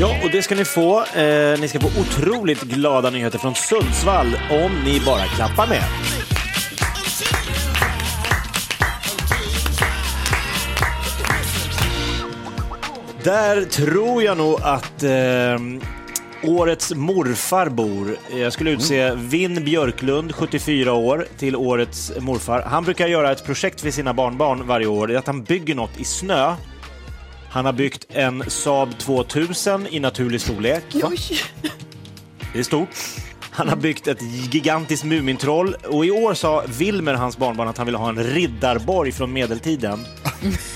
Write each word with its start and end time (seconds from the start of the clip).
Ja, 0.00 0.16
och 0.24 0.30
det 0.30 0.42
ska 0.42 0.54
ni 0.54 0.64
få. 0.64 1.04
Eh, 1.04 1.60
ni 1.60 1.68
ska 1.68 1.80
få 1.80 2.00
otroligt 2.00 2.62
glada 2.62 3.10
nyheter 3.10 3.38
från 3.38 3.54
Sundsvall 3.54 4.26
om 4.50 4.84
ni 4.84 5.00
bara 5.00 5.24
klappar 5.24 5.66
med. 5.66 5.82
Där 13.24 13.64
tror 13.64 14.22
jag 14.22 14.38
nog 14.38 14.60
att 14.62 15.02
eh, 15.02 15.58
årets 16.42 16.94
morfar 16.94 17.68
bor. 17.68 18.16
Jag 18.34 18.52
skulle 18.52 18.70
utse 18.70 19.14
Vinn 19.14 19.64
Björklund, 19.64 20.34
74 20.34 20.92
år, 20.92 21.26
till 21.38 21.56
årets 21.56 22.12
morfar. 22.20 22.62
Han 22.62 22.84
brukar 22.84 23.06
göra 23.06 23.32
ett 23.32 23.44
projekt 23.44 23.80
för 23.80 23.90
sina 23.90 24.14
barnbarn 24.14 24.66
varje 24.66 24.86
år. 24.86 25.06
Det 25.06 25.14
är 25.14 25.18
att 25.18 25.26
han 25.26 25.42
bygger 25.42 25.74
något 25.74 26.00
i 26.00 26.04
snö 26.04 26.54
han 27.50 27.64
har 27.64 27.72
byggt 27.72 28.06
en 28.08 28.50
Saab 28.50 28.98
2000 28.98 29.86
i 29.86 30.00
naturlig 30.00 30.40
storlek. 30.40 30.84
Det 32.52 32.58
är 32.58 32.62
stort. 32.62 32.88
Han 33.50 33.68
har 33.68 33.76
byggt 33.76 34.08
ett 34.08 34.22
gigantiskt 34.52 35.04
Mumintroll 35.04 35.74
och 35.74 36.06
i 36.06 36.10
år 36.10 36.34
sa 36.34 36.64
Wilmer, 36.66 37.14
hans 37.14 37.36
barnbarn, 37.36 37.68
att 37.68 37.78
han 37.78 37.86
ville 37.86 37.98
ha 37.98 38.08
en 38.08 38.24
riddarborg 38.24 39.12
från 39.12 39.32
medeltiden. 39.32 40.06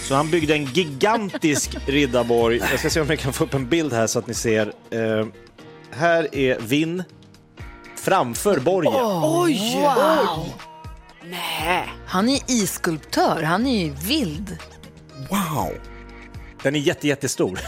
Så 0.03 0.15
han 0.15 0.31
byggde 0.31 0.55
en 0.55 0.65
gigantisk 0.65 1.77
riddarborg. 1.87 2.61
Jag 2.71 2.79
ska 2.79 2.91
se 2.91 3.01
om 3.01 3.11
jag 3.11 3.19
kan 3.19 3.33
få 3.33 3.45
upp 3.45 3.55
en 3.55 3.69
bild 3.69 3.93
här 3.93 4.07
så 4.07 4.19
att 4.19 4.27
ni 4.27 4.35
ser. 4.35 4.67
Uh, 4.67 5.27
här 5.91 6.35
är 6.35 6.61
Vinn 6.61 7.03
framför 7.97 8.61
borgen. 8.61 8.93
Oh, 8.93 9.43
oj! 9.43 9.77
Wow. 9.77 10.47
Nej. 11.25 11.89
Han 12.07 12.29
är 12.29 12.41
isskulptör, 12.49 13.43
han 13.43 13.67
är 13.67 13.85
ju 13.85 13.91
vild. 13.91 14.59
Wow! 15.31 15.94
Den 16.65 16.77
är 16.77 16.81
jätte, 16.81 17.09
jättestor. 17.09 17.61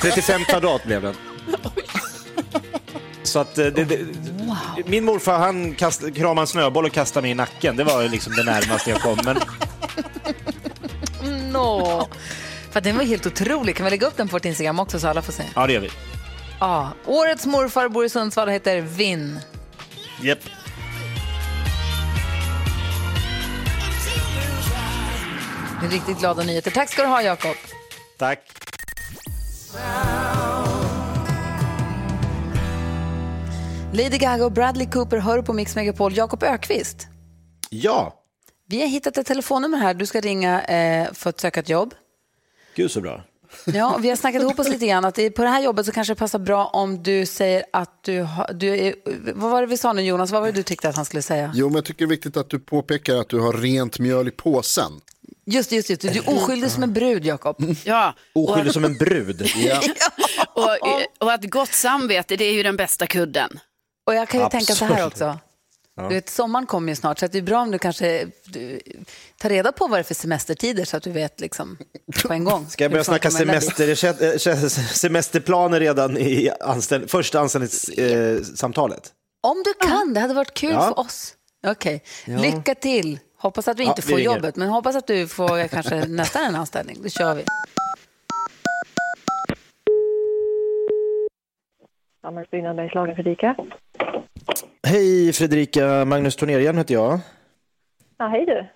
35 0.02 0.44
kvadrat 0.44 0.84
blev 0.84 1.02
den. 1.02 1.14
Så 3.22 3.38
att 3.38 3.58
eh, 3.58 3.66
det, 3.66 3.84
det, 3.84 3.96
wow. 3.96 4.56
Min 4.86 5.04
morfar 5.04 5.38
han 5.38 5.74
kast, 5.74 6.14
kramade 6.14 6.40
en 6.40 6.46
snöboll 6.46 6.84
och 6.84 6.92
kastade 6.92 7.22
mig 7.22 7.30
i 7.30 7.34
nacken. 7.34 7.76
Det 7.76 7.84
var 7.84 8.08
liksom 8.08 8.32
det 8.36 8.44
närmaste 8.44 8.90
jag 8.90 9.00
kom. 9.00 9.18
Men... 9.24 9.36
No. 11.52 12.08
För 12.70 12.80
den 12.80 12.96
var 12.96 13.04
helt 13.04 13.26
otrolig. 13.26 13.76
Kan 13.76 13.84
vi 13.84 13.90
lägga 13.90 14.06
upp 14.06 14.16
den 14.16 14.28
på 14.28 14.32
vårt 14.32 14.44
Instagram 14.44 14.80
också 14.80 15.00
så 15.00 15.08
alla 15.08 15.22
får 15.22 15.32
se? 15.32 15.42
Ja, 15.54 15.66
det 15.66 15.72
gör 15.72 15.80
vi. 15.80 15.90
Ja. 16.60 16.90
Årets 17.06 17.46
morfar 17.46 17.88
bor 17.88 18.04
i 18.04 18.08
Sundsvall 18.08 18.48
och 18.48 18.54
heter 18.54 18.80
Vinn. 18.80 19.40
Yep. 20.22 20.40
Riktigt 25.90 26.18
glada 26.18 26.42
nyheter. 26.42 26.70
Tack 26.70 26.88
ska 26.90 27.02
du 27.02 27.08
ha, 27.08 27.22
Jakob. 27.22 27.56
Tack. 28.18 28.52
Lady 33.92 34.18
Gaga 34.18 34.44
och 34.44 34.52
Bradley 34.52 34.90
Cooper 34.90 35.18
hör 35.18 35.42
på 35.42 35.52
Mix 35.52 35.76
Megapol. 35.76 36.16
Jakob 36.16 36.42
Ökvist. 36.42 37.06
Ja. 37.70 38.22
Vi 38.68 38.80
har 38.80 38.88
hittat 38.88 39.18
ett 39.18 39.26
telefonnummer 39.26 39.78
här. 39.78 39.94
Du 39.94 40.06
ska 40.06 40.20
ringa 40.20 40.62
eh, 40.62 41.12
för 41.12 41.30
att 41.30 41.40
söka 41.40 41.60
ett 41.60 41.68
jobb. 41.68 41.94
Gud 42.74 42.90
så 42.90 43.00
bra. 43.00 43.24
Ja, 43.64 43.98
vi 44.02 44.08
har 44.08 44.16
snackat 44.16 44.42
ihop 44.42 44.58
oss 44.58 44.68
lite 44.68 44.86
grann 44.86 45.04
att 45.04 45.14
på 45.14 45.42
det 45.42 45.48
här 45.48 45.62
jobbet 45.62 45.86
så 45.86 45.92
kanske 45.92 46.14
det 46.14 46.18
passar 46.18 46.38
bra 46.38 46.66
om 46.66 47.02
du 47.02 47.26
säger 47.26 47.64
att 47.72 48.02
du, 48.02 48.20
har, 48.20 48.52
du 48.52 48.76
är, 48.76 48.94
vad 49.34 49.50
var 49.50 49.60
det 49.60 49.66
vi 49.66 49.76
sa 49.76 49.92
nu 49.92 50.02
Jonas, 50.02 50.30
vad 50.30 50.40
var 50.40 50.46
det 50.46 50.52
du 50.52 50.62
tyckte 50.62 50.88
att 50.88 50.96
han 50.96 51.04
skulle 51.04 51.22
säga? 51.22 51.52
Jo, 51.54 51.66
men 51.66 51.74
jag 51.74 51.84
tycker 51.84 51.98
det 51.98 52.08
är 52.08 52.16
viktigt 52.16 52.36
att 52.36 52.50
du 52.50 52.58
påpekar 52.58 53.16
att 53.16 53.28
du 53.28 53.40
har 53.40 53.52
rent 53.52 53.98
mjöl 53.98 54.28
i 54.28 54.30
påsen. 54.30 54.92
Just 55.50 55.72
just, 55.72 55.90
just. 55.90 56.02
Du 56.02 56.08
är 56.08 56.28
oskyldig 56.28 56.70
som 56.70 56.82
en 56.82 56.92
brud, 56.92 57.24
Jakob. 57.24 57.74
Ja. 57.84 58.14
Oskyldig 58.34 58.72
som 58.72 58.84
en 58.84 58.96
brud. 58.96 59.50
Ja. 59.56 59.80
och, 60.54 61.24
och 61.26 61.32
att 61.32 61.50
gott 61.50 61.72
samvete, 61.72 62.36
det 62.36 62.44
är 62.44 62.52
ju 62.52 62.62
den 62.62 62.76
bästa 62.76 63.06
kudden. 63.06 63.60
Och 64.06 64.14
jag 64.14 64.28
kan 64.28 64.40
ju 64.40 64.46
Absolut. 64.46 64.66
tänka 64.66 64.78
så 64.78 64.84
här 64.84 65.06
också. 65.06 65.38
Ja. 65.96 66.08
Du 66.08 66.14
vet, 66.14 66.28
sommaren 66.28 66.66
kommer 66.66 66.92
ju 66.92 66.96
snart, 66.96 67.18
så 67.18 67.26
det 67.26 67.38
är 67.38 67.42
bra 67.42 67.60
om 67.60 67.70
du 67.70 67.78
kanske 67.78 68.26
du, 68.44 68.80
tar 69.38 69.48
reda 69.48 69.72
på 69.72 69.86
vad 69.86 69.98
det 69.98 70.00
är 70.00 70.04
för 70.04 70.14
semestertider 70.14 70.84
så 70.84 70.96
att 70.96 71.02
du 71.02 71.10
vet 71.10 71.40
liksom, 71.40 71.78
på 72.22 72.32
en 72.32 72.44
gång. 72.44 72.68
Ska 72.68 72.84
jag 72.84 72.90
börja 72.90 73.04
snacka 73.04 73.30
semester, 73.30 73.88
eh, 74.48 74.68
semesterplaner 74.92 75.80
redan 75.80 76.16
i 76.18 76.50
anställ, 76.60 77.08
första 77.08 77.40
anställningssamtalet? 77.40 79.06
Eh, 79.06 79.50
om 79.50 79.62
du 79.64 79.86
kan, 79.88 80.14
det 80.14 80.20
hade 80.20 80.34
varit 80.34 80.54
kul 80.54 80.72
ja. 80.72 80.82
för 80.82 80.98
oss. 80.98 81.34
Okej, 81.66 82.02
okay. 82.24 82.34
ja. 82.34 82.40
lycka 82.40 82.74
till. 82.74 83.18
Hoppas 83.38 83.68
att 83.68 83.76
du 83.76 83.82
inte 83.82 84.02
ja, 84.06 84.10
får 84.10 84.20
jobbet, 84.20 84.56
men 84.56 84.68
hoppas 84.68 84.96
att 84.96 85.06
du 85.06 85.28
får 85.28 85.68
kanske 85.74 86.06
nästan 86.08 86.44
en 86.44 86.54
anställning. 86.54 86.96
Då 87.02 87.08
kör 87.08 87.34
vi. 87.34 87.44
Samhällsbyggnad 92.22 92.76
Bergslagen, 92.76 93.14
Fredrika. 93.14 93.56
Hej 94.86 95.32
Fredrika, 95.32 96.04
Magnus 96.04 96.36
Tornerian 96.36 96.78
heter 96.78 96.94
jag. 96.94 97.20
Ja, 98.18 98.26
hej 98.26 98.46
du. 98.46 98.66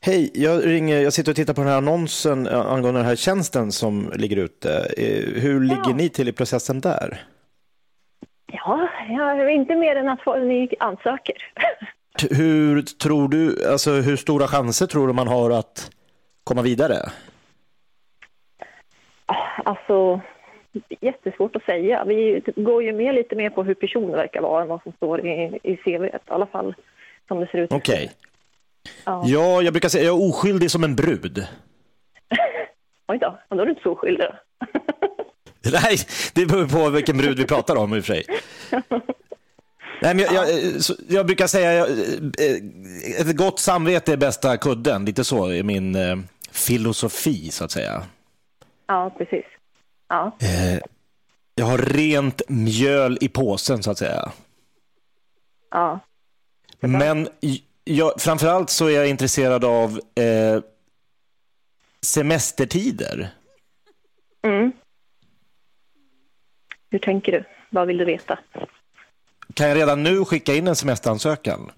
Hej, 0.00 0.30
jag, 0.34 0.66
ringer, 0.66 1.00
jag 1.00 1.12
sitter 1.12 1.32
och 1.32 1.36
tittar 1.36 1.54
på 1.54 1.60
den 1.60 1.70
här 1.70 1.76
annonsen 1.76 2.46
eh, 2.46 2.60
angående 2.60 3.00
den 3.00 3.08
här 3.08 3.16
tjänsten 3.16 3.72
som 3.72 4.12
ligger 4.14 4.36
ute. 4.36 4.70
Eh, 4.96 5.42
hur 5.42 5.60
ligger 5.60 5.90
ja. 5.90 5.96
ni 5.96 6.08
till 6.08 6.28
i 6.28 6.32
processen 6.32 6.80
där? 6.80 7.24
Ja, 8.46 8.88
jag 9.08 9.54
inte 9.54 9.74
mer 9.74 9.96
än 9.96 10.08
att 10.08 10.26
ni 10.26 10.74
ansöker. 10.80 11.34
Hur 12.22 12.82
tror 12.82 13.28
du, 13.28 13.66
alltså 13.66 13.90
hur 13.90 14.16
stora 14.16 14.46
chanser 14.46 14.86
tror 14.86 15.06
du 15.06 15.12
man 15.12 15.28
har 15.28 15.50
att 15.50 15.90
komma 16.44 16.62
vidare? 16.62 16.96
Alltså, 19.64 20.20
jättesvårt 21.00 21.56
att 21.56 21.64
säga. 21.64 22.04
Vi 22.04 22.42
går 22.56 22.82
ju 22.82 22.92
med 22.92 23.14
lite 23.14 23.36
mer 23.36 23.50
på 23.50 23.62
hur 23.62 23.74
personen 23.74 24.10
verkar 24.10 24.40
vara 24.40 24.62
än 24.62 24.68
vad 24.68 24.82
som 24.82 24.92
står 24.92 25.26
i, 25.26 25.58
i 25.62 25.76
CV, 25.76 26.04
i 26.04 26.10
alla 26.26 26.46
fall 26.46 26.74
som 27.28 27.40
det 27.40 27.46
ser 27.46 27.58
ut. 27.58 27.72
Okej. 27.72 27.94
Okay. 27.94 28.08
Ja. 29.04 29.22
ja, 29.26 29.62
jag 29.62 29.72
brukar 29.72 29.88
säga 29.88 30.04
jag 30.04 30.22
är 30.22 30.28
oskyldig 30.28 30.70
som 30.70 30.84
en 30.84 30.96
brud. 30.96 31.38
Oj 33.08 33.18
då, 33.18 33.38
då 33.48 33.60
är 33.60 33.64
du 33.64 33.70
inte 33.70 33.82
så 33.82 33.92
oskyldig. 33.92 34.26
Nej, 35.72 35.96
det 36.34 36.46
beror 36.46 36.66
på 36.66 36.90
vilken 36.90 37.18
brud 37.18 37.38
vi 37.38 37.46
pratar 37.46 37.76
om 37.76 37.94
i 37.94 38.00
och 38.00 38.04
för 38.04 38.14
sig. 38.14 38.24
Nej, 40.04 40.14
men 40.14 40.24
jag, 40.24 40.34
jag, 40.34 40.82
jag 41.08 41.26
brukar 41.26 41.46
säga 41.46 41.86
eh, 41.86 43.20
ett 43.20 43.36
gott 43.36 43.60
samvete 43.60 44.12
är 44.12 44.16
bästa 44.16 44.56
kudden. 44.56 45.04
Lite 45.04 45.24
så 45.24 45.46
är 45.46 45.62
min 45.62 45.94
eh, 45.94 46.16
filosofi, 46.50 47.50
så 47.50 47.64
att 47.64 47.70
säga. 47.70 48.02
Ja, 48.86 49.14
precis. 49.18 49.44
Ja. 50.08 50.36
Eh, 50.40 50.80
jag 51.54 51.66
har 51.66 51.78
rent 51.78 52.42
mjöl 52.48 53.18
i 53.20 53.28
påsen, 53.28 53.82
så 53.82 53.90
att 53.90 53.98
säga. 53.98 54.32
Ja. 55.70 56.00
Men 56.80 57.28
jag, 57.84 58.20
framförallt 58.20 58.70
så 58.70 58.86
är 58.86 58.90
jag 58.90 59.08
intresserad 59.08 59.64
av 59.64 60.00
eh, 60.14 60.62
semestertider. 62.00 63.28
Mm. 64.42 64.72
Hur 66.90 66.98
tänker 66.98 67.32
du? 67.32 67.44
Vad 67.70 67.86
vill 67.86 67.98
du 67.98 68.04
veta? 68.04 68.38
Kan 69.54 69.68
jag 69.68 69.76
redan 69.76 70.02
nu 70.02 70.24
skicka 70.24 70.54
in 70.54 70.66
en 70.66 70.76
semesteransökan? 70.76 71.70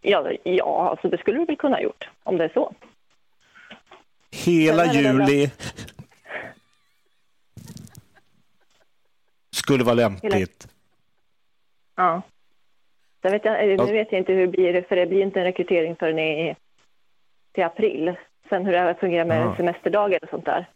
Ja, 0.00 0.30
ja 0.44 0.90
alltså 0.90 1.08
det 1.08 1.18
skulle 1.18 1.38
du 1.38 1.44
väl 1.44 1.56
kunna 1.56 1.76
ha 1.76 1.82
gjort, 1.82 2.08
om 2.22 2.38
det 2.38 2.44
är 2.44 2.48
så. 2.54 2.74
Hela 4.30 4.94
juli 4.94 5.50
skulle 9.50 9.84
vara 9.84 9.94
lämpligt. 9.94 10.68
Ja. 11.96 12.22
Sen 13.22 13.32
vet 13.32 13.44
jag, 13.44 13.68
nu 13.68 13.92
vet 13.92 14.12
jag 14.12 14.20
inte 14.20 14.32
hur 14.32 14.40
det 14.40 14.52
blir, 14.52 14.82
för 14.82 14.96
det 14.96 15.06
blir 15.06 15.22
inte 15.22 15.40
en 15.40 15.44
rekrytering 15.44 15.96
förrän 15.96 16.18
i, 16.18 16.56
till 17.52 17.64
april. 17.64 18.14
Sen 18.48 18.66
hur 18.66 18.72
det 18.72 18.96
fungerar 19.00 19.24
med 19.24 19.42
ja. 19.42 19.56
semesterdagar 19.56 20.18
och 20.22 20.28
sånt 20.30 20.44
där. 20.44 20.66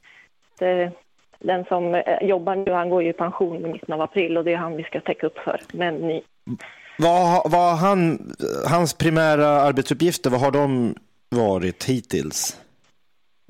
Det, 0.59 0.93
den 1.39 1.65
som 1.65 1.95
eh, 1.95 2.23
jobbar 2.23 2.57
nu, 2.57 2.73
han 2.73 2.91
går 2.91 3.03
ju 3.03 3.09
i 3.09 3.13
pension 3.13 3.67
i 3.67 3.69
mitten 3.69 3.95
av 3.95 4.01
april 4.01 4.39
och 4.39 4.45
det 4.45 4.53
är 4.53 4.57
han 4.57 4.77
vi 4.77 4.83
ska 4.83 5.01
täcka 5.01 5.27
upp 5.27 5.39
för. 5.39 5.61
Men 5.73 5.95
ni... 5.95 6.23
Vad, 6.99 7.51
vad 7.51 7.77
han, 7.77 8.19
hans 8.71 8.95
primära 8.95 9.47
arbetsuppgifter, 9.47 10.31
vad 10.31 10.41
har 10.41 10.51
de 10.51 10.95
varit 11.29 11.85
hittills? 11.85 12.61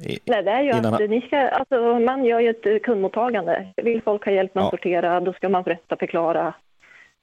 I, 0.03 0.19
Nej, 0.25 0.43
det 0.43 0.51
är 0.51 0.63
ju 0.63 0.71
att 0.71 0.85
han... 0.85 1.11
ni 1.11 1.21
ska, 1.21 1.49
alltså, 1.49 1.99
man 1.99 2.25
gör 2.25 2.41
ju 2.41 2.51
ett 2.51 2.83
kundmottagande. 2.83 3.67
Vill 3.77 4.03
folk 4.03 4.25
ha 4.25 4.33
hjälp 4.33 4.55
med 4.55 4.65
att 4.65 4.73
ja. 4.73 4.79
sortera, 4.79 5.21
då 5.21 5.33
ska 5.33 5.49
man 5.49 5.63
berätta, 5.63 5.97
förklara 5.97 6.55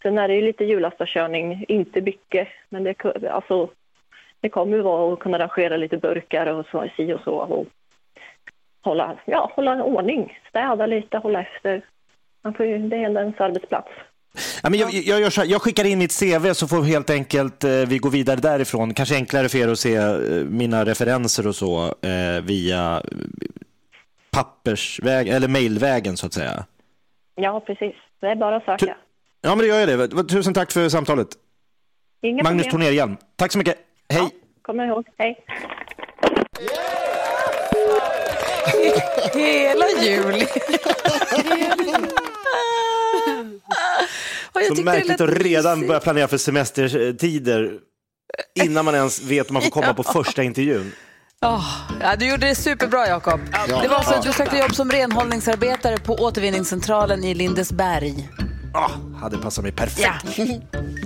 Sen 0.03 0.17
är 0.17 0.27
det 0.27 0.35
ju 0.35 0.41
lite 0.41 0.65
hjulastarkörning, 0.65 1.65
inte 1.67 2.01
mycket, 2.01 2.47
men 2.69 2.83
det, 2.83 2.95
alltså, 3.31 3.69
det 4.39 4.49
kommer 4.49 4.77
ju 4.77 4.81
vara 4.81 5.13
att 5.13 5.19
kunna 5.19 5.39
rangera 5.39 5.77
lite 5.77 5.97
burkar 5.97 6.47
och 6.47 6.65
så, 6.71 6.87
si 6.97 7.13
och 7.13 7.21
så. 7.21 7.33
Och 7.33 7.65
hålla, 8.83 9.17
ja, 9.25 9.51
hålla 9.55 9.83
ordning, 9.83 10.37
städa 10.49 10.85
lite, 10.85 11.17
hålla 11.17 11.41
efter. 11.41 11.85
Man 12.43 12.53
får 12.53 12.65
ju, 12.65 12.77
det 12.89 12.95
är 12.95 13.19
ens 13.19 13.39
arbetsplats. 13.39 13.89
Ja, 14.63 14.69
men 14.69 14.79
jag, 14.79 14.93
jag, 14.93 15.31
här, 15.31 15.45
jag 15.45 15.61
skickar 15.61 15.85
in 15.85 15.99
mitt 15.99 16.19
CV 16.19 16.53
så 16.53 16.67
får 16.67 16.83
helt 16.83 17.09
enkelt 17.09 17.63
eh, 17.63 17.71
vi 17.71 17.97
gå 17.97 18.09
vidare 18.09 18.35
därifrån. 18.35 18.93
Kanske 18.93 19.15
enklare 19.15 19.49
för 19.49 19.57
er 19.57 19.67
att 19.67 19.79
se 19.79 19.95
eh, 19.95 20.13
mina 20.45 20.85
referenser 20.85 21.47
och 21.47 21.55
så 21.55 21.85
eh, 21.85 22.43
via 22.43 23.01
pappersväg 24.31 25.27
eller 25.27 25.47
mailvägen 25.47 26.17
så 26.17 26.25
att 26.25 26.33
säga. 26.33 26.65
Ja, 27.35 27.59
precis. 27.59 27.95
Det 28.19 28.27
är 28.27 28.35
bara 28.35 28.55
att 28.55 28.65
söka. 28.65 28.97
Ja, 29.41 29.49
men 29.49 29.57
det 29.57 29.67
gör 29.67 29.87
jag 29.87 30.09
det. 30.09 30.23
Tusen 30.23 30.53
tack 30.53 30.71
för 30.71 30.89
samtalet. 30.89 31.27
Inga 32.21 32.43
Magnus. 32.43 32.67
Tornér 32.67 33.17
Tack 33.35 33.51
så 33.51 33.57
mycket. 33.57 33.77
Hej. 34.09 34.29
Kommer 34.61 34.87
ihåg. 34.87 35.07
Hej. 35.17 35.45
Hela 39.33 39.85
juli. 40.01 40.47
Så 44.67 44.73
märkligt 44.83 45.21
att 45.21 45.29
redan 45.29 45.87
börja 45.87 45.99
planera 45.99 46.27
för 46.27 46.37
semestertider 46.37 47.71
innan 48.63 48.85
man 48.85 48.95
ens 48.95 49.21
vet 49.21 49.49
om 49.49 49.53
man 49.53 49.63
får 49.63 49.69
komma 49.69 49.93
på 49.93 50.03
första 50.03 50.43
intervjun. 50.43 50.91
Åh, 51.41 51.65
ja, 52.01 52.15
du 52.15 52.29
gjorde 52.29 52.47
det 52.47 52.55
superbra, 52.55 53.07
Jakob. 53.07 53.39
Det 53.81 53.87
var 53.87 54.03
så 54.03 54.13
att 54.13 54.23
du 54.23 54.33
sökte 54.33 54.57
jobb 54.57 54.75
som 54.75 54.91
renhållningsarbetare 54.91 55.97
på 55.97 56.13
återvinningscentralen 56.13 57.23
i 57.23 57.33
Lindesberg. 57.33 58.29
Ah, 58.73 58.89
hade 59.21 59.37
passat 59.37 59.63
mig 59.63 59.71
perfekt. 59.73 60.09
Ja. 60.37 60.45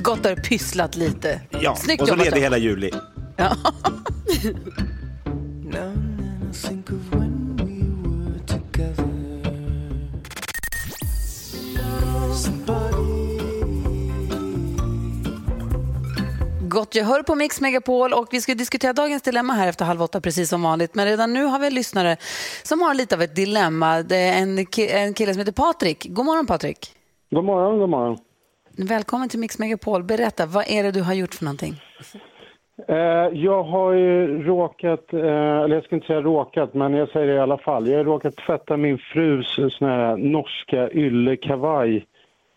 Gott 0.01 0.25
har 0.25 0.35
du 0.35 0.41
pysslat 0.41 0.95
lite. 0.95 1.41
Ja, 1.49 1.75
Snyggt 1.75 2.01
och 2.01 2.07
så 2.07 2.15
ledig 2.15 2.41
hela 2.41 2.57
juli. 2.57 2.91
Ja. 3.35 3.55
Gott 16.69 16.95
gehör 16.95 17.23
på 17.23 17.35
Mix 17.35 17.61
Megapol 17.61 18.13
och 18.13 18.27
vi 18.31 18.41
ska 18.41 18.55
diskutera 18.55 18.93
dagens 18.93 19.21
dilemma 19.21 19.53
här 19.53 19.67
efter 19.69 19.85
halv 19.85 20.01
åtta 20.01 20.21
precis 20.21 20.49
som 20.49 20.63
vanligt. 20.63 20.95
Men 20.95 21.05
redan 21.05 21.33
nu 21.33 21.43
har 21.43 21.59
vi 21.59 21.67
en 21.67 21.73
lyssnare 21.73 22.17
som 22.63 22.81
har 22.81 22.93
lite 22.93 23.15
av 23.15 23.21
ett 23.21 23.35
dilemma. 23.35 24.01
Det 24.03 24.17
är 24.17 24.41
en, 24.41 24.57
ki- 24.59 24.95
en 24.95 25.13
kille 25.13 25.33
som 25.33 25.39
heter 25.39 25.51
Patrik. 25.51 26.07
God 26.09 26.25
morgon 26.25 26.45
Patrik. 26.45 26.77
God 27.29 27.43
morgon, 27.43 27.79
god 27.79 27.89
morgon. 27.89 28.17
Välkommen 28.77 29.29
till 29.29 29.39
Mix 29.39 29.59
Megapol. 29.59 30.03
Berätta, 30.03 30.45
vad 30.45 30.65
är 30.67 30.83
det 30.83 30.91
du 30.91 31.01
har 31.01 31.13
gjort 31.13 31.33
för 31.33 31.45
någonting? 31.45 31.73
Eh, 32.87 32.95
jag 33.33 33.63
har 33.63 33.93
ju 33.93 34.43
råkat, 34.43 35.13
eh, 35.13 35.19
eller 35.63 35.75
jag 35.75 35.83
ska 35.83 35.95
inte 35.95 36.07
säga 36.07 36.21
råkat, 36.21 36.73
men 36.73 36.93
jag 36.93 37.09
säger 37.09 37.27
det 37.27 37.33
i 37.33 37.39
alla 37.39 37.57
fall. 37.57 37.87
Jag 37.87 37.97
har 37.97 38.03
råkat 38.03 38.35
tvätta 38.35 38.77
min 38.77 38.97
frus 38.97 39.55
sån 39.77 39.87
här 39.87 40.17
norska 40.17 40.89
yllekavaj 40.91 42.05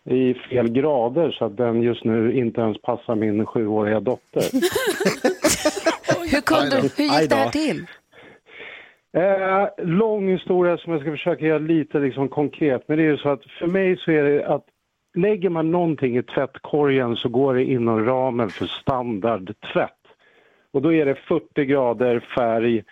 i 0.05 0.35
fel 0.35 0.69
grader 0.69 1.31
så 1.31 1.44
att 1.44 1.56
den 1.56 1.82
just 1.82 2.05
nu 2.05 2.32
inte 2.32 2.61
ens 2.61 2.82
passar 2.82 3.14
min 3.14 3.47
sjuåriga 3.47 4.00
dotter. 4.00 4.43
Hur, 6.31 6.41
kunde, 6.41 6.76
hur 6.76 7.20
gick 7.20 7.31
det 7.31 7.37
här 7.37 7.49
till? 7.49 7.87
Eh, 9.17 9.87
lång 9.87 10.29
historia 10.29 10.79
som 10.79 10.93
jag 10.93 11.02
ska 11.02 11.11
försöka 11.11 11.47
göra 11.47 11.58
lite 11.58 11.99
liksom 11.99 12.29
konkret. 12.29 12.85
Men 12.87 12.99
det 12.99 13.05
är 13.05 13.11
ju 13.11 13.17
så 13.17 13.29
att 13.29 13.44
för 13.58 13.67
mig 13.67 13.97
så 13.97 14.11
är 14.11 14.23
det 14.23 14.47
att 14.47 14.64
lägger 15.14 15.50
man 15.50 15.70
någonting 15.70 16.17
i 16.17 16.23
tvättkorgen 16.23 17.17
så 17.17 17.29
går 17.29 17.55
det 17.55 17.64
inom 17.64 18.05
ramen 18.05 18.50
för 18.50 18.67
standardtvätt. 18.67 19.91
Och 20.73 20.82
då 20.82 20.93
är 20.93 21.06
det 21.06 21.14
40 21.14 21.64
grader 21.64 22.20
färg 22.20 22.85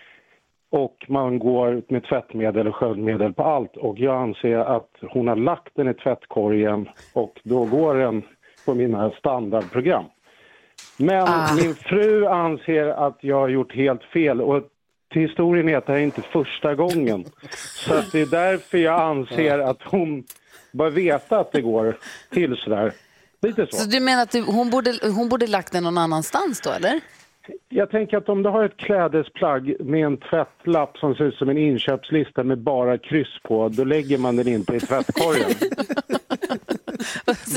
och 0.71 0.97
man 1.09 1.39
går 1.39 1.83
med 1.89 2.05
tvättmedel 2.05 2.69
och 2.69 2.75
sköljmedel 2.77 3.33
på 3.33 3.43
allt. 3.45 3.77
Och 3.77 3.99
jag 3.99 4.23
anser 4.23 4.59
att 4.59 4.91
hon 5.11 5.29
har 5.29 5.37
lagt 5.37 5.69
den 5.75 5.89
i 5.89 5.95
tvättkorgen 5.95 6.89
och 7.13 7.41
då 7.43 7.65
går 7.65 7.95
den 7.95 8.23
på 8.67 8.75
mina 8.75 9.11
standardprogram. 9.11 10.05
Men 10.97 11.23
Ah. 11.29 11.55
min 11.63 11.75
fru 11.75 12.27
anser 12.27 12.87
att 12.87 13.19
jag 13.21 13.37
har 13.37 13.49
gjort 13.49 13.75
helt 13.75 14.03
fel 14.03 14.41
och 14.41 14.63
till 15.13 15.23
historien 15.23 15.69
är 15.69 15.77
att 15.77 15.87
det 15.87 15.93
här 15.93 16.01
är 16.01 16.05
inte 16.05 16.23
första 16.23 16.75
gången. 16.75 17.25
Så 17.87 17.95
att 17.95 18.13
det 18.13 18.21
är 18.21 18.27
därför 18.27 18.79
jag 18.79 19.01
anser 19.01 19.59
att 19.59 19.83
hon 19.83 20.25
bör 20.73 20.91
veta 20.91 21.39
att 21.39 21.53
det 21.53 21.61
går 21.61 21.97
till 22.31 22.57
sådär. 22.57 22.93
Lite 23.43 23.67
så. 23.71 23.77
Så 23.77 23.89
du 23.91 24.01
menar 24.01 24.23
att 24.23 24.31
du, 24.31 24.43
hon, 24.43 24.71
borde, 24.71 24.95
hon 25.03 25.29
borde 25.29 25.47
lagt 25.47 25.73
den 25.73 25.83
någon 25.85 25.99
annanstans 25.99 26.61
då, 26.61 26.71
eller? 26.71 27.01
Jag 27.69 27.91
tänker 27.91 28.17
att 28.17 28.29
om 28.29 28.43
du 28.43 28.49
har 28.49 28.65
ett 28.65 28.77
klädesplagg 28.77 29.77
med 29.81 30.07
en 30.07 30.17
tvättlapp 30.17 30.97
som 30.97 31.15
ser 31.15 31.25
ut 31.25 31.35
som 31.35 31.49
en 31.49 31.59
inköpslista 31.59 32.45
med 32.45 32.59
bara 32.59 32.99
kryss 32.99 33.43
på, 33.45 33.69
då 33.69 33.85
lägger 33.85 34.19
man 34.19 34.37
den 34.37 34.49
inte 34.49 34.75
i 34.75 34.81
tvättkorgen. 34.81 35.51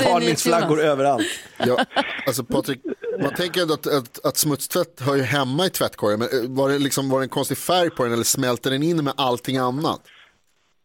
Varningsflaggor 0.04 0.80
överallt. 0.80 1.26
Ja, 1.58 1.84
alltså 2.26 2.44
Patrik, 2.44 2.80
man 3.22 3.34
tänker 3.34 3.62
ändå 3.62 3.74
att, 3.74 3.86
att, 3.86 4.26
att 4.26 4.36
smutstvätt 4.36 5.00
hör 5.00 5.14
ju 5.14 5.22
hemma 5.22 5.66
i 5.66 5.70
tvättkorgen. 5.70 6.18
Men 6.18 6.28
eh, 6.28 6.50
var 6.50 6.68
det, 6.68 6.78
liksom, 6.78 7.10
var 7.10 7.18
det 7.18 7.24
en 7.24 7.28
konstig 7.28 7.58
färg 7.58 7.90
på 7.90 8.04
den 8.04 8.12
eller 8.12 8.24
smälter 8.24 8.70
den 8.70 8.82
in 8.82 9.04
med 9.04 9.14
allting 9.16 9.56
annat? 9.56 10.00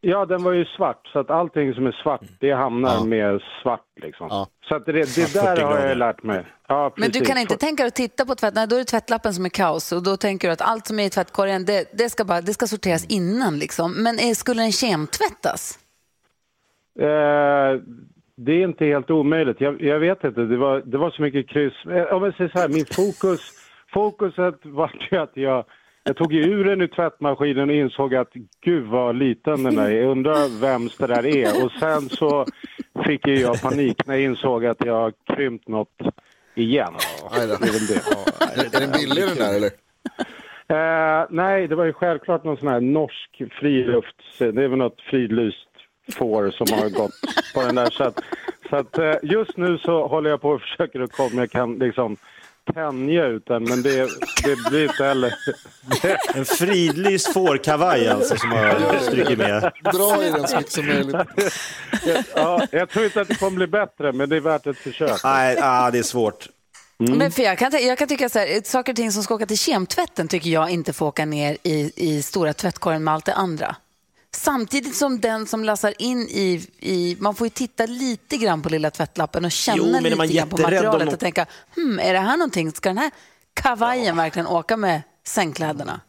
Ja, 0.01 0.25
den 0.25 0.43
var 0.43 0.51
ju 0.51 0.65
svart, 0.65 1.07
så 1.07 1.19
att 1.19 1.29
allting 1.29 1.73
som 1.73 1.85
är 1.87 1.91
svart, 2.03 2.21
det 2.39 2.51
hamnar 2.51 2.93
Ja. 2.93 3.03
med 3.05 3.41
svart 3.63 3.81
liksom. 4.01 4.27
Ja. 4.29 4.47
Så 4.69 4.75
att 4.75 4.85
det, 4.85 4.91
det 4.91 5.05
40 5.05 5.33
där 5.33 5.61
har 5.63 5.79
jag 5.79 5.97
lärt 5.97 6.23
mig. 6.23 6.45
Ja, 6.67 6.93
Men 6.97 7.09
du 7.11 7.21
kan 7.21 7.37
inte 7.37 7.57
tänka 7.57 7.83
dig 7.83 7.87
att 7.87 7.95
titta 7.95 8.25
på 8.25 8.35
tvätt, 8.35 8.53
nej, 8.55 8.67
då 8.67 8.75
är 8.75 8.79
det 8.79 8.85
tvättlappen 8.85 9.33
som 9.33 9.45
är 9.45 9.49
kaos 9.49 9.91
och 9.91 10.03
då 10.03 10.17
tänker 10.17 10.47
du 10.47 10.51
att 10.53 10.61
allt 10.61 10.87
som 10.87 10.99
är 10.99 11.03
i 11.05 11.09
tvättkorgen 11.09 11.65
det, 11.65 11.97
det, 11.97 12.09
ska, 12.09 12.25
bara, 12.25 12.41
det 12.41 12.53
ska 12.53 12.67
sorteras 12.67 13.05
innan 13.09 13.59
liksom. 13.59 14.03
Men 14.03 14.19
är, 14.19 14.33
skulle 14.33 14.61
den 14.61 14.71
kemtvättas? 14.71 15.79
Eh, 16.99 17.81
det 18.37 18.51
är 18.51 18.63
inte 18.63 18.85
helt 18.85 19.09
omöjligt. 19.11 19.61
Jag, 19.61 19.81
jag 19.81 19.99
vet 19.99 20.23
inte, 20.23 20.41
det 20.41 20.57
var, 20.57 20.81
det 20.85 20.97
var 20.97 21.11
så 21.11 21.21
mycket 21.21 21.49
kryss. 21.49 21.73
Eh, 21.85 22.13
Om 22.15 22.23
jag 22.23 22.35
säger 22.35 22.49
så 22.49 22.59
här, 22.59 22.69
min 22.69 22.85
fokus, 22.85 23.41
fokuset 23.93 24.55
var 24.63 24.91
ju 25.11 25.17
att 25.17 25.31
jag, 25.33 25.65
jag 26.07 26.17
tog 26.17 26.33
ju 26.33 26.43
ur 26.43 26.63
den 26.63 26.81
ur 26.81 26.87
tvättmaskinen 26.87 27.69
och 27.69 27.75
insåg 27.75 28.15
att 28.15 28.33
gud 28.61 28.85
vad 28.87 29.15
liten 29.15 29.63
den 29.63 29.77
är. 29.77 29.89
Jag 29.89 30.11
undrar 30.11 30.61
vems 30.61 30.97
det 30.97 31.07
där 31.07 31.25
är. 31.25 31.65
Och 31.65 31.71
sen 31.71 32.09
så 32.09 32.45
fick 33.05 33.27
ju 33.27 33.39
jag 33.39 33.61
panik 33.61 34.07
när 34.07 34.15
jag 34.15 34.23
insåg 34.23 34.65
att 34.65 34.85
jag 34.85 35.13
krympt 35.35 35.67
något 35.67 36.01
igen. 36.55 36.93
Det 37.35 37.41
är 37.41 37.47
väl 37.47 37.87
det. 37.87 38.01
Är, 38.61 38.75
är 38.75 38.79
den 38.79 38.91
billig 38.91 39.23
den 39.23 39.37
där 39.37 39.55
eller? 39.55 39.71
Eh, 40.69 41.27
nej, 41.29 41.67
det 41.67 41.75
var 41.75 41.85
ju 41.85 41.93
självklart 41.93 42.43
någon 42.43 42.57
sån 42.57 42.67
här 42.67 42.81
norsk 42.81 43.41
friluft. 43.59 44.15
Det 44.37 44.45
är 44.45 44.67
väl 44.67 44.77
något 44.77 45.01
fridlyst 45.01 45.67
får 46.13 46.51
som 46.51 46.67
har 46.79 46.89
gått 46.89 47.11
på 47.53 47.61
den 47.61 47.75
där. 47.75 47.89
Så 47.89 48.03
att, 48.03 48.19
så 48.69 48.75
att 48.75 48.97
eh, 48.97 49.15
just 49.23 49.57
nu 49.57 49.77
så 49.77 50.07
håller 50.07 50.29
jag 50.29 50.41
på 50.41 50.49
och 50.49 50.61
försöker 50.61 50.99
att 50.99 51.11
komma, 51.11 51.41
jag 51.41 51.51
kan 51.51 51.73
liksom 51.73 52.17
tänja 52.73 53.25
ut 53.25 53.45
den, 53.45 53.63
men 53.63 53.81
det, 53.81 54.09
det 54.43 54.69
blir 54.69 54.83
inte 54.83 55.03
heller... 55.03 55.33
En 56.33 56.45
fridlyst 56.45 57.33
fårkavaj 57.33 58.07
alltså 58.07 58.37
som 58.37 58.51
har 58.51 58.99
strukit 58.99 59.37
med. 59.37 59.71
Dra 59.93 60.23
i 60.23 60.31
den 60.31 60.47
så 60.47 60.57
mycket 60.57 60.71
som 60.71 60.85
möjligt. 60.85 61.15
ja, 62.35 62.61
jag 62.71 62.89
tror 62.89 63.05
inte 63.05 63.21
att 63.21 63.27
det 63.27 63.35
kommer 63.35 63.57
bli 63.57 63.67
bättre, 63.67 64.13
men 64.13 64.29
det 64.29 64.35
är 64.35 64.41
värt 64.41 64.67
ett 64.67 64.77
försök. 64.77 65.23
Nej, 65.23 65.57
ah, 65.61 65.91
det 65.91 65.99
är 65.99 66.03
svårt. 66.03 66.47
Men 66.97 67.31
för 67.31 67.43
jag, 67.43 67.57
kan, 67.57 67.71
jag 67.71 67.97
kan 67.97 68.07
tycka 68.07 68.29
så 68.29 68.39
här, 68.39 68.61
saker 68.63 68.91
och 68.91 68.95
ting 68.95 69.11
som 69.11 69.23
ska 69.23 69.35
åka 69.35 69.45
till 69.45 69.57
kemtvätten 69.57 70.27
tycker 70.27 70.49
jag 70.49 70.69
inte 70.69 70.93
får 70.93 71.05
åka 71.05 71.25
ner 71.25 71.57
i, 71.63 71.91
i 71.95 72.21
stora 72.21 72.53
tvättkorgen 72.53 73.03
med 73.03 73.13
allt 73.13 73.25
det 73.25 73.33
andra. 73.33 73.75
Samtidigt 74.37 74.95
som 74.95 75.19
den 75.19 75.47
som 75.47 75.63
lassar 75.63 75.93
in 75.99 76.21
i, 76.21 76.67
i... 76.79 77.17
Man 77.19 77.35
får 77.35 77.47
ju 77.47 77.51
titta 77.51 77.85
lite 77.85 78.37
grann 78.37 78.61
på 78.61 78.69
lilla 78.69 78.91
tvättlappen 78.91 79.45
och 79.45 79.51
känna 79.51 79.77
Jo, 79.77 79.85
lite 79.85 80.09
grann 80.09 80.17
på 80.17 80.25
jätterädd 80.25 80.61
materialet 80.61 81.05
någon- 81.05 81.13
och 81.13 81.19
tänka, 81.19 81.45
hmm, 81.75 81.99
är 81.99 82.13
det 82.13 82.19
här 82.19 82.37
någonting, 82.37 82.71
ska 82.71 82.89
den 82.89 82.97
här 82.97 83.11
kavajen 83.53 84.17
verkligen 84.17 84.47
åka 84.47 84.77
med 84.77 85.01
sängkläderna? 85.27 86.01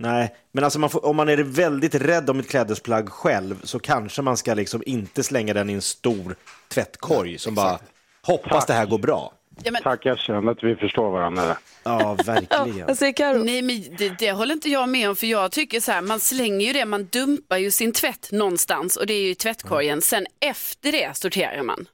Nej, 0.00 0.36
men 0.52 0.64
alltså 0.64 0.78
man 0.78 0.90
får, 0.90 1.06
om 1.06 1.16
man 1.16 1.28
är 1.28 1.36
väldigt 1.36 1.94
rädd 1.94 2.30
om 2.30 2.40
ett 2.40 2.48
klädesplagg 2.48 3.08
själv 3.08 3.60
så 3.64 3.78
kanske 3.78 4.22
man 4.22 4.36
ska 4.36 4.54
liksom 4.54 4.82
inte 4.86 5.22
slänga 5.22 5.54
den 5.54 5.70
i 5.70 5.72
en 5.72 5.82
stor 5.82 6.36
tvättkorg 6.68 7.38
som 7.38 7.54
bara 7.54 7.78
hoppas 8.22 8.66
det 8.66 8.72
här 8.74 8.86
går 8.86 8.98
bra. 8.98 9.32
Ja, 9.64 9.70
men, 9.72 9.82
Tack, 9.82 10.04
jag 10.06 10.18
känner 10.18 10.52
att 10.52 10.62
vi 10.64 10.76
förstår 10.76 11.10
varandra. 11.10 11.56
Ja, 11.84 12.16
verkligen. 12.26 12.86
Vad 12.86 12.98
säger 12.98 13.12
Karo? 13.12 13.44
nej, 13.44 13.62
men 13.62 13.96
det, 13.98 14.08
det 14.18 14.32
håller 14.32 14.54
inte 14.54 14.68
jag 14.70 14.88
med 14.88 15.08
om 15.10 15.16
för 15.16 15.26
jag 15.26 15.52
tycker 15.52 15.80
så 15.80 15.92
här, 15.92 16.00
man 16.00 16.20
slänger 16.20 16.66
ju 16.66 16.72
det, 16.72 16.84
man 16.84 17.04
dumpar 17.06 17.56
ju 17.56 17.70
sin 17.70 17.92
tvätt 17.92 18.28
någonstans 18.32 18.96
och 18.96 19.06
det 19.06 19.14
är 19.14 19.22
ju 19.22 19.30
i 19.30 19.34
tvättkorgen. 19.34 20.02
Sen 20.02 20.26
efter 20.40 20.92
det 20.92 21.16
sorterar 21.16 21.62
man. 21.62 21.86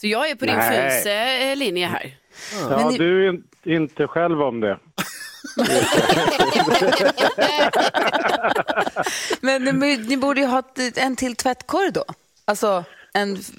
Så 0.00 0.06
jag 0.06 0.30
är 0.30 0.34
på 0.34 0.44
din 0.46 0.54
frus 0.62 1.06
eh, 1.06 1.56
linje 1.56 1.86
här. 1.86 2.16
Ja, 2.60 2.68
Men 2.78 2.88
ni- 2.92 2.98
du 2.98 3.24
är 3.26 3.32
in- 3.32 3.44
inte 3.64 4.06
själv 4.06 4.42
om 4.42 4.60
det. 4.60 4.78
Men 9.40 9.64
ni, 9.64 9.96
ni 9.96 10.16
borde 10.16 10.40
ju 10.40 10.46
ha 10.46 10.62
en 10.96 11.16
till 11.16 11.36
tvättkorg 11.36 11.90
då. 11.92 12.04
Alltså, 12.44 12.84
en 13.14 13.34
f- 13.36 13.50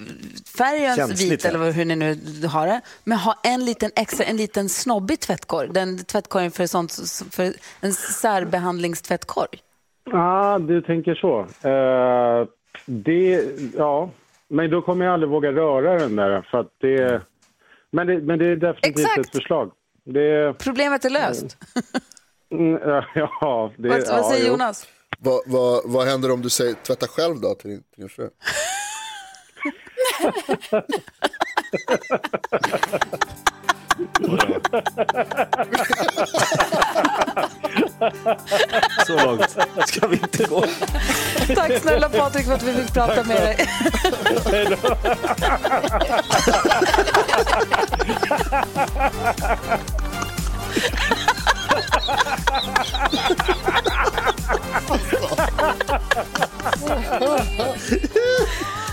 färgens 0.58 0.96
Känsligt, 0.96 1.32
vit 1.32 1.44
ja. 1.44 1.48
eller 1.50 1.58
vad- 1.58 1.72
hur 1.72 1.84
ni 1.84 1.96
nu 1.96 2.18
har 2.46 2.66
det, 2.66 2.80
men 3.04 3.18
ha 3.18 3.34
en 3.42 3.64
liten 3.64 3.90
extra, 3.96 4.24
en 4.24 4.36
liten 4.36 4.68
snobbig 4.68 5.20
tvättkorg. 5.20 5.68
Den 5.72 6.04
tvättkorgen 6.04 6.50
för, 6.50 6.66
sånt, 6.66 6.92
för 7.30 7.52
en 7.80 7.92
särbehandlingstvättkorg. 7.92 9.58
Ja, 10.04 10.58
du 10.58 10.82
tänker 10.82 11.14
så. 11.14 11.40
Eh, 11.68 12.48
det, 12.86 13.44
ja, 13.76 14.10
men 14.48 14.70
då 14.70 14.82
kommer 14.82 15.04
jag 15.04 15.14
aldrig 15.14 15.30
våga 15.30 15.52
röra 15.52 15.98
den 15.98 16.16
där. 16.16 16.42
För 16.50 16.58
att 16.60 16.72
det, 16.80 17.22
men, 17.90 18.06
det, 18.06 18.18
men 18.20 18.38
det 18.38 18.46
är 18.46 18.56
definitivt 18.56 18.98
Exakt. 19.06 19.18
ett 19.18 19.32
förslag. 19.32 19.70
Det, 20.04 20.54
Problemet 20.58 21.04
är 21.04 21.10
löst. 21.10 21.56
mm, 22.52 22.78
ja, 23.14 23.72
det, 23.76 23.88
vad, 23.88 23.98
vad 24.08 24.18
ja, 24.18 24.30
säger 24.30 24.46
jo. 24.46 24.52
Jonas? 24.52 24.86
Vad, 25.18 25.40
vad, 25.46 25.82
vad 25.84 26.06
händer 26.06 26.30
om 26.32 26.42
du 26.42 26.50
säger 26.50 26.74
tvätta 26.74 27.06
själv 27.06 27.40
då 27.40 27.54
till 27.54 27.70
din, 27.70 27.82
till 27.94 28.00
din 28.00 28.08
fru? 28.08 28.28
Så 39.06 39.26
långt 39.26 39.50
ska 39.86 40.06
vi 40.06 40.16
inte 40.16 40.44
gå. 40.44 40.64
Tack 41.54 41.78
snälla 41.82 42.08
Patrik 42.08 42.46
för 42.46 42.54
att 42.54 42.62
vi 42.62 42.74
fick 42.74 42.92
prata 42.92 43.24
med 43.24 43.36
dig. 43.42 43.68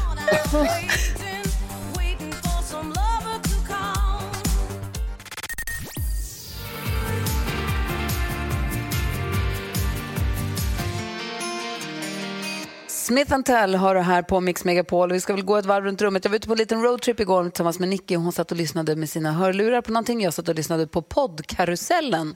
Smith 13.07 13.41
Tell 13.45 13.75
har 13.75 13.95
du 13.95 14.01
här 14.01 14.21
på 14.21 14.39
Mix 14.39 14.65
Megapol. 14.65 15.11
Vi 15.11 15.21
ska 15.21 15.33
väl 15.33 15.43
gå 15.43 15.55
ett 15.55 15.65
varv 15.65 15.83
runt 15.83 16.01
rummet. 16.01 16.25
Jag 16.25 16.29
var 16.29 16.35
ute 16.35 16.47
på 16.47 16.53
en 16.53 16.57
liten 16.57 16.83
roadtrip 16.83 17.19
igår 17.19 17.43
tillsammans 17.43 17.79
med 17.79 17.89
Nicky. 17.89 18.15
Hon 18.15 18.31
satt 18.31 18.51
och 18.51 18.57
lyssnade 18.57 18.95
med 18.95 19.09
sina 19.09 19.31
hörlurar 19.31 19.81
på 19.81 19.91
någonting. 19.91 20.21
Jag 20.21 20.33
satt 20.33 20.49
och 20.49 20.55
lyssnade 20.55 20.87
på 20.87 21.01
poddkarusellen. 21.01 22.35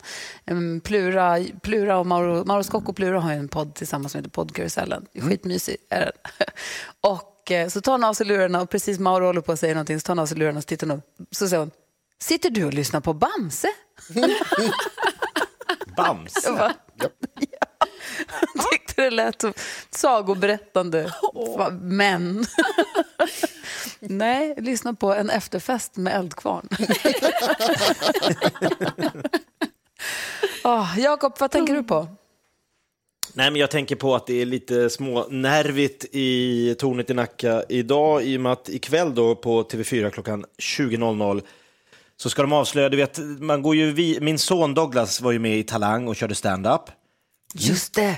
Plura, 0.83 1.37
Plura 1.61 1.97
och 1.97 2.05
Mauro, 2.05 2.45
Mauro 2.45 2.63
Scocco 2.63 2.89
och 2.89 2.95
Plura 2.95 3.19
har 3.19 3.31
ju 3.31 3.39
en 3.39 3.47
podd 3.47 3.75
tillsammans 3.75 4.11
som 4.11 4.19
heter 4.19 4.29
Poddkarusellen. 4.29 5.05
Skitmysig 5.21 5.77
är 5.89 5.99
den. 5.99 6.47
Och 7.01 7.30
eh, 7.51 7.67
så 7.67 7.81
tar 7.81 7.91
hon 7.91 8.03
av 8.03 8.13
sig 8.13 8.25
lurarna 8.25 8.61
och 8.61 8.69
precis 8.69 8.99
Mauro 8.99 9.25
håller 9.25 9.41
på 9.41 9.51
att 9.51 9.59
säga 9.59 9.73
någonting 9.73 9.99
så 9.99 10.03
tar 10.03 10.13
hon 10.13 10.19
av 10.19 10.25
sig 10.25 10.37
lurarna 10.37 10.57
och 10.57 10.63
så 10.63 10.67
tittar 10.67 10.87
hon 10.87 10.97
upp. 10.97 11.05
Så 11.31 11.47
säger 11.49 11.59
hon, 11.59 11.71
sitter 12.19 12.49
du 12.49 12.65
och 12.65 12.73
lyssnar 12.73 13.01
på 13.01 13.13
Bamse? 13.13 13.67
Bams. 15.97 16.33
Jag 16.45 16.55
bara, 16.57 16.73
ja. 16.95 17.07
Jag 18.55 18.69
tyckte 18.71 19.01
det 19.01 19.09
lät 19.09 19.41
som 19.41 19.53
sagoberättande 19.89 21.13
fa- 21.33 21.81
män. 21.81 22.45
Nej, 23.99 24.55
lyssna 24.57 24.93
på 24.93 25.13
en 25.13 25.29
efterfest 25.29 25.97
med 25.97 26.13
eldkvarn. 26.15 26.67
oh, 30.63 30.93
Jakob, 30.99 31.33
vad 31.39 31.51
tänker 31.51 31.73
du 31.73 31.83
på? 31.83 32.07
Nej, 33.33 33.51
men 33.51 33.61
jag 33.61 33.71
tänker 33.71 33.95
på 33.95 34.15
att 34.15 34.27
det 34.27 34.41
är 34.41 34.45
lite 34.45 34.89
små 34.89 35.27
nervigt 35.29 36.05
i 36.11 36.75
tornet 36.79 37.09
i 37.09 37.13
Nacka 37.13 37.63
idag 37.69 38.23
i 38.23 38.37
och 38.37 38.41
med 38.41 38.51
att 38.51 38.69
ikväll 38.69 39.15
då 39.15 39.35
på 39.35 39.63
TV4 39.63 40.09
klockan 40.09 40.45
20.00 40.57 41.41
så 42.17 42.29
ska 42.29 42.41
de 42.41 42.53
avslöja, 42.53 42.89
du 42.89 42.97
vet, 42.97 43.19
man 43.39 43.61
går 43.61 43.75
ju 43.75 43.91
vi, 43.91 44.19
min 44.21 44.39
son 44.39 44.73
Douglas 44.73 45.21
var 45.21 45.31
ju 45.31 45.39
med 45.39 45.59
i 45.59 45.63
Talang 45.63 46.07
och 46.07 46.15
körde 46.15 46.35
stand-up. 46.35 46.81
Just 47.53 47.93
det. 47.93 48.17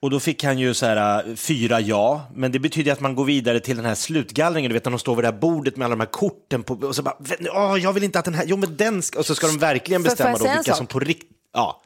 Och 0.00 0.10
då 0.10 0.20
fick 0.20 0.44
han 0.44 0.58
ju 0.58 0.74
så 0.74 0.86
här 0.86 1.28
äh, 1.28 1.34
fyra 1.34 1.80
ja, 1.80 2.22
men 2.34 2.52
det 2.52 2.58
betyder 2.58 2.92
att 2.92 3.00
man 3.00 3.14
går 3.14 3.24
vidare 3.24 3.60
till 3.60 3.76
den 3.76 3.84
här 3.84 3.94
slutgallringen, 3.94 4.68
du 4.68 4.74
vet 4.74 4.84
när 4.84 4.90
de 4.90 4.98
står 4.98 5.16
vid 5.16 5.24
det 5.24 5.28
här 5.28 5.38
bordet 5.38 5.76
med 5.76 5.84
alla 5.84 5.92
de 5.92 6.00
här 6.00 6.10
korten 6.10 6.62
på, 6.62 6.74
och 6.74 6.96
så 6.96 7.02
bara, 7.02 7.16
åh, 7.54 7.78
jag 7.78 7.92
vill 7.92 8.04
inte 8.04 8.18
att 8.18 8.24
den 8.24 8.34
här, 8.34 8.44
jo 8.46 8.56
men 8.56 8.76
den 8.76 9.02
ska, 9.02 9.18
och 9.18 9.26
så 9.26 9.34
ska 9.34 9.46
de 9.46 9.58
verkligen 9.58 10.02
bestämma 10.02 10.38
då 10.38 10.52
vilka 10.56 10.74
som 10.74 10.86
på 10.86 10.98
riktigt, 10.98 11.30
ja. 11.52 11.81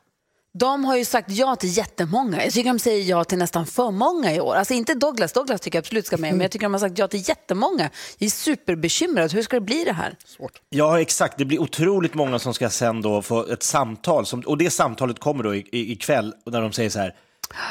De 0.58 0.84
har 0.84 0.96
ju 0.96 1.04
sagt 1.04 1.30
ja 1.30 1.56
till 1.56 1.76
jättemånga. 1.76 2.44
Jag 2.44 2.52
tycker 2.52 2.70
de 2.70 2.78
säger 2.78 3.10
ja 3.10 3.24
till 3.24 3.38
nästan 3.38 3.66
för 3.66 3.90
många 3.90 4.34
i 4.34 4.40
år. 4.40 4.54
Alltså 4.54 4.74
inte 4.74 4.94
Douglas, 4.94 5.32
Douglas 5.32 5.60
tycker 5.60 5.76
jag 5.78 5.82
absolut 5.82 6.06
ska 6.06 6.16
med, 6.16 6.30
men 6.32 6.40
jag 6.40 6.50
tycker 6.50 6.64
de 6.66 6.72
har 6.74 6.80
sagt 6.80 6.98
ja 6.98 7.08
till 7.08 7.28
jättemånga. 7.28 7.90
Jag 8.18 8.26
är 8.26 8.30
superbekymrad. 8.30 9.32
Hur 9.32 9.42
ska 9.42 9.56
det 9.56 9.60
bli 9.60 9.84
det 9.84 9.92
här? 9.92 10.14
Svårt. 10.24 10.52
Ja, 10.68 11.00
exakt. 11.00 11.38
Det 11.38 11.44
blir 11.44 11.60
otroligt 11.60 12.14
många 12.14 12.38
som 12.38 12.54
ska 12.54 12.70
sen 12.70 13.02
då 13.02 13.22
få 13.22 13.46
ett 13.46 13.62
samtal. 13.62 14.26
Som, 14.26 14.40
och 14.40 14.58
det 14.58 14.70
samtalet 14.70 15.18
kommer 15.18 15.44
då 15.44 15.54
i- 15.54 15.68
i- 15.72 15.92
ikväll 15.92 16.34
när 16.46 16.60
de 16.62 16.72
säger 16.72 16.90
så 16.90 16.98
här. 16.98 17.14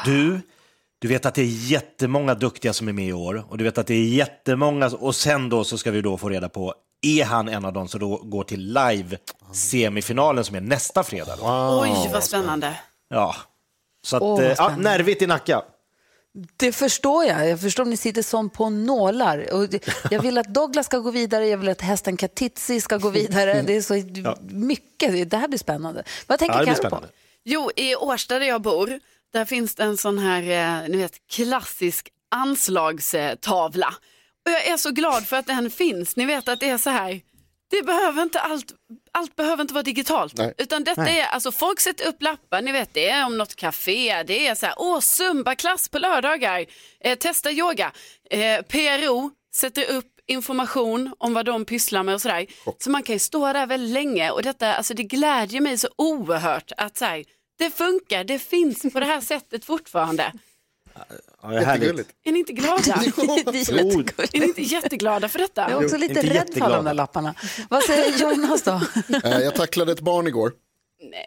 Du, 0.04 0.40
du 0.98 1.08
vet 1.08 1.26
att 1.26 1.34
det 1.34 1.42
är 1.42 1.70
jättemånga 1.70 2.34
duktiga 2.34 2.72
som 2.72 2.88
är 2.88 2.92
med 2.92 3.06
i 3.08 3.12
år. 3.12 3.44
Och 3.48 3.58
du 3.58 3.64
vet 3.64 3.78
att 3.78 3.86
det 3.86 3.94
är 3.94 4.04
jättemånga. 4.08 4.86
Och 4.86 5.14
sen 5.14 5.48
då 5.48 5.64
så 5.64 5.78
ska 5.78 5.90
vi 5.90 6.00
då 6.00 6.16
få 6.16 6.28
reda 6.28 6.48
på, 6.48 6.74
är 7.06 7.24
han 7.24 7.48
en 7.48 7.64
av 7.64 7.72
dem 7.72 7.88
som 7.88 8.00
då 8.00 8.16
går 8.16 8.44
till 8.44 8.72
live-semifinalen 8.74 10.44
som 10.44 10.56
är 10.56 10.60
nästa 10.60 11.02
fredag? 11.02 11.36
Då? 11.36 11.44
Oj, 11.82 12.10
vad 12.12 12.24
spännande. 12.24 12.74
Ja. 13.08 13.36
Så 14.02 14.16
att, 14.16 14.22
vad 14.22 14.44
eh, 14.44 14.54
ja, 14.58 14.76
nervigt 14.76 15.22
i 15.22 15.26
Nacka. 15.26 15.62
Det 16.56 16.72
förstår 16.72 17.24
jag. 17.24 17.48
Jag 17.48 17.60
förstår 17.60 17.82
om 17.82 17.90
ni 17.90 17.96
sitter 17.96 18.22
som 18.22 18.50
på 18.50 18.70
nålar. 18.70 19.54
Och 19.54 19.68
jag 20.10 20.22
vill 20.22 20.38
att 20.38 20.54
Douglas 20.54 20.86
ska 20.86 20.98
gå 20.98 21.10
vidare, 21.10 21.46
jag 21.46 21.58
vill 21.58 21.68
att 21.68 21.80
hästen 21.80 22.16
Katitzi 22.16 22.80
ska 22.80 22.96
gå 22.96 23.10
vidare. 23.10 23.62
Det 23.62 23.76
är 23.76 23.82
så 23.82 23.94
mycket. 24.40 25.30
Det 25.30 25.36
här 25.36 25.48
blir 25.48 25.58
spännande. 25.58 26.02
Vad 26.26 26.38
tänker 26.38 26.66
Ja, 26.66 26.74
Karo 26.74 26.90
på? 26.90 27.00
Jo, 27.44 27.70
i 27.76 27.96
Årsta 27.96 28.38
där 28.38 28.46
jag 28.46 28.62
bor, 28.62 29.00
där 29.32 29.44
finns 29.44 29.74
det 29.74 29.82
en 29.84 29.96
sån 29.96 30.18
här, 30.18 30.42
eh, 30.42 30.88
ni 30.88 30.96
vet, 30.96 31.12
klassisk 31.30 32.08
anslagstavla. 32.28 33.94
Och 34.46 34.52
jag 34.52 34.66
är 34.66 34.76
så 34.76 34.90
glad 34.90 35.26
för 35.26 35.36
att 35.36 35.46
den 35.46 35.70
finns. 35.70 36.16
Ni 36.16 36.26
vet 36.26 36.48
att 36.48 36.60
det 36.60 36.68
är 36.68 36.78
så 36.78 36.90
här, 36.90 37.20
det 37.70 37.82
behöver 37.82 38.22
inte 38.22 38.40
allt, 38.40 38.72
allt 39.12 39.36
behöver 39.36 39.62
inte 39.62 39.74
vara 39.74 39.82
digitalt. 39.82 40.36
Nej. 40.36 40.54
Utan 40.58 40.84
detta 40.84 41.08
är, 41.08 41.26
alltså 41.26 41.52
folk 41.52 41.80
sätter 41.80 42.08
upp 42.08 42.22
lappar, 42.22 42.62
ni 42.62 42.72
vet 42.72 42.94
det 42.94 43.08
är 43.08 43.26
om 43.26 43.38
något 43.38 43.56
café, 43.56 44.22
det 44.22 44.46
är 44.46 44.54
så 44.54 44.66
här, 44.66 44.74
åh 44.78 45.00
zumba-klass 45.00 45.88
på 45.88 45.98
lördagar, 45.98 46.66
eh, 47.00 47.18
testa 47.18 47.50
yoga. 47.50 47.92
Eh, 48.30 48.62
PRO 48.62 49.30
sätter 49.54 49.90
upp 49.90 50.12
information 50.26 51.14
om 51.18 51.34
vad 51.34 51.46
de 51.46 51.64
pysslar 51.64 52.02
med 52.02 52.14
och 52.14 52.20
sådär. 52.20 52.46
Så 52.78 52.90
man 52.90 53.02
kan 53.02 53.14
ju 53.14 53.18
stå 53.18 53.52
där 53.52 53.66
väldigt 53.66 53.92
länge 53.94 54.30
och 54.30 54.42
detta, 54.42 54.74
alltså 54.74 54.94
det 54.94 55.02
glädjer 55.02 55.60
mig 55.60 55.78
så 55.78 55.88
oerhört 55.96 56.72
att 56.76 56.96
så 56.96 57.04
här, 57.04 57.24
det 57.58 57.70
funkar, 57.70 58.24
det 58.24 58.38
finns 58.38 58.82
på 58.92 59.00
det 59.00 59.06
här 59.06 59.20
sättet 59.32 59.64
fortfarande. 59.64 60.32
Ja, 61.42 61.48
det 61.48 61.56
är 61.56 61.64
härligt. 61.64 61.82
Jättegulligt. 61.82 62.10
Är 62.24 62.32
ni 62.32 62.38
inte 62.38 62.52
glada? 62.52 62.82
Det 63.52 63.58
är 63.58 63.74
jättegulligt. 63.76 64.34
Är 64.34 64.40
ni 64.40 64.46
inte 64.46 64.62
jätteglada 64.62 65.28
för 65.28 65.38
detta? 65.38 65.60
Jag 65.70 65.80
är 65.80 65.84
också 65.84 65.96
lite 65.96 66.22
rädd 66.22 66.48
för 66.52 66.60
alla 66.60 66.76
de 66.76 66.84
där 66.84 66.94
lapparna. 66.94 67.34
Vad 67.70 67.82
säger 67.82 68.18
Jonas 68.18 68.62
då? 68.62 68.80
Eh, 69.24 69.38
Jag 69.40 69.54
tacklade 69.54 69.92
ett 69.92 70.00
barn 70.00 70.26
igår 70.26 70.52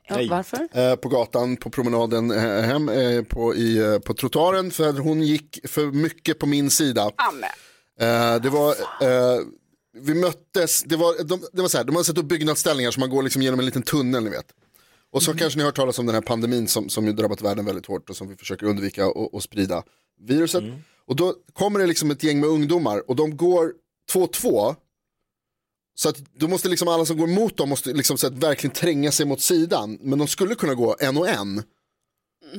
Ja, 0.07 0.17
varför? 0.29 0.67
eh, 0.71 0.95
på 0.95 1.09
gatan 1.09 1.57
på 1.57 1.69
promenaden 1.69 2.31
eh, 2.31 2.37
hem 2.61 2.89
eh, 2.89 3.23
på, 3.23 3.55
i, 3.55 3.99
på 4.05 4.13
trottoaren 4.13 4.71
för 4.71 4.89
att 4.89 4.99
hon 4.99 5.21
gick 5.23 5.59
för 5.69 5.85
mycket 5.85 6.39
på 6.39 6.45
min 6.45 6.69
sida. 6.69 7.11
Amen. 7.15 8.41
Det 8.41 8.49
var, 8.49 8.75
vi 10.01 10.13
möttes, 10.13 10.83
det 10.83 10.95
var, 10.95 11.23
de, 11.23 11.41
det 11.53 11.61
var 11.61 11.69
så 11.69 11.77
här, 11.77 11.83
de 11.83 11.95
har 11.95 12.03
sett 12.03 12.17
upp 12.17 12.25
byggnadsställningar 12.25 12.91
som 12.91 13.01
man 13.01 13.09
går 13.09 13.23
liksom 13.23 13.41
genom 13.41 13.59
en 13.59 13.65
liten 13.65 13.81
tunnel 13.83 14.23
ni 14.23 14.29
vet. 14.29 14.45
Och 15.11 15.23
så 15.23 15.33
kanske 15.33 15.57
ni 15.57 15.63
har 15.63 15.67
hört 15.67 15.75
talas 15.75 15.99
om 15.99 16.05
den 16.05 16.15
här 16.15 16.21
pandemin 16.21 16.67
som, 16.67 16.89
som 16.89 17.05
ju 17.05 17.13
drabbat 17.13 17.41
världen 17.41 17.65
väldigt 17.65 17.85
hårt 17.85 18.09
och 18.09 18.15
som 18.17 18.27
vi 18.27 18.35
försöker 18.35 18.65
undvika 18.65 19.07
och, 19.07 19.33
och 19.33 19.43
sprida 19.43 19.83
viruset. 20.19 20.63
Och 21.05 21.15
då 21.15 21.35
kommer 21.53 21.79
det 21.79 21.85
liksom 21.87 22.11
ett 22.11 22.23
gäng 22.23 22.39
med 22.39 22.49
ungdomar 22.49 23.09
och 23.09 23.15
de 23.15 23.37
går 23.37 23.73
två 24.11 24.21
och 24.23 24.33
två. 24.33 24.75
Så 25.95 26.09
att 26.09 26.17
då 26.17 26.47
måste 26.47 26.69
liksom 26.69 26.87
alla 26.87 27.05
som 27.05 27.17
går 27.17 27.27
mot 27.27 27.57
dem 27.57 27.69
måste 27.69 27.93
liksom 27.93 28.17
så 28.17 28.27
att 28.27 28.33
verkligen 28.33 28.73
tränga 28.73 29.11
sig 29.11 29.25
mot 29.25 29.41
sidan. 29.41 29.97
Men 30.01 30.19
de 30.19 30.27
skulle 30.27 30.55
kunna 30.55 30.73
gå 30.73 30.95
en 30.99 31.17
och 31.17 31.29
en. 31.29 31.63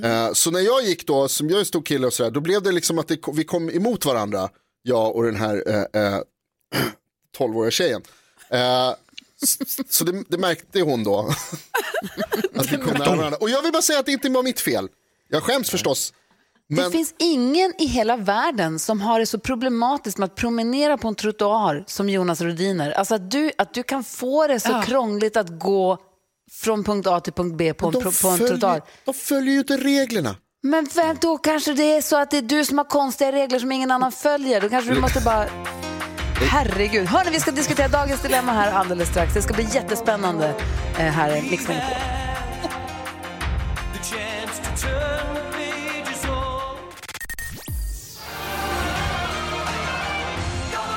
Eh, 0.05 0.33
så 0.33 0.51
när 0.51 0.61
jag 0.61 0.83
gick 0.85 1.07
då, 1.07 1.29
som 1.29 1.49
jag 1.49 1.57
är 1.57 1.61
en 1.61 1.67
stor 1.67 1.83
kille 1.83 2.07
och 2.07 2.13
sådär, 2.13 2.31
då 2.31 2.41
blev 2.41 2.63
det 2.63 2.73
liksom 2.73 2.99
att 2.99 3.09
det, 3.09 3.17
kom- 3.17 3.37
vi 3.37 3.45
kom 3.45 3.71
emot 3.71 4.05
varandra, 4.05 4.49
jag 4.83 5.17
och 5.17 5.23
den 5.25 5.37
här 5.37 5.63
eh, 5.67 6.03
eh, 6.03 6.21
12-åriga 7.39 7.71
tjejen. 7.71 8.03
Så 9.89 10.05
det, 10.05 10.25
det 10.29 10.39
märkte 10.39 10.81
hon 10.81 11.05
då. 11.05 11.19
att 12.55 12.73
vi 12.73 12.77
kom 12.77 12.95
nära 12.99 13.17
varandra. 13.17 13.39
Och 13.41 13.51
jag 13.51 13.63
vill 13.63 13.73
bara 13.73 13.83
säga 13.83 13.99
att 13.99 14.07
det 14.07 14.13
inte 14.13 14.29
var 14.29 14.43
mitt 14.43 14.61
fel. 14.61 14.89
Jag 15.29 15.43
skäms 15.43 15.71
förstås. 15.71 16.13
Det 16.69 16.77
Men 16.77 16.93
finns 16.93 17.15
ingen 17.19 17.75
i 17.79 17.87
hela 17.87 18.17
världen 18.17 18.79
som 18.79 19.01
har 19.01 19.21
det 19.21 19.27
så 19.27 19.39
problematiskt 19.39 20.19
med 20.19 20.27
att 20.27 20.35
promenera 20.35 20.99
på 20.99 21.09
en 21.09 21.15
trottoar 21.15 21.85
som 21.87 22.09
Jonas 22.09 22.41
Rodiner. 22.41 22.91
Alltså 22.91 23.15
att 23.15 23.31
du, 23.31 23.53
att 23.59 23.75
du 23.75 23.83
kan 23.83 24.05
få 24.05 24.47
det 24.47 24.61
så 24.61 24.83
krångligt 24.87 25.37
att 25.37 25.59
gå 25.59 25.99
från 26.53 26.85
punkt 26.85 27.07
A 27.07 27.21
till 27.21 27.33
punkt 27.33 27.57
B 27.57 27.75
på 27.75 27.87
en, 27.87 27.93
på 27.93 27.99
en 27.99 28.13
följer, 28.13 28.49
trottoar. 28.49 28.83
de 29.05 29.15
följer 29.15 29.53
ju 29.53 29.59
inte 29.59 29.77
reglerna. 29.77 30.37
Men 30.63 30.89
vem, 30.95 31.17
då 31.21 31.39
kanske 31.39 31.73
det 31.73 31.97
är 31.97 32.03
så 32.03 32.17
att 32.17 32.31
det 32.31 32.39
är 32.39 32.43
du 32.43 32.65
som 32.65 32.79
har 32.79 32.85
konstiga 32.85 33.33
regler 33.33 33.59
som 33.59 33.73
ingen 33.73 33.91
annan 33.91 34.13
följer. 34.13 34.61
Då 34.61 34.69
kanske 34.69 34.95
du 34.95 35.01
måste 35.01 35.21
bara... 35.21 35.49
Herregud. 36.41 37.07
Hörni, 37.07 37.31
vi 37.31 37.41
ska 37.41 37.51
diskutera 37.51 37.89
dagens 37.89 38.23
dilemma 38.23 38.53
här 38.53 38.73
alldeles 38.73 39.09
strax. 39.09 39.35
Det 39.35 39.43
ska 39.43 39.55
bli 39.55 39.69
jättespännande 39.75 40.55
eh, 40.99 41.05
här 41.05 41.37
i 41.37 41.51
Mix 41.51 41.69
Megapol. 41.69 41.97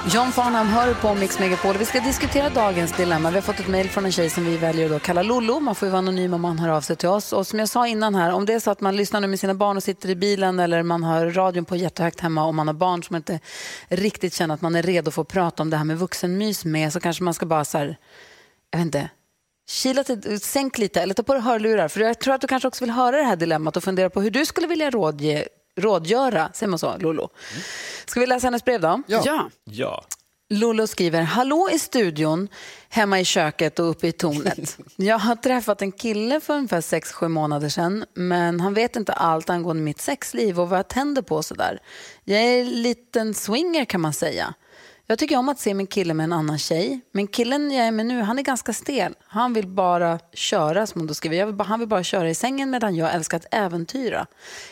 John 0.07 0.31
Farnham 0.31 0.67
hör 0.67 0.93
på 0.93 1.15
Mix 1.15 1.39
Megapol. 1.39 1.77
Vi 1.77 1.85
ska 1.85 1.99
diskutera 1.99 2.49
dagens 2.49 2.97
dilemma. 2.97 3.29
Vi 3.29 3.35
har 3.35 3.41
fått 3.41 3.59
ett 3.59 3.67
mejl 3.67 3.89
från 3.89 4.05
en 4.05 4.11
tjej 4.11 4.29
som 4.29 4.45
vi 4.45 4.57
väljer 4.57 4.95
att 4.95 5.01
kalla 5.01 5.23
Lollo. 5.23 5.59
Man 5.59 5.75
får 5.75 5.85
ju 5.85 5.91
vara 5.91 5.99
anonym 5.99 6.33
om 6.33 6.41
man 6.41 6.59
hör 6.59 6.69
av 6.69 6.81
sig 6.81 6.95
till 6.95 7.09
oss. 7.09 7.33
Och 7.33 7.47
som 7.47 7.59
jag 7.59 7.69
sa 7.69 7.87
innan 7.87 8.15
här, 8.15 8.31
om 8.31 8.45
det 8.45 8.53
är 8.53 8.59
så 8.59 8.71
att 8.71 8.81
man 8.81 8.95
lyssnar 8.95 9.21
nu 9.21 9.27
med 9.27 9.39
sina 9.39 9.53
barn 9.53 9.77
och 9.77 9.83
sitter 9.83 10.09
i 10.09 10.15
bilen 10.15 10.59
eller 10.59 10.83
man 10.83 11.03
har 11.03 11.25
radion 11.25 11.65
på 11.65 11.75
jättehögt 11.75 12.19
hemma 12.19 12.45
och 12.45 12.55
man 12.55 12.67
har 12.67 12.73
barn 12.73 13.03
som 13.03 13.15
inte 13.15 13.39
riktigt 13.87 14.33
känner 14.33 14.55
att 14.55 14.61
man 14.61 14.75
är 14.75 14.83
redo 14.83 15.11
för 15.11 15.21
att 15.21 15.27
prata 15.27 15.63
om 15.63 15.69
det 15.69 15.77
här 15.77 15.83
med 15.83 15.99
vuxenmys 15.99 16.65
med 16.65 16.93
så 16.93 16.99
kanske 16.99 17.23
man 17.23 17.33
ska 17.33 17.45
bara 17.45 17.65
så 17.65 17.77
här, 17.77 17.97
jag 18.71 18.79
vet 18.79 18.85
inte, 18.85 19.09
kila 19.69 20.03
till, 20.03 20.39
sänk 20.39 20.77
lite 20.77 21.01
eller 21.01 21.13
ta 21.13 21.23
på 21.23 21.33
dig 21.33 21.41
hörlurar. 21.41 21.87
För 21.87 21.99
jag 21.99 22.19
tror 22.19 22.33
att 22.33 22.41
du 22.41 22.47
kanske 22.47 22.67
också 22.67 22.83
vill 22.83 22.91
höra 22.91 23.17
det 23.17 23.23
här 23.23 23.35
dilemmat 23.35 23.77
och 23.77 23.83
fundera 23.83 24.09
på 24.09 24.21
hur 24.21 24.31
du 24.31 24.45
skulle 24.45 24.67
vilja 24.67 24.89
rådge 24.89 25.47
rådgöra, 25.79 26.49
säger 26.53 26.69
man 26.69 26.79
så, 26.79 26.97
Lolo? 26.97 27.29
Ska 28.05 28.19
vi 28.19 28.25
läsa 28.25 28.47
hennes 28.47 28.65
brev 28.65 28.81
då? 28.81 29.01
Ja. 29.07 29.49
Ja. 29.63 30.03
Lolo 30.49 30.87
skriver, 30.87 31.21
hallå 31.21 31.69
i 31.71 31.79
studion, 31.79 32.47
hemma 32.89 33.19
i 33.19 33.25
köket 33.25 33.79
och 33.79 33.89
uppe 33.89 34.07
i 34.07 34.11
tornet. 34.11 34.77
Jag 34.95 35.19
har 35.19 35.35
träffat 35.35 35.81
en 35.81 35.91
kille 35.91 36.39
för 36.39 36.53
ungefär 36.53 36.81
6-7 36.81 37.27
månader 37.27 37.69
sedan, 37.69 38.05
men 38.13 38.59
han 38.59 38.73
vet 38.73 38.95
inte 38.95 39.13
allt 39.13 39.49
angående 39.49 39.83
mitt 39.83 40.01
sexliv 40.01 40.59
och 40.59 40.69
vad 40.69 40.79
jag 40.79 40.87
tänder 40.87 41.21
på 41.21 41.43
sådär. 41.43 41.79
Jag 42.23 42.41
är 42.41 42.61
en 42.61 42.81
liten 42.81 43.33
swinger 43.33 43.85
kan 43.85 44.01
man 44.01 44.13
säga. 44.13 44.53
Jag 45.07 45.19
tycker 45.19 45.37
om 45.37 45.49
att 45.49 45.59
se 45.59 45.73
min 45.73 45.87
kille 45.87 46.13
med 46.13 46.23
en 46.23 46.33
annan 46.33 46.57
tjej, 46.57 47.01
men 47.11 47.27
killen 47.27 47.71
jag 47.71 47.87
är 47.87 47.91
med 47.91 48.05
nu, 48.05 48.21
han 48.21 48.39
är 48.39 48.43
ganska 48.43 48.73
stel. 48.73 49.15
Han 49.25 49.53
vill 49.53 49.67
bara 49.67 50.19
köra, 50.33 50.87
som 50.87 51.01
hon 51.01 51.07
då 51.07 51.13
skriver. 51.13 51.37
Jag 51.37 51.45
vill 51.45 51.55
bara, 51.55 51.63
han 51.63 51.79
vill 51.79 51.89
bara 51.89 52.03
köra 52.03 52.29
i 52.29 52.35
sängen 52.35 52.69
medan 52.69 52.95
jag 52.95 53.13
älskar 53.13 53.37
att 53.37 53.45
äventyra. 53.51 54.27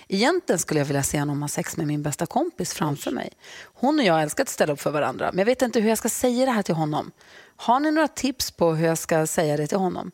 Egentligen 0.08 0.60
skulle 0.60 0.80
jag 0.80 0.86
vilja 0.86 1.04
se 1.04 1.20
honom 1.20 1.42
ha 1.42 1.50
sex 1.50 1.78
med 1.78 1.88
min 1.88 2.04
bästa 2.04 2.26
kompis 2.26 2.74
framför 2.74 3.12
mig. 3.12 3.30
Hon 3.74 4.00
och 4.00 4.06
jag 4.06 4.22
älskar 4.22 4.44
att 4.44 4.50
ställa 4.50 4.74
upp 4.74 4.82
för 4.82 4.92
varandra, 4.92 5.30
men 5.32 5.40
jag 5.40 5.46
vet 5.46 5.62
inte 5.62 5.80
hur 5.80 5.90
jag 5.90 5.98
ska 5.98 6.10
säga 6.10 6.46
det 6.46 6.52
här 6.52 6.64
till 6.64 6.76
honom. 6.76 7.12
Har 7.56 7.80
ni 7.80 7.92
några 7.92 8.08
tips 8.08 8.52
på 8.52 8.74
hur 8.74 8.88
jag 8.88 8.98
ska 8.98 9.28
säga 9.28 9.58
det 9.58 9.68
till 9.68 9.78
honom? 9.78 10.12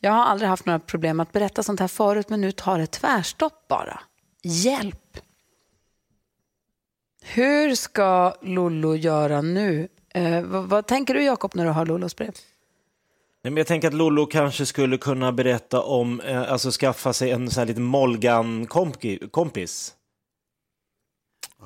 Jag 0.00 0.12
har 0.12 0.24
aldrig 0.24 0.48
haft 0.48 0.66
några 0.66 0.78
problem 0.78 1.16
med 1.16 1.24
att 1.24 1.32
berätta 1.32 1.62
sånt 1.62 1.80
här 1.80 1.88
förut, 1.88 2.28
men 2.28 2.40
nu 2.40 2.52
tar 2.52 2.78
det 2.78 2.86
tvärstopp 2.86 3.68
bara. 3.68 4.00
Hjälp! 4.42 5.20
Hur 7.22 7.74
ska 7.74 8.34
Lollo 8.42 8.94
göra 8.94 9.42
nu? 9.42 9.88
Eh, 10.14 10.42
vad, 10.42 10.64
vad 10.64 10.86
tänker 10.86 11.14
du 11.14 11.22
Jakob 11.22 11.54
när 11.54 11.64
du 11.64 11.70
har 11.70 11.86
Lollos 11.86 12.16
brev? 12.16 12.32
Nej, 13.42 13.50
men 13.50 13.56
jag 13.56 13.66
tänker 13.66 13.88
att 13.88 13.94
Lollo 13.94 14.26
kanske 14.26 14.66
skulle 14.66 14.98
kunna 14.98 15.32
berätta 15.32 15.82
om, 15.82 16.20
eh, 16.20 16.52
alltså 16.52 16.70
skaffa 16.70 17.12
sig 17.12 17.30
en 17.30 17.50
sån 17.50 17.60
här 17.60 17.66
liten 17.66 17.82
Molgan-kompis. 17.82 19.94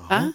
Ja. 0.09 0.31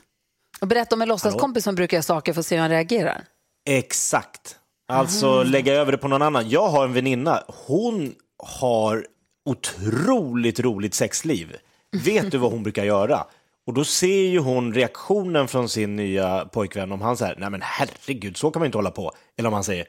Och 0.61 0.67
berätta 0.67 0.95
om 0.95 1.03
en 1.03 1.09
låtsaskompis 1.09 1.65
som 1.65 1.75
brukar 1.75 1.97
göra 1.97 2.03
saker 2.03 2.33
för 2.33 2.41
att 2.41 2.47
se 2.47 2.55
hur 2.55 2.61
han 2.61 2.71
reagerar. 2.71 3.25
Exakt. 3.67 4.57
Alltså 4.89 5.43
lägga 5.43 5.75
över 5.75 5.93
det 5.93 5.99
på 5.99 6.09
någon 6.09 6.23
annan. 6.23 6.49
Jag 6.49 6.69
har 6.69 6.85
en 6.85 6.93
väninna, 6.93 7.43
hon 7.67 8.15
har 8.39 9.07
otroligt 9.45 10.61
roligt 10.61 10.95
sexliv. 10.95 11.57
Vet 12.05 12.31
du 12.31 12.39
vad 12.39 12.53
hon 12.53 12.62
brukar 12.62 12.85
göra? 12.85 13.27
Och 13.71 13.75
då 13.75 13.85
ser 13.85 14.23
ju 14.29 14.39
hon 14.39 14.75
reaktionen 14.75 15.49
från 15.49 15.69
sin 15.69 15.97
nya 15.97 16.45
pojkvän 16.45 16.93
om 16.93 17.00
han 17.00 17.17
säger, 17.17 17.37
nej 17.37 17.50
men 17.50 17.62
herregud, 17.62 18.37
så 18.37 18.50
kan 18.50 18.61
man 18.61 18.67
inte 18.67 18.79
hålla 18.79 18.91
på. 18.91 19.12
Eller 19.37 19.49
om 19.49 19.53
han 19.53 19.65
säger, 19.65 19.87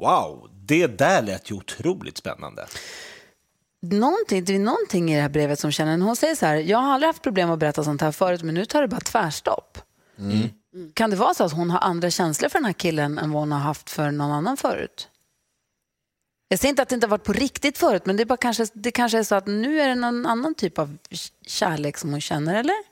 wow, 0.00 0.50
det 0.52 0.86
där 0.86 1.22
lät 1.22 1.50
ju 1.50 1.54
otroligt 1.54 2.18
spännande. 2.18 2.66
Någonting, 3.82 4.44
det 4.44 4.54
är 4.54 4.58
någonting 4.58 5.12
i 5.12 5.14
det 5.16 5.22
här 5.22 5.28
brevet 5.28 5.60
som 5.60 5.72
känner, 5.72 5.98
hon 5.98 6.16
säger 6.16 6.34
så 6.34 6.46
här, 6.46 6.56
jag 6.56 6.78
har 6.78 6.92
aldrig 6.92 7.08
haft 7.08 7.22
problem 7.22 7.50
att 7.50 7.58
berätta 7.58 7.84
sånt 7.84 8.00
här 8.00 8.12
förut, 8.12 8.42
men 8.42 8.54
nu 8.54 8.64
tar 8.64 8.82
det 8.82 8.88
bara 8.88 9.00
tvärstopp. 9.00 9.78
Kan 10.94 11.10
det 11.10 11.16
vara 11.16 11.34
så 11.34 11.44
att 11.44 11.52
hon 11.52 11.70
har 11.70 11.78
andra 11.78 12.10
känslor 12.10 12.48
för 12.48 12.58
den 12.58 12.66
här 12.66 12.72
killen 12.72 13.18
än 13.18 13.30
vad 13.30 13.42
hon 13.42 13.52
har 13.52 13.58
haft 13.58 13.90
för 13.90 14.10
någon 14.10 14.30
annan 14.30 14.56
förut? 14.56 15.08
Jag 16.48 16.58
säger 16.58 16.70
inte 16.70 16.82
att 16.82 16.88
det 16.88 16.94
inte 16.94 17.06
har 17.06 17.10
varit 17.10 17.24
på 17.24 17.32
riktigt 17.32 17.78
förut, 17.78 18.06
men 18.06 18.16
det, 18.16 18.22
är 18.22 18.24
bara 18.24 18.36
kanske, 18.36 18.66
det 18.72 18.90
kanske 18.90 19.18
är 19.18 19.22
så 19.22 19.34
att 19.34 19.46
nu 19.46 19.80
är 19.80 19.88
det 19.88 19.94
någon 19.94 20.26
annan 20.26 20.54
typ 20.54 20.78
av 20.78 20.96
kärlek 21.46 21.98
som 21.98 22.10
hon 22.10 22.20
känner, 22.20 22.54
eller? 22.54 22.87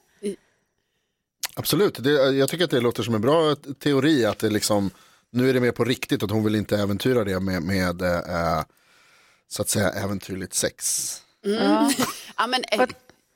Absolut, 1.58 2.04
det, 2.04 2.10
jag 2.10 2.48
tycker 2.48 2.64
att 2.64 2.70
det 2.70 2.80
låter 2.80 3.02
som 3.02 3.14
en 3.14 3.20
bra 3.20 3.56
teori 3.78 4.24
att 4.24 4.38
det 4.38 4.50
liksom, 4.50 4.90
nu 5.30 5.50
är 5.50 5.54
det 5.54 5.60
mer 5.60 5.72
på 5.72 5.84
riktigt 5.84 6.22
att 6.22 6.30
hon 6.30 6.44
vill 6.44 6.54
inte 6.54 6.78
äventyra 6.78 7.24
det 7.24 7.40
med, 7.40 7.62
med 7.62 8.02
eh, 8.02 8.62
så 9.48 9.62
att 9.62 9.68
säga 9.68 9.90
äventyrligt 9.90 10.54
sex. 10.54 11.12
Ja. 11.42 11.90
Ja, 12.36 12.46
men, 12.46 12.64
eh, 12.72 12.86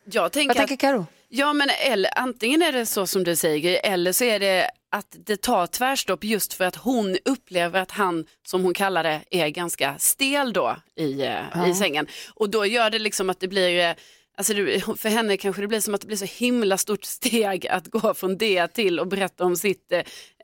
jag 0.04 0.32
tänker 0.32 0.48
Vad 0.48 0.56
tänker 0.56 0.76
Karo? 0.76 1.06
ja, 1.28 1.52
men, 1.52 1.68
eller, 1.86 2.18
antingen 2.18 2.62
är 2.62 2.72
det 2.72 2.86
så 2.86 3.06
som 3.06 3.24
du 3.24 3.36
säger 3.36 3.80
eller 3.84 4.12
så 4.12 4.24
är 4.24 4.40
det 4.40 4.70
att 4.90 5.16
det 5.26 5.36
tar 5.36 5.66
tvärstopp 5.66 6.24
just 6.24 6.52
för 6.52 6.64
att 6.64 6.76
hon 6.76 7.16
upplever 7.24 7.80
att 7.80 7.90
han, 7.90 8.26
som 8.46 8.64
hon 8.64 8.74
kallar 8.74 9.02
det, 9.02 9.22
är 9.30 9.48
ganska 9.48 9.98
stel 9.98 10.52
då 10.52 10.76
i, 10.96 11.22
eh, 11.22 11.70
i 11.70 11.74
sängen. 11.74 12.06
Och 12.34 12.50
då 12.50 12.66
gör 12.66 12.90
det 12.90 12.98
liksom 12.98 13.30
att 13.30 13.40
det 13.40 13.48
blir 13.48 13.88
eh, 13.88 13.94
Alltså 14.40 14.54
det, 14.54 14.80
för 14.98 15.08
henne 15.08 15.36
kanske 15.36 15.62
det 15.62 15.68
blir 15.68 15.80
som 15.80 15.94
att 15.94 16.00
det 16.00 16.06
blir 16.06 16.16
så 16.16 16.24
himla 16.24 16.78
stort 16.78 17.04
steg 17.04 17.66
att 17.66 17.86
gå 17.86 18.14
från 18.14 18.38
det 18.38 18.68
till 18.68 18.98
att 19.00 19.08
berätta 19.08 19.44
om 19.44 19.56
sitt 19.56 19.92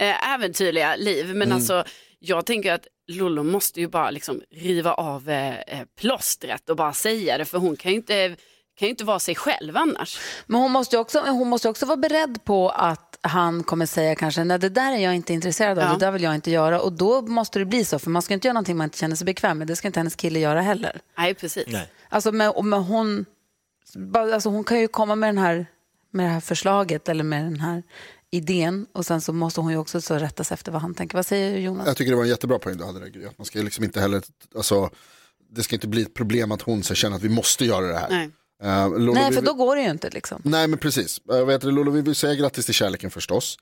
eh, 0.01 0.33
äventyrliga 0.35 0.97
liv. 0.97 1.35
Men 1.35 1.53
alltså, 1.53 1.85
jag 2.19 2.47
tänker 2.47 2.73
att 2.73 2.87
Lollo 3.09 3.43
måste 3.43 3.81
ju 3.81 3.89
bara 3.89 4.11
liksom 4.11 4.43
riva 4.51 4.93
av 4.95 5.31
eh, 5.31 5.61
eh, 5.61 5.81
plåstret 6.01 6.71
och 6.71 6.77
bara 6.77 6.93
säga 6.93 7.39
det 7.39 7.45
för 7.45 7.59
hon 7.59 7.77
kan 7.77 7.91
ju 7.93 7.97
inte, 7.97 8.29
kan 8.79 8.87
ju 8.87 8.91
inte 8.91 9.05
vara 9.05 9.19
sig 9.19 9.35
själv 9.35 9.77
annars. 9.77 10.19
Men 10.47 10.61
hon 10.61 10.73
måste 10.73 10.97
ju 10.97 11.01
också, 11.01 11.21
hon 11.21 11.49
måste 11.49 11.69
också 11.69 11.87
vara 11.87 11.97
beredd 11.97 12.45
på 12.45 12.71
att 12.71 13.19
han 13.21 13.63
kommer 13.63 13.87
säga 13.87 14.15
kanske, 14.15 14.45
nej 14.45 14.59
det 14.59 14.69
där 14.69 14.93
är 14.93 14.99
jag 14.99 15.15
inte 15.15 15.33
intresserad 15.33 15.79
av, 15.79 15.85
Ja. 15.85 15.93
det 15.93 15.99
där 16.07 16.11
vill 16.13 16.23
jag 16.23 16.35
inte 16.35 16.51
göra. 16.51 16.81
Och 16.81 16.93
då 16.93 17.23
måste 17.23 17.59
det 17.59 17.65
bli 17.65 17.85
så, 17.85 17.99
för 17.99 18.11
man 18.11 18.23
ska 18.23 18.35
inte 18.35 18.49
göra 18.49 18.53
någonting 18.53 18.77
man 18.77 18.85
inte 18.85 18.99
känner 18.99 19.17
sig 19.17 19.25
bekväm 19.25 19.59
med. 19.59 19.67
Det 19.67 19.77
ska 19.77 19.89
inte 19.89 20.01
hennes 20.01 20.17
kille 20.17 20.39
göra 20.39 20.61
heller. 20.61 21.01
Nej, 21.19 21.35
precis. 21.35 21.65
Nej. 21.69 21.89
Alltså, 22.09 22.33
med, 22.33 22.51
och 22.51 22.65
med 22.65 22.85
hon, 22.85 23.27
alltså 24.15 24.49
hon 24.49 24.65
kan 24.65 24.81
ju 24.81 24.89
komma 24.89 25.15
med, 25.15 25.29
den 25.29 25.39
här, 25.39 25.67
med 26.11 26.27
det 26.27 26.31
här 26.31 26.41
förslaget 26.41 27.09
eller 27.09 27.25
med 27.25 27.45
den 27.45 27.61
här 27.61 27.83
idén 28.31 28.87
och 28.93 29.07
sen 29.07 29.21
så 29.21 29.33
måste 29.33 29.61
hon 29.61 29.73
ju 29.73 29.79
också 29.79 30.01
så 30.01 30.15
rätta 30.15 30.45
sig 30.45 30.55
efter 30.55 30.73
vad 30.73 30.83
han 30.83 30.95
tänker. 30.95 31.19
Vad 31.19 31.27
säger 31.27 31.59
Jonas? 31.59 31.87
Jag 31.87 31.97
tycker 31.97 32.11
det 32.11 32.17
var 32.17 32.25
en 32.25 32.29
jättebra 32.29 32.59
poäng 32.59 32.77
du 32.77 32.85
hade 32.85 33.01
där, 33.01 33.31
Man 33.37 33.45
ska 33.45 33.59
liksom 33.59 33.85
inte 33.85 34.01
heller, 34.01 34.23
alltså, 34.57 34.91
det 35.51 35.63
ska 35.63 35.77
inte 35.77 35.89
bli 35.89 36.03
ett 36.03 36.15
problem 36.15 36.53
att 36.53 36.63
hon 36.63 36.83
känner 36.83 37.17
att 37.17 37.23
vi 37.23 37.29
måste 37.29 37.65
göra 37.65 37.87
det 37.87 37.99
här. 37.99 38.11
Nej. 38.11 38.31
Eh, 38.63 38.91
Lolo, 38.91 39.13
Nej, 39.13 39.31
vi- 39.31 39.37
för 39.37 39.43
då 39.43 39.55
går 39.55 39.77
det 39.77 39.83
ju 39.83 39.91
inte 39.91 40.11
liksom. 40.11 40.43
Nej 40.45 40.69
men 40.69 40.79
precis, 40.79 41.21
uh, 41.33 41.45
vet 41.45 41.61
du, 41.61 41.71
Lolo, 41.71 41.91
vi 41.91 42.01
vill 42.01 42.15
säga 42.15 42.35
grattis 42.35 42.65
till 42.65 42.75
kärleken 42.75 43.11
förstås. 43.11 43.57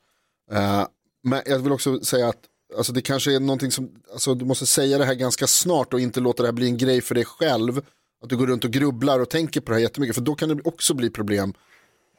Eh, 0.51 0.87
men 1.23 1.41
jag 1.45 1.59
vill 1.59 1.71
också 1.71 1.99
säga 1.99 2.29
att 2.29 2.39
alltså, 2.77 2.93
det 2.93 3.01
kanske 3.01 3.35
är 3.35 3.39
någonting 3.39 3.71
som, 3.71 3.89
alltså, 4.13 4.33
du 4.33 4.45
måste 4.45 4.65
säga 4.65 4.97
det 4.97 5.05
här 5.05 5.13
ganska 5.13 5.47
snart 5.47 5.93
och 5.93 5.99
inte 5.99 6.19
låta 6.19 6.43
det 6.43 6.47
här 6.47 6.53
bli 6.53 6.67
en 6.67 6.77
grej 6.77 7.01
för 7.01 7.15
dig 7.15 7.25
själv. 7.25 7.81
Att 8.23 8.29
du 8.29 8.37
går 8.37 8.47
runt 8.47 8.63
och 8.63 8.71
grubblar 8.71 9.19
och 9.19 9.29
tänker 9.29 9.61
på 9.61 9.71
det 9.71 9.75
här 9.75 9.81
jättemycket, 9.81 10.15
för 10.15 10.21
då 10.21 10.35
kan 10.35 10.49
det 10.49 10.61
också 10.63 10.93
bli 10.93 11.09
problem 11.09 11.53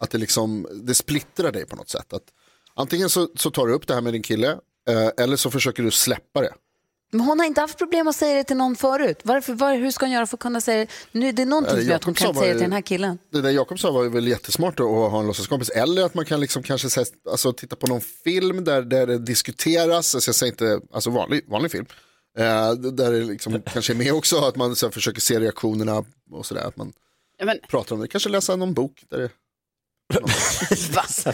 att 0.00 0.10
det 0.10 0.18
liksom, 0.18 0.66
det 0.82 0.94
splittrar 0.94 1.52
dig 1.52 1.66
på 1.66 1.76
något 1.76 1.88
sätt. 1.88 2.12
Att, 2.12 2.22
antingen 2.74 3.10
så, 3.10 3.28
så 3.36 3.50
tar 3.50 3.66
du 3.66 3.74
upp 3.74 3.86
det 3.86 3.94
här 3.94 4.00
med 4.00 4.12
din 4.12 4.22
kille, 4.22 4.50
eh, 4.88 5.08
eller 5.16 5.36
så 5.36 5.50
försöker 5.50 5.82
du 5.82 5.90
släppa 5.90 6.40
det. 6.40 6.52
Men 7.10 7.20
hon 7.20 7.38
har 7.38 7.46
inte 7.46 7.60
haft 7.60 7.78
problem 7.78 8.08
att 8.08 8.16
säga 8.16 8.34
det 8.34 8.44
till 8.44 8.56
någon 8.56 8.76
förut. 8.76 9.20
Varför, 9.22 9.54
var, 9.54 9.74
hur 9.74 9.90
ska 9.90 10.06
hon 10.06 10.12
göra 10.12 10.26
för 10.26 10.36
att 10.36 10.40
kunna 10.40 10.60
säga 10.60 10.78
det? 10.78 10.90
Nu, 11.12 11.32
det 11.32 11.42
är 11.42 11.46
någonting 11.46 11.74
Eh, 11.74 11.80
som 11.80 11.88
gör 11.88 11.96
att 11.96 12.04
hon 12.04 12.14
kan 12.14 12.28
inte 12.28 12.40
säga 12.40 12.52
det 12.52 12.58
till 12.58 12.64
den 12.64 12.72
här 12.72 12.80
killen. 12.80 13.18
Det 13.32 13.40
där 13.40 13.50
Jakob 13.50 13.80
sa 13.80 13.90
var 13.90 14.04
väl 14.04 14.28
jättesmart 14.28 14.80
att 14.80 14.86
ha 14.86 15.20
en 15.20 15.26
låtsaskompis. 15.26 15.68
Eller 15.68 16.04
att 16.04 16.14
man 16.14 16.24
kan 16.24 16.40
liksom 16.40 16.62
kanske 16.62 16.90
säga, 16.90 17.06
alltså, 17.30 17.52
titta 17.52 17.76
på 17.76 17.86
någon 17.86 18.00
film 18.00 18.64
där, 18.64 18.82
där 18.82 19.06
det 19.06 19.18
diskuteras, 19.18 20.14
alltså, 20.14 20.28
jag 20.28 20.34
säger 20.34 20.52
inte, 20.52 20.80
alltså 20.92 21.10
vanlig, 21.10 21.44
vanlig 21.48 21.70
film. 21.70 21.86
Eh, 22.38 22.72
där 22.72 23.12
det 23.12 23.24
liksom 23.24 23.62
kanske 23.72 23.92
är 23.92 23.94
med 23.94 24.12
också, 24.12 24.36
att 24.36 24.56
man 24.56 24.76
så 24.76 24.86
här, 24.86 24.90
försöker 24.90 25.20
se 25.20 25.40
reaktionerna 25.40 26.04
och 26.30 26.46
sådär. 26.46 26.64
Att 26.68 26.76
man 26.76 26.92
Ja, 27.38 27.44
men, 27.44 27.58
pratar 27.68 27.94
om 27.94 28.00
det, 28.00 28.08
kanske 28.08 28.28
läsa 28.28 28.56
någon 28.56 28.74
bok. 28.74 29.04
Där 29.08 29.18
det, 29.18 29.30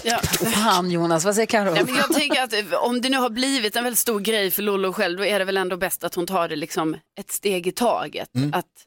ja. 0.05 0.19
Fan 0.55 0.91
Jonas, 0.91 1.25
vad 1.25 1.35
säger? 1.35 1.65
Nej, 1.65 1.85
men 1.85 1.95
jag 1.95 2.13
tänker 2.13 2.43
att 2.43 2.53
eh, 2.53 2.75
om 2.75 3.01
det 3.01 3.09
nu 3.09 3.17
har 3.17 3.31
blivit 3.31 3.77
en 3.77 3.85
väldigt 3.85 3.99
stor 3.99 4.21
grej 4.21 4.51
för 4.51 4.63
Lollo 4.63 4.93
själv, 4.93 5.19
då 5.19 5.25
är 5.25 5.39
det 5.39 5.45
väl 5.45 5.57
ändå 5.57 5.77
bäst 5.77 6.05
att 6.05 6.15
hon 6.15 6.27
tar 6.27 6.49
det 6.49 6.57
liksom 6.57 6.97
ett 7.19 7.31
steg 7.31 7.67
i 7.67 7.73
taget. 7.73 8.31
Att 8.53 8.87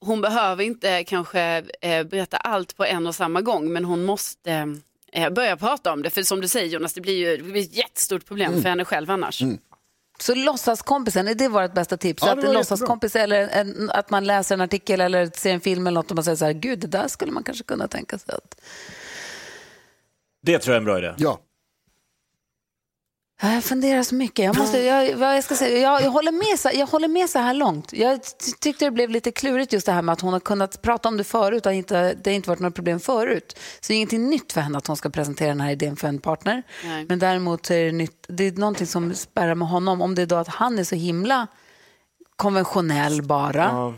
hon 0.00 0.20
behöver 0.20 0.64
inte 0.64 1.04
kanske 1.04 1.64
eh, 1.80 2.04
berätta 2.04 2.36
allt 2.36 2.76
på 2.76 2.84
en 2.84 3.06
och 3.06 3.14
samma 3.14 3.40
gång, 3.40 3.72
men 3.72 3.84
hon 3.84 4.04
måste 4.04 4.76
eh, 5.12 5.30
börja 5.30 5.56
prata 5.56 5.92
om 5.92 6.02
det. 6.02 6.10
För 6.10 6.22
som 6.22 6.40
du 6.40 6.48
säger 6.48 6.68
Jonas, 6.68 6.92
det 6.92 7.00
blir 7.00 7.16
ju 7.16 7.36
det 7.36 7.42
blir 7.42 7.62
ett 7.62 7.76
jättestort 7.76 8.26
problem 8.26 8.62
för 8.62 8.68
henne 8.68 8.84
själv 8.84 9.10
annars. 9.10 9.42
Så 10.18 10.34
låtsaskompisen, 10.34 11.28
är 11.28 11.34
det 11.34 11.48
vårt 11.48 11.74
bästa 11.74 11.96
tips? 11.96 12.22
Ja, 12.26 12.32
att 12.32 12.44
en 12.44 12.52
låtsaskompis 12.52 13.16
eller 13.16 13.48
en, 13.48 13.90
att 13.90 14.10
man 14.10 14.24
läser 14.24 14.54
en 14.54 14.60
artikel 14.60 15.00
eller 15.00 15.30
ser 15.34 15.54
en 15.54 15.60
film 15.60 15.86
eller 15.86 15.94
något 16.00 16.10
och 16.10 16.14
man 16.14 16.24
säger 16.24 16.36
så 16.36 16.44
här, 16.44 16.52
gud 16.52 16.78
det 16.78 16.86
där 16.86 17.08
skulle 17.08 17.32
man 17.32 17.42
kanske 17.42 17.64
kunna 17.64 17.88
tänka 17.88 18.18
sig 18.18 18.34
att... 18.34 18.60
Det 20.42 20.58
tror 20.58 20.72
jag 20.72 20.76
är 20.76 20.80
en 20.80 20.84
bra 20.84 20.98
idé. 20.98 21.14
ja, 21.18 21.40
Jag 23.42 23.64
funderar 23.64 24.02
så 24.02 24.14
mycket. 24.14 24.44
Jag, 24.44 24.58
måste, 24.58 24.78
jag, 24.78 25.16
vad 25.16 25.36
jag, 25.36 25.44
ska 25.44 25.54
säga, 25.54 25.78
jag, 25.78 26.02
jag, 26.02 26.10
håller 26.10 26.32
med 26.32 26.58
så, 26.60 26.70
jag 26.74 26.86
håller 26.86 27.08
med 27.08 27.30
så 27.30 27.38
här 27.38 27.54
långt. 27.54 27.92
Jag 27.92 28.22
ty- 28.24 28.52
tyckte 28.60 28.84
det 28.84 28.90
blev 28.90 29.10
lite 29.10 29.32
klurigt 29.32 29.72
just 29.72 29.86
det 29.86 29.92
här 29.92 30.02
med 30.02 30.12
att 30.12 30.20
hon 30.20 30.32
har 30.32 30.40
kunnat 30.40 30.82
prata 30.82 31.08
om 31.08 31.16
det 31.16 31.24
förut 31.24 31.66
och 31.66 31.72
inte, 31.72 32.14
det 32.14 32.30
har 32.30 32.34
inte 32.34 32.48
varit 32.50 32.60
några 32.60 32.70
problem 32.70 33.00
förut. 33.00 33.58
Så 33.80 33.86
det 33.88 33.94
är 33.94 33.96
ingenting 33.96 34.28
nytt 34.30 34.52
för 34.52 34.60
henne 34.60 34.78
att 34.78 34.86
hon 34.86 34.96
ska 34.96 35.10
presentera 35.10 35.48
den 35.48 35.60
här 35.60 35.70
idén 35.70 35.96
för 35.96 36.08
en 36.08 36.18
partner. 36.18 36.62
Nej. 36.84 37.06
Men 37.08 37.18
däremot 37.18 37.66
så 37.66 37.74
är 37.74 37.84
det, 37.84 37.92
nytt, 37.92 38.24
det 38.28 38.44
är 38.44 38.52
någonting 38.52 38.86
som 38.86 39.14
spärrar 39.14 39.54
med 39.54 39.68
honom. 39.68 40.02
Om 40.02 40.14
det 40.14 40.22
är 40.22 40.26
då 40.26 40.36
att 40.36 40.48
han 40.48 40.78
är 40.78 40.84
så 40.84 40.94
himla 40.94 41.46
konventionell 42.36 43.22
bara. 43.22 43.94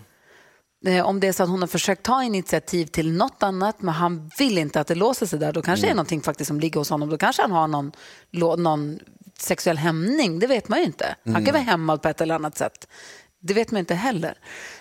Eh, 0.87 1.07
Om 1.07 1.21
det 1.21 1.27
är 1.29 1.33
så 1.33 1.43
att 1.43 1.49
hon 1.49 1.61
har 1.61 1.67
försökt 1.69 2.03
ta 2.03 2.23
initiativ 2.23 2.87
till 2.87 3.13
något 3.13 3.43
annat 3.43 3.83
men 3.83 3.95
han 3.95 4.31
vill 4.39 4.59
inte 4.59 4.81
att 4.81 4.87
det 4.87 4.95
låser 4.95 5.27
sig 5.27 5.39
där, 5.39 5.53
då 5.53 5.63
kanske 5.63 5.87
det 5.87 5.91
är 5.91 5.95
någonting 5.95 6.21
faktiskt 6.23 6.49
som 6.49 6.61
ligger 6.61 6.81
hos 6.81 6.91
honom. 6.91 7.09
Då 7.11 7.19
kanske 7.19 7.43
han 7.43 7.51
har 7.53 7.69
någon, 7.69 7.93
någon 8.59 8.99
sexuell 9.39 9.79
hämning, 9.79 10.39
det 10.39 10.47
vet 10.47 10.69
man 10.69 10.79
ju 10.79 10.85
inte. 10.85 11.17
Han 11.25 11.45
kan 11.45 11.55
vara 11.55 11.63
hämmad 11.65 12.03
på 12.03 12.09
ett 12.09 12.21
eller 12.21 12.35
annat 12.35 12.57
sätt. 12.59 12.89
Det 13.43 13.55
vet 13.55 13.71
man 13.71 13.79
inte 13.79 13.95
heller. 13.95 14.39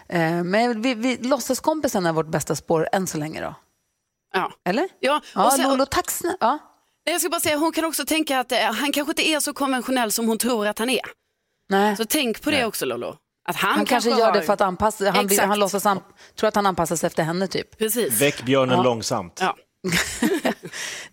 Eh, 0.10 0.44
Men 0.44 0.82
vi, 0.82 0.94
vi, 0.94 1.18
låtsaskompisen 1.18 2.06
är 2.06 2.14
vårt 2.14 2.28
bästa 2.28 2.56
spår 2.56 2.90
än 2.92 3.08
så 3.08 3.18
länge 3.18 3.42
då. 3.42 3.56
Ja. 4.34 4.52
Eller? 4.66 4.90
Ja, 5.00 5.22
Ja, 5.36 5.46
och 5.46 5.54
sen, 5.54 5.70
Lolo, 5.70 5.86
tack 5.86 6.12
snälla. 6.12 6.38
Ja. 6.40 6.60
jag 7.04 7.22
ska 7.22 7.30
bara 7.30 7.40
säga, 7.42 7.58
hon 7.58 7.72
kan 7.72 7.86
också 7.86 8.06
tänka 8.06 8.40
att 8.40 8.52
eh, 8.52 8.60
han 8.60 8.92
kanske 8.92 9.12
inte 9.12 9.28
är 9.28 9.40
så 9.40 9.54
konventionell 9.54 10.12
som 10.12 10.28
hon 10.28 10.38
tror 10.38 10.68
att 10.68 10.80
han 10.80 10.90
är. 10.90 11.02
Nej. 11.70 11.98
Så 11.98 12.06
tänk 12.06 12.42
på 12.42 12.52
det 12.52 12.66
också 12.66 12.86
Lolo. 12.86 13.16
Att 13.48 13.56
han, 13.56 13.76
Han 13.76 13.86
kanske 13.86 14.10
gör 14.10 14.26
har... 14.26 14.34
det 14.34 14.42
för 14.42 14.54
att 14.54 14.62
anpassa, 14.62 15.12
han, 15.12 15.30
han 15.40 15.60
låtsas 15.60 15.86
an, 15.86 16.00
tror 16.36 16.48
att 16.48 16.56
han 16.56 16.66
anpassar 16.66 16.96
sig 16.96 17.08
efter 17.08 17.24
henne 17.24 17.48
typ. 17.48 17.78
Precis. 17.78 18.22
Väck 18.22 18.44
björnen 18.46 18.84
långsamt. 18.84 19.40
Ja. 19.42 19.56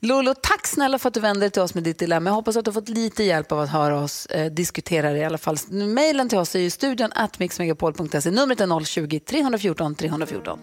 Lolo, 0.04 0.34
tack 0.34 0.66
snälla 0.66 0.98
för 0.98 1.08
att 1.08 1.14
du 1.14 1.20
vände 1.20 1.40
dig 1.40 1.50
till 1.50 1.62
oss 1.62 1.74
med 1.74 1.84
ditt 1.84 1.98
dilemma. 1.98 2.30
Jag 2.30 2.34
hoppas 2.34 2.56
att 2.56 2.64
du 2.64 2.68
har 2.68 2.74
fått 2.74 2.88
lite 2.88 3.24
hjälp 3.24 3.52
av 3.52 3.60
att 3.60 3.70
höra 3.70 4.00
oss 4.00 4.26
eh, 4.26 4.52
diskutera 4.52 5.12
det 5.12 5.18
i 5.18 5.24
alla 5.24 5.38
fall. 5.38 5.56
Mailen 5.70 6.28
till 6.28 6.38
oss 6.38 6.54
är 6.54 6.58
ju 6.58 6.70
studion 6.70 7.10
at 7.14 7.38
mixmegapol.se. 7.38 8.30
Numret 8.30 8.60
är 8.60 8.66
020-314 8.66 9.94
314. 9.94 10.58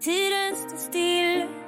Tiden 0.00 0.56
står 0.56 0.76
still 0.76 1.59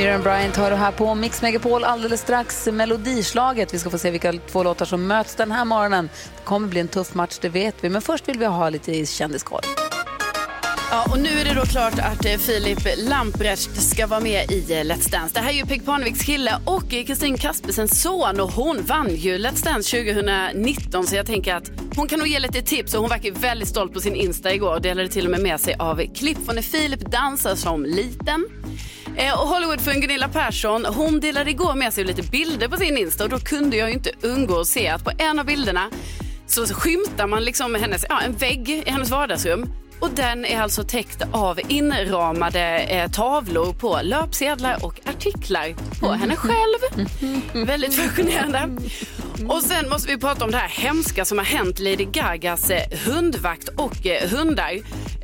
Miriam 0.00 0.22
Bryant 0.22 0.56
hör 0.56 0.70
du 0.70 0.76
här 0.76 0.92
på 0.92 1.14
Mix 1.14 1.42
Megapol 1.42 1.84
alldeles 1.84 2.20
strax. 2.20 2.68
Melodislaget. 2.72 3.74
Vi 3.74 3.78
ska 3.78 3.90
få 3.90 3.98
se 3.98 4.10
vilka 4.10 4.32
två 4.32 4.62
låtar 4.62 4.86
som 4.86 5.06
möts 5.06 5.34
den 5.34 5.52
här 5.52 5.64
morgonen. 5.64 6.08
Det 6.36 6.44
kommer 6.44 6.68
bli 6.68 6.80
en 6.80 6.88
tuff 6.88 7.14
match, 7.14 7.38
det 7.40 7.48
vet 7.48 7.74
vi. 7.80 7.88
Men 7.88 8.02
först 8.02 8.28
vill 8.28 8.38
vi 8.38 8.44
ha 8.44 8.70
lite 8.70 9.06
kändiskoll. 9.06 9.62
Ja, 10.90 11.04
och 11.10 11.18
nu 11.18 11.28
är 11.28 11.44
det 11.44 11.54
då 11.54 11.66
klart 11.66 11.98
att 11.98 12.26
eh, 12.26 12.36
Filip 12.36 12.78
Lamprecht 12.96 13.82
ska 13.82 14.06
vara 14.06 14.20
med 14.20 14.50
i 14.50 14.72
eh, 14.72 14.76
Let's 14.76 15.10
Dance. 15.10 15.34
Det 15.34 15.40
här 15.40 15.50
är 15.50 15.54
ju 15.54 15.66
Peg 15.66 15.86
Parneviks 15.86 16.22
kille 16.22 16.52
och 16.64 16.94
eh, 16.94 17.04
Kristin 17.04 17.38
Kaspersens 17.38 18.02
son 18.02 18.40
och 18.40 18.52
hon 18.52 18.82
vann 18.82 19.14
ju 19.14 19.38
Let's 19.38 19.64
Dance 19.64 19.96
2019 19.96 21.06
så 21.06 21.16
jag 21.16 21.26
tänker 21.26 21.54
att 21.54 21.70
hon 21.96 22.08
kan 22.08 22.18
nog 22.18 22.28
ge 22.28 22.38
lite 22.38 22.62
tips 22.62 22.94
och 22.94 23.00
hon 23.00 23.10
verkar 23.10 23.30
väldigt 23.30 23.68
stolt 23.68 23.92
på 23.92 24.00
sin 24.00 24.14
Insta 24.14 24.54
igår 24.54 24.74
och 24.74 24.82
delade 24.82 25.08
till 25.08 25.24
och 25.24 25.30
med 25.30 25.40
med 25.40 25.60
sig 25.60 25.76
av 25.78 26.02
klipp 26.14 26.38
från 26.46 26.54
när 26.54 26.62
Filip 26.62 27.00
dansar 27.00 27.54
som 27.54 27.84
liten. 27.84 28.44
Eh, 29.16 29.40
Och 29.40 29.48
Hollywoodfrun 29.48 30.00
Gunilla 30.00 30.28
Persson, 30.28 30.84
hon 30.84 31.20
delade 31.20 31.50
igår 31.50 31.74
med 31.74 31.92
sig 31.94 32.04
lite 32.04 32.22
bilder 32.22 32.68
på 32.68 32.76
sin 32.76 32.96
Insta 32.98 33.24
och 33.24 33.30
då 33.30 33.38
kunde 33.38 33.76
jag 33.76 33.90
inte 33.90 34.10
undgå 34.22 34.60
att 34.60 34.66
se 34.66 34.88
att 34.88 35.04
på 35.04 35.10
en 35.18 35.38
av 35.38 35.46
bilderna 35.46 35.88
så 36.46 36.66
skymtar 36.66 37.26
man 37.26 37.44
liksom 37.44 37.74
hennes, 37.74 38.04
ja, 38.08 38.20
en 38.20 38.32
vägg 38.32 38.68
i 38.68 38.82
hennes 38.90 39.10
vardagsrum. 39.10 39.66
Och 40.00 40.10
den 40.14 40.44
är 40.44 40.60
alltså 40.60 40.82
täckt 40.84 41.22
av 41.32 41.60
inramade 41.68 42.78
eh, 42.78 43.10
tavlor 43.10 43.72
på 43.72 44.00
löpsedlar 44.02 44.84
och 44.84 45.00
artiklar 45.04 45.74
på 46.00 46.12
henne 46.12 46.36
själv. 46.36 47.06
Väldigt 47.66 47.94
fascinerande. 47.94 48.68
Och 49.48 49.62
sen 49.62 49.88
måste 49.88 50.08
vi 50.08 50.18
prata 50.18 50.44
om 50.44 50.50
det 50.50 50.56
här 50.56 50.68
hemska 50.68 51.24
som 51.24 51.38
har 51.38 51.44
hänt 51.44 51.78
Lady 51.78 52.04
Gagas 52.04 52.70
eh, 52.70 52.98
hundvakt 53.06 53.68
och 53.68 54.06
eh, 54.06 54.28
hundar. 54.28 54.72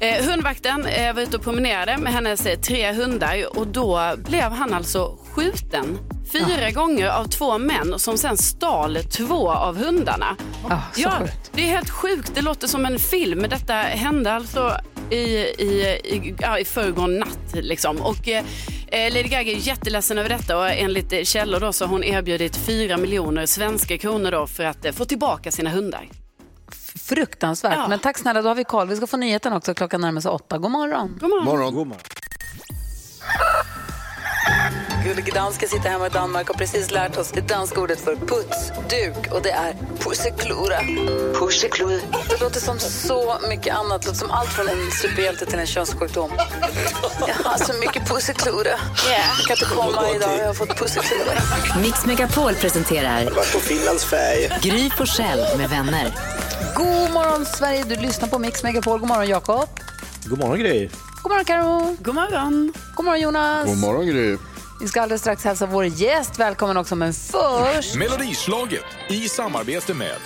Eh, 0.00 0.24
hundvakten 0.24 0.86
eh, 0.86 1.14
var 1.14 1.22
ute 1.22 1.36
och 1.36 1.42
promenerade 1.42 1.98
med 1.98 2.12
hennes 2.12 2.46
eh, 2.46 2.58
tre 2.58 2.92
hundar 2.92 3.58
och 3.58 3.66
då 3.66 4.14
blev 4.16 4.52
han 4.52 4.74
alltså 4.74 5.18
skjuten 5.32 5.98
fyra 6.32 6.70
gånger 6.70 7.08
av 7.08 7.24
två 7.24 7.58
män 7.58 7.98
som 7.98 8.18
sen 8.18 8.36
stal 8.36 8.98
två 9.10 9.50
av 9.50 9.76
hundarna. 9.76 10.36
Ah, 10.68 10.78
så 10.94 11.00
ja, 11.00 11.12
sjukt. 11.20 11.50
det 11.54 11.62
är 11.62 11.66
helt 11.68 11.90
sjukt. 11.90 12.32
Det 12.34 12.40
låter 12.42 12.66
som 12.68 12.86
en 12.86 12.98
film. 12.98 13.46
Detta 13.50 13.74
hände 13.74 14.32
alltså 14.32 14.72
i, 15.10 15.16
i, 15.16 16.00
i, 16.04 16.34
ja, 16.38 16.58
i 16.58 16.64
förrgår 16.64 17.08
natt. 17.08 17.38
Liksom. 17.52 17.96
Och, 18.00 18.28
eh, 18.28 18.44
Lady 18.92 19.28
Gaga 19.28 19.52
är 19.52 19.56
jätteledsen 19.56 20.18
över 20.18 20.28
detta 20.28 20.58
och 20.58 20.70
enligt 20.70 21.12
eh, 21.12 21.22
källor 21.22 21.60
då, 21.60 21.72
så 21.72 21.84
har 21.84 21.92
hon 21.92 22.04
erbjudit 22.04 22.56
4 22.56 22.96
miljoner 22.96 23.46
svenska 23.46 23.98
kronor 23.98 24.30
då 24.30 24.46
för 24.46 24.64
att 24.64 24.84
eh, 24.84 24.92
få 24.92 25.04
tillbaka 25.04 25.52
sina 25.52 25.70
hundar. 25.70 26.08
Fruktansvärt. 27.00 27.74
Ja. 27.76 27.88
Men 27.88 27.98
tack 27.98 28.18
snälla, 28.18 28.42
då 28.42 28.48
har 28.48 28.54
vi 28.54 28.64
koll. 28.64 28.88
Vi 28.88 28.96
ska 28.96 29.06
få 29.06 29.16
nyheten 29.16 29.52
också. 29.52 29.74
Klockan 29.74 30.00
närmar 30.00 30.20
sig 30.20 30.30
åtta. 30.30 30.58
God 30.58 30.70
morgon. 30.70 31.18
God 31.20 31.30
morgon. 31.30 31.44
Morgon. 31.44 31.74
God 31.74 31.86
morgon. 31.86 32.02
Gullige 35.04 35.32
dansken 35.32 35.68
sitter 35.68 35.88
hemma 35.88 36.06
i 36.06 36.10
Danmark 36.10 36.50
och 36.50 36.58
precis 36.58 36.90
lärt 36.90 37.16
oss 37.16 37.30
det 37.32 37.40
danska 37.40 37.80
ordet 37.80 38.00
för 38.00 38.16
putsduk 38.16 39.32
och 39.32 39.42
det 39.42 39.50
är 39.50 39.74
pusseklura. 40.00 40.78
Pusseklura. 41.34 42.00
Det 42.28 42.40
låter 42.40 42.60
som 42.60 42.78
så 42.78 43.36
mycket 43.48 43.74
annat. 43.74 44.02
Det 44.02 44.08
låter 44.08 44.18
som 44.18 44.30
allt 44.30 44.48
från 44.48 44.68
en 44.68 44.90
superhjälte 44.90 45.46
till 45.46 45.58
en 45.58 45.66
könssjukdom. 45.66 46.30
Jag 47.28 47.34
har 47.50 47.58
så 47.64 47.72
mycket 47.72 48.08
pusseklura. 48.08 48.68
Jag 48.68 49.46
kan 49.46 49.56
inte 49.56 49.64
komma 49.74 50.10
idag, 50.16 50.30
jag 50.38 50.46
har 50.46 50.54
fått 50.54 50.76
pusseklura. 50.78 51.32
Mix 51.82 52.06
Megapol 52.06 52.54
presenterar 52.54 53.24
på. 53.24 54.68
Gry 54.68 54.90
Forssell 54.90 55.58
med 55.58 55.70
vänner. 55.70 56.14
God 56.74 57.10
morgon 57.12 57.46
Sverige, 57.46 57.84
du 57.84 57.96
lyssnar 57.96 58.28
på 58.28 58.38
Mix 58.38 58.62
Megapol. 58.62 58.98
God 59.00 59.08
morgon 59.08 59.28
Jakob. 59.28 59.68
God 60.24 60.38
morgon 60.38 60.58
Gry. 60.58 60.88
God 61.26 61.30
morgon 61.30 61.44
Karo. 61.44 61.96
God 62.02 62.14
morgon. 62.14 62.72
God 62.94 63.04
morgon 63.04 63.20
Jonas. 63.20 63.66
God 63.66 63.78
morgon 63.78 64.06
Gry. 64.06 64.36
Vi 64.80 64.88
ska 64.88 65.02
alldeles 65.02 65.20
strax 65.20 65.44
hälsa 65.44 65.66
vår 65.66 65.84
gäst 65.84 66.38
välkommen 66.38 66.76
också, 66.76 66.96
men 66.96 67.12
först... 67.12 67.96
Melodislaget 67.96 68.84
i 69.08 69.28
samarbete 69.28 69.94
med 69.94 70.16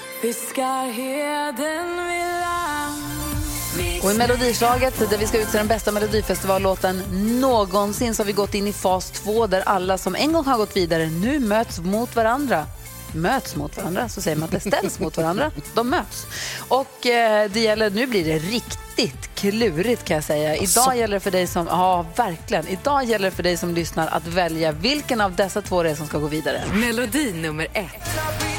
Och 4.03 4.11
i 4.11 4.19
Melodislaget, 4.19 5.11
där 5.11 5.19
vi 5.19 5.27
ska 5.27 5.41
utse 5.41 5.59
den 5.59 5.69
bästa 5.69 5.93
Melodifestivallåten 5.93 7.03
någonsin, 7.41 8.15
så 8.15 8.23
har 8.23 8.27
vi 8.27 8.33
gått 8.33 8.55
in 8.55 8.67
i 8.67 8.73
fas 8.73 9.11
två 9.11 9.47
där 9.47 9.63
alla 9.67 9.99
som 9.99 10.15
en 10.15 10.33
gång 10.33 10.45
har 10.45 10.57
gått 10.57 10.77
vidare 10.77 11.07
nu 11.07 11.39
möts 11.39 11.81
mot 11.81 12.17
varandra. 12.17 12.67
Möts 13.15 13.57
mot 13.57 13.77
varandra, 13.77 14.09
så 14.09 14.21
säger 14.21 14.37
man 14.37 14.45
att 14.45 14.51
det 14.51 14.61
ställs 14.61 15.01
mot 15.01 15.17
varandra. 15.17 15.51
De 15.75 15.91
möts. 15.91 16.27
Och 16.69 17.07
eh, 17.07 17.51
det 17.51 17.61
gäller, 17.61 17.91
nu 17.91 18.07
blir 18.07 18.25
det 18.25 18.39
riktigt 18.39 19.35
klurigt 19.35 20.05
kan 20.05 20.15
jag 20.15 20.25
säga. 20.25 20.57
Idag 20.57 20.97
gäller 20.97 21.15
det 21.15 21.21
för 21.21 21.31
dig 21.31 21.47
som, 21.47 21.67
ja 21.67 22.07
verkligen, 22.17 22.69
idag 22.69 23.05
gäller 23.05 23.31
det 23.31 23.37
för 23.37 23.43
dig 23.43 23.57
som 23.57 23.75
lyssnar 23.75 24.07
att 24.07 24.27
välja 24.27 24.73
vilken 24.73 25.21
av 25.21 25.35
dessa 25.35 25.63
två 25.63 25.83
det 25.83 25.91
är 25.91 25.95
som 25.95 26.07
ska 26.07 26.19
gå 26.19 26.27
vidare. 26.27 26.63
Melodi 26.73 27.33
nummer 27.33 27.67
ett. 27.73 28.50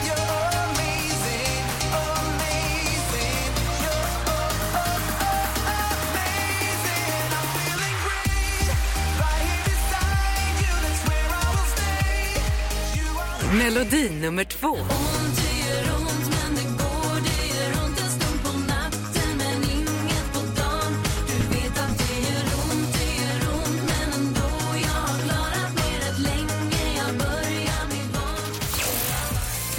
Melodi 13.58 14.10
nummer 14.10 14.44
två. 14.44 14.78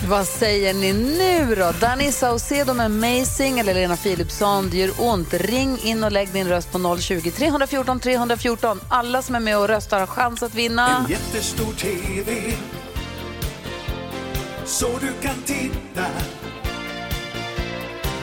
Vad 0.08 0.26
säger 0.26 0.74
ni 0.74 0.92
nu 0.92 1.54
då? 1.54 1.72
Danny 1.80 2.12
Saucedo 2.12 2.74
med 2.74 2.86
Amazing 2.86 3.58
eller 3.58 3.74
Lena 3.74 3.96
Philipsson, 3.96 4.70
det 4.70 4.76
gör 4.76 4.90
ont. 4.98 5.34
Ring 5.34 5.78
in 5.78 6.04
och 6.04 6.12
lägg 6.12 6.28
din 6.32 6.48
röst 6.48 6.72
på 6.72 6.96
020 7.00 7.30
314 7.30 8.00
314. 8.00 8.80
Alla 8.88 9.22
som 9.22 9.34
är 9.34 9.40
med 9.40 9.58
och 9.58 9.68
röstar 9.68 10.00
har 10.00 10.06
chans 10.06 10.42
att 10.42 10.54
vinna. 10.54 11.06
jättestor 11.08 11.72
TV 11.72 12.54
så 14.72 14.86
du 14.86 15.12
kan 15.22 15.42
titta. 15.46 16.06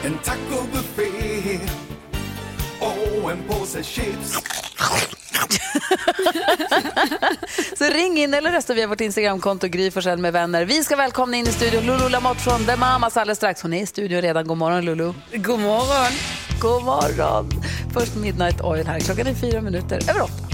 En 0.04 0.18
tacobuffé 0.24 1.58
och 2.80 3.30
en 3.30 3.42
påse 3.48 3.82
chips. 3.82 4.38
Så 7.78 7.84
ring 7.84 8.18
in 8.18 8.34
eller 8.34 8.52
rösta 8.52 8.74
via 8.74 8.86
vårt 8.86 9.00
Instagramkonto 9.00 9.66
Gry 9.66 9.90
Forssell 9.90 10.18
med 10.18 10.32
vänner. 10.32 10.64
Vi 10.64 10.84
ska 10.84 10.96
välkomna 10.96 11.36
in 11.36 11.46
i 11.46 11.52
studion 11.52 11.86
Lulu 11.86 12.08
Lamotte 12.08 12.40
från 12.40 12.64
The 12.64 12.76
Mamas 12.76 13.16
alldeles 13.16 13.38
strax. 13.38 13.62
Hon 13.62 13.72
är 13.72 13.82
i 13.82 13.86
studion 13.86 14.22
redan. 14.22 14.46
God 14.46 14.58
morgon 14.58 14.84
Lulu. 14.84 15.12
God 15.32 15.60
morgon. 15.60 16.12
God 16.60 16.84
morgon. 16.84 17.50
Först 17.92 18.16
Midnight 18.16 18.60
Oil 18.60 18.86
här. 18.86 19.00
Klockan 19.00 19.26
är 19.26 19.34
fyra 19.34 19.60
minuter 19.60 20.10
över 20.10 20.22
åtta. 20.22 20.50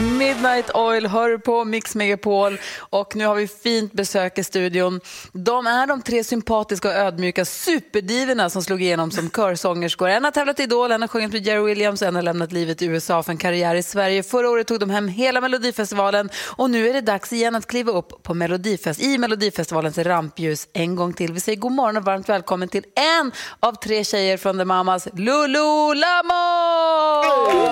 Midnight 0.00 0.70
Oil 0.74 1.06
hör 1.06 1.38
på 1.38 1.64
Mix 1.64 1.94
Megapol 1.94 2.58
och 2.78 3.16
nu 3.16 3.26
har 3.26 3.34
vi 3.34 3.48
fint 3.48 3.92
besök 3.92 4.38
i 4.38 4.44
studion. 4.44 5.00
De 5.32 5.66
är 5.66 5.86
de 5.86 6.02
tre 6.02 6.24
sympatiska 6.24 6.88
och 6.88 6.94
ödmjuka 6.94 7.44
superdivorna 7.44 8.50
som 8.50 8.62
slog 8.62 8.82
igenom 8.82 9.10
som 9.10 9.30
körsångerskor. 9.36 10.08
En 10.08 10.24
har 10.24 10.30
tävlat 10.30 10.60
i 10.60 10.62
Idol, 10.62 10.92
en 10.92 11.00
har 11.00 11.08
sjungit 11.08 11.32
med 11.32 11.46
Jerry 11.46 11.62
Williams, 11.62 12.02
en 12.02 12.14
har 12.14 12.22
lämnat 12.22 12.52
livet 12.52 12.82
i 12.82 12.86
USA 12.86 13.22
för 13.22 13.32
en 13.32 13.38
karriär 13.38 13.74
i 13.74 13.82
Sverige. 13.82 14.22
Förra 14.22 14.50
året 14.50 14.66
tog 14.66 14.80
de 14.80 14.90
hem 14.90 15.08
hela 15.08 15.40
Melodifestivalen 15.40 16.30
och 16.56 16.70
nu 16.70 16.88
är 16.88 16.92
det 16.92 17.00
dags 17.00 17.32
igen 17.32 17.54
att 17.54 17.66
kliva 17.66 17.92
upp 17.92 18.22
på 18.22 18.34
Melodifest 18.34 19.00
i 19.02 19.18
Melodifestivalens 19.18 19.98
rampljus 19.98 20.68
en 20.72 20.96
gång 20.96 21.12
till. 21.12 21.32
Vi 21.32 21.40
säger 21.40 21.58
god 21.58 21.72
morgon 21.72 21.96
och 21.96 22.04
varmt 22.04 22.28
välkommen 22.28 22.68
till 22.68 22.84
en 23.20 23.32
av 23.60 23.72
tre 23.72 24.04
tjejer 24.04 24.36
från 24.36 24.58
The 24.58 24.64
Mamas, 24.64 25.08
Lulu 25.12 25.58
så 25.58 25.94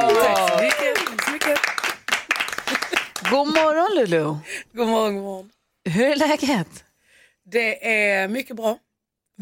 mycket. 0.06 0.24
Tack 0.24 0.48
så 0.48 0.64
mycket. 0.64 1.27
God 3.30 3.46
morgon 3.46 3.96
Lulu! 3.96 4.24
God 4.72 4.86
morgon, 4.88 5.14
god 5.14 5.24
morgon. 5.24 5.50
Hur 5.84 6.04
är 6.06 6.16
läget? 6.16 6.84
Det 7.52 7.92
är 7.92 8.28
mycket 8.28 8.56
bra. 8.56 8.78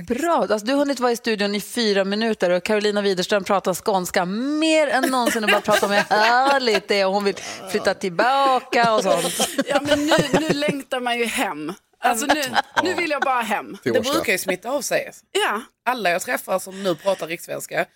Bra. 0.09 0.33
Alltså, 0.51 0.67
du 0.67 0.73
har 0.73 0.79
hunnit 0.79 1.01
vara 1.01 1.13
i 1.13 1.17
studion 1.17 1.55
i 1.55 1.61
fyra 1.61 2.05
minuter 2.05 2.51
och 2.51 2.63
Carolina 2.65 3.03
Widerström 3.03 3.45
pratar 3.45 3.75
skånska 3.75 4.25
mer 4.25 4.87
än 4.89 5.11
någonsin 5.11 5.45
och 5.45 5.51
bara 5.51 5.61
pratar 5.61 5.87
om 5.87 5.93
hur 5.93 6.01
härligt 6.17 6.89
det 6.89 7.01
är 7.01 7.07
och 7.07 7.13
hon 7.13 7.25
vill 7.25 7.35
flytta 7.71 7.95
tillbaka 7.95 8.95
och 8.95 9.03
sånt. 9.03 9.49
Ja, 9.67 9.81
men 9.83 10.07
nu, 10.07 10.15
nu 10.41 10.49
längtar 10.49 11.01
man 11.01 11.19
ju 11.19 11.25
hem. 11.25 11.73
Alltså 11.99 12.27
nu, 12.27 12.43
nu 12.83 12.95
vill 12.95 13.11
jag 13.11 13.23
bara 13.23 13.41
hem. 13.43 13.77
Det 13.85 13.91
brukar 14.01 14.33
ju 14.33 14.39
smitta 14.39 14.71
av 14.71 14.81
sig. 14.81 15.11
Ja. 15.33 15.63
Alla 15.85 16.11
jag 16.11 16.23
träffar 16.23 16.59
som 16.59 16.83
nu 16.83 16.95
pratar 16.95 17.27
rikssvenska 17.27 17.87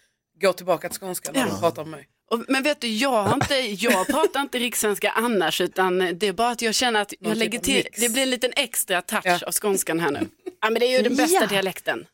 går 0.41 0.53
tillbaka 0.53 0.89
till 0.89 1.01
skånska 1.01 1.33
när 1.33 1.41
Ja. 1.41 1.47
de 1.47 1.61
pratar 1.61 1.83
om 1.83 1.91
mig. 1.91 2.07
Och, 2.31 2.45
men 2.49 2.63
vet 2.63 2.81
du, 2.81 2.89
jag, 2.89 3.23
har 3.23 3.35
inte, 3.35 3.55
jag 3.55 4.07
pratar 4.07 4.41
inte 4.41 4.59
rikssvenska 4.59 5.11
annars 5.11 5.61
utan 5.61 5.99
det 6.19 6.27
är 6.29 6.33
bara 6.33 6.49
att 6.51 6.63
jag 6.63 6.75
känner 6.75 7.01
att 7.03 7.13
jag 7.21 7.37
lägger 7.37 7.59
till, 7.59 7.87
det 8.01 8.09
blir 8.09 8.23
en 8.23 8.31
liten 8.31 8.53
extra 8.57 9.03
touch 9.03 9.43
av 9.47 9.53
skånskan 9.53 10.01
här 10.01 10.11
nu. 10.11 10.29
Ja, 10.63 10.71
men 10.71 10.75
det 10.81 10.87
är 10.87 10.97
ju 10.97 11.03
den 11.03 11.17
bästa 11.17 11.39
Ja. 11.41 11.47
dialekten. 11.47 12.07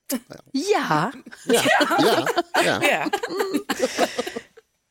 Ja. 0.53 1.13
Ja, 1.47 1.63
ja. 2.65 2.81
Ja. 2.83 3.05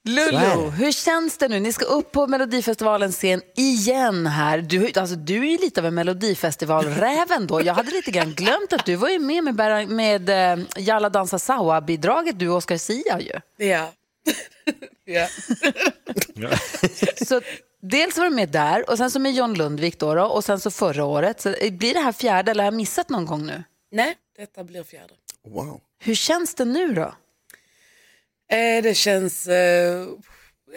Lulu, 0.07 0.69
hur 0.69 0.91
känns 0.91 1.37
det 1.37 1.47
nu? 1.47 1.59
Ni 1.59 1.73
ska 1.73 1.85
upp 1.85 2.11
på 2.11 2.27
Melodifestivalens 2.27 3.15
scen 3.15 3.41
igen 3.55 4.27
här. 4.27 4.57
Du, 4.57 4.91
alltså, 4.95 5.15
du 5.15 5.35
är 5.37 5.51
ju 5.51 5.57
lite 5.57 5.79
av 5.81 5.85
en 5.85 5.93
Melodifestivalräven 5.95 7.47
då. 7.47 7.61
Jag 7.61 7.73
hade 7.73 7.91
lite 7.91 8.11
grann 8.11 8.33
glömt 8.33 8.73
att 8.73 8.85
du 8.85 8.95
var 8.95 9.09
ju 9.09 9.19
med 9.19 9.43
med, 9.43 9.55
Bära- 9.55 9.87
med 9.87 10.29
eh, 10.29 10.65
Jalla 10.77 11.09
dansa 11.09 11.37
Sawa-bidraget, 11.39 12.39
du 12.39 12.49
och 12.49 12.57
Oscar 12.57 12.77
Sia 12.77 13.19
ju. 13.19 13.65
Ja. 13.67 13.91
ja. 15.05 15.27
Så 17.27 17.41
dels 17.81 18.17
var 18.17 18.25
du 18.25 18.31
med 18.35 18.49
där 18.49 18.89
och 18.89 18.97
sen 18.97 19.11
så 19.11 19.19
med 19.19 19.33
John 19.33 19.53
Lundvik 19.53 19.99
då, 19.99 20.15
då 20.15 20.23
och 20.23 20.43
sen 20.43 20.59
så 20.59 20.71
förra 20.71 21.05
året. 21.05 21.41
Så 21.41 21.55
blir 21.71 21.93
det 21.93 21.99
här 21.99 22.11
fjärde 22.11 22.51
eller 22.51 22.63
har 22.63 22.67
jag 22.67 22.73
missat 22.77 23.09
någon 23.09 23.25
gång 23.25 23.45
nu? 23.45 23.63
Nej, 23.91 24.15
detta 24.37 24.63
blir 24.63 24.83
fjärde. 24.83 25.13
Wow. 25.47 25.81
Hur 25.99 26.15
känns 26.15 26.55
det 26.55 26.65
nu 26.65 26.93
då? 26.93 27.15
Eh, 28.51 28.83
det 28.83 28.97
känns 28.97 29.47
eh, 29.47 30.07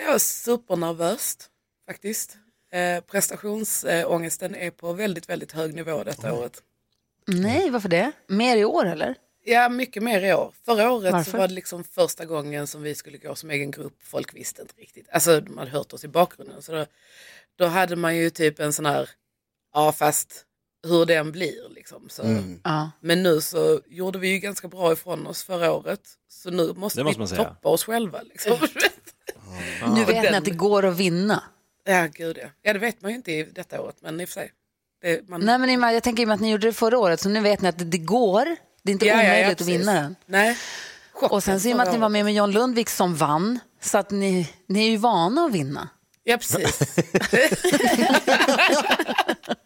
ja, 0.06 0.18
supernervöst 0.18 1.50
faktiskt. 1.86 2.36
Eh, 2.72 3.00
prestationsångesten 3.00 4.54
är 4.54 4.70
på 4.70 4.92
väldigt, 4.92 5.28
väldigt 5.28 5.52
hög 5.52 5.74
nivå 5.74 6.04
detta 6.04 6.32
året. 6.32 6.62
Nej, 7.26 7.70
varför 7.70 7.88
det? 7.88 8.12
Mer 8.26 8.56
i 8.56 8.64
år 8.64 8.86
eller? 8.86 9.14
Ja, 9.50 9.68
mycket 9.68 10.02
mer 10.02 10.24
i 10.24 10.32
år. 10.34 10.52
Förra 10.64 10.90
året 10.92 11.12
Varför? 11.12 11.30
så 11.30 11.36
var 11.36 11.48
det 11.48 11.54
liksom 11.54 11.84
första 11.84 12.24
gången 12.24 12.66
som 12.66 12.82
vi 12.82 12.94
skulle 12.94 13.18
gå 13.18 13.34
som 13.34 13.50
egen 13.50 13.70
grupp. 13.70 13.96
Folk 14.02 14.34
visste 14.34 14.62
inte 14.62 14.74
riktigt. 14.76 15.08
Alltså 15.12 15.40
de 15.40 15.58
hade 15.58 15.70
hört 15.70 15.92
oss 15.92 16.04
i 16.04 16.08
bakgrunden. 16.08 16.62
Så 16.62 16.72
då, 16.72 16.86
då 17.58 17.66
hade 17.66 17.96
man 17.96 18.16
ju 18.16 18.30
typ 18.30 18.60
en 18.60 18.72
sån 18.72 18.86
här, 18.86 19.10
ja 19.74 19.92
fast 19.92 20.44
hur 20.86 21.06
den 21.06 21.32
blir 21.32 21.68
liksom. 21.70 22.08
Så. 22.08 22.22
Ja. 22.64 22.90
Men 23.00 23.22
nu 23.22 23.40
så 23.40 23.80
gjorde 23.86 24.18
vi 24.18 24.28
ju 24.28 24.38
ganska 24.38 24.68
bra 24.68 24.92
ifrån 24.92 25.26
oss 25.26 25.42
förra 25.44 25.72
året. 25.72 26.00
Så 26.28 26.50
nu 26.50 26.72
måste, 26.76 27.04
måste 27.04 27.22
vi 27.22 27.36
toppa 27.36 27.68
oss 27.68 27.84
själva. 27.84 28.22
Liksom. 28.22 28.56
Nu 29.94 30.04
vet 30.04 30.22
den- 30.22 30.32
ni 30.32 30.38
att 30.38 30.44
det 30.44 30.50
går 30.50 30.84
att 30.84 30.96
vinna. 30.96 31.42
ja, 31.84 32.08
gud 32.12 32.38
ja. 32.42 32.48
Ja, 32.62 32.72
det 32.72 32.78
vet 32.78 33.02
man 33.02 33.10
ju 33.10 33.16
inte 33.16 33.32
i 33.32 33.42
detta 33.42 33.80
året. 33.80 33.96
Men 34.00 34.20
i 34.20 34.24
och 34.24 34.28
för 34.28 34.32
sig. 34.34 34.52
Det, 35.02 35.28
man... 35.28 35.40
Nej, 35.40 35.58
men 35.58 35.94
jag 35.94 36.02
tänker 36.02 36.22
i 36.22 36.24
och 36.24 36.28
med 36.28 36.34
att 36.34 36.40
ni 36.40 36.50
gjorde 36.50 36.66
det 36.66 36.72
förra 36.72 36.98
året, 36.98 37.20
så 37.20 37.28
nu 37.28 37.40
vet 37.40 37.60
ni 37.60 37.68
att 37.68 37.78
det, 37.78 37.84
det 37.84 37.98
går. 37.98 38.56
Det 38.82 38.90
är 38.90 38.92
inte 38.92 39.06
Ja, 39.06 39.14
ja, 39.14 39.22
ja, 39.22 39.30
omöjligt 39.30 39.60
att 39.60 39.66
vinna 39.66 39.92
den. 39.92 40.16
Nej. 40.26 40.56
Och 41.12 41.42
sen 41.42 41.60
så 41.60 41.68
i 41.68 41.72
och 41.72 41.76
med 41.76 41.86
att 41.86 41.92
ni 41.92 41.98
var 41.98 42.08
med 42.08 42.24
med 42.24 42.34
John 42.34 42.50
Lundvik 42.50 42.88
som 42.88 43.16
vann, 43.16 43.58
så 43.80 43.98
att 43.98 44.10
ni, 44.10 44.50
ni 44.66 44.86
är 44.86 44.90
ju 44.90 44.96
vana 44.96 45.44
att 45.44 45.52
vinna. 45.52 45.88
Ja, 46.24 46.36
precis. 46.36 46.78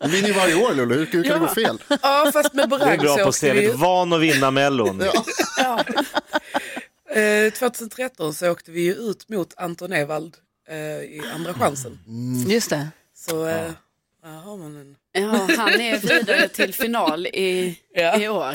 Du 0.03 0.09
vinner 0.09 0.29
ju 0.29 0.35
varje 0.35 0.55
år 0.55 0.75
Lulu, 0.75 0.95
hur, 0.95 1.07
hur 1.07 1.25
kan 1.25 1.33
det 1.33 1.39
gå 1.47 1.55
fel? 1.55 1.83
ja, 2.03 2.31
fast 2.33 2.55
med 2.55 2.69
Du 2.69 2.77
är 2.77 2.99
bra 2.99 3.17
på 3.17 3.29
åkte 3.29 3.53
vi 3.53 3.73
van 3.73 4.13
att 4.13 4.21
vinna 4.21 4.51
Mellon. 4.51 5.03
Eh, 7.15 7.53
2013 7.53 8.35
så 8.35 8.51
åkte 8.51 8.71
vi 8.71 8.81
ju 8.81 8.95
ut 8.95 9.29
mot 9.29 9.55
Anton 9.57 9.93
Ewald 9.93 10.37
eh, 10.69 10.77
i 10.77 11.23
andra 11.35 11.55
chansen. 11.55 11.99
Just 12.49 12.71
det. 12.71 12.89
Så 13.17 13.47
eh, 13.47 13.71
där 14.23 14.31
har 14.31 14.57
man 14.57 14.77
en... 14.77 14.97
Ja, 15.15 15.49
han 15.59 15.81
är 15.81 15.99
vidare 15.99 16.49
till 16.49 16.75
final 16.75 17.27
i, 17.27 17.79
Ja. 17.95 18.21
i 18.21 18.29
år. 18.29 18.55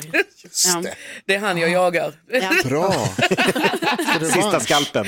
Ja. 0.66 0.82
Det 1.26 1.34
är 1.34 1.38
han 1.38 1.58
jag 1.58 1.70
jagar. 1.70 2.12
Ja. 2.30 2.50
Bra. 2.64 2.92
Sista 4.32 4.60
skalpen. 4.60 5.06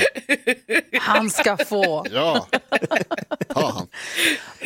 Han 1.01 1.31
ska 1.31 1.57
få. 1.57 2.07
Ja, 2.11 2.47
ta 3.49 3.71
han. 3.71 3.87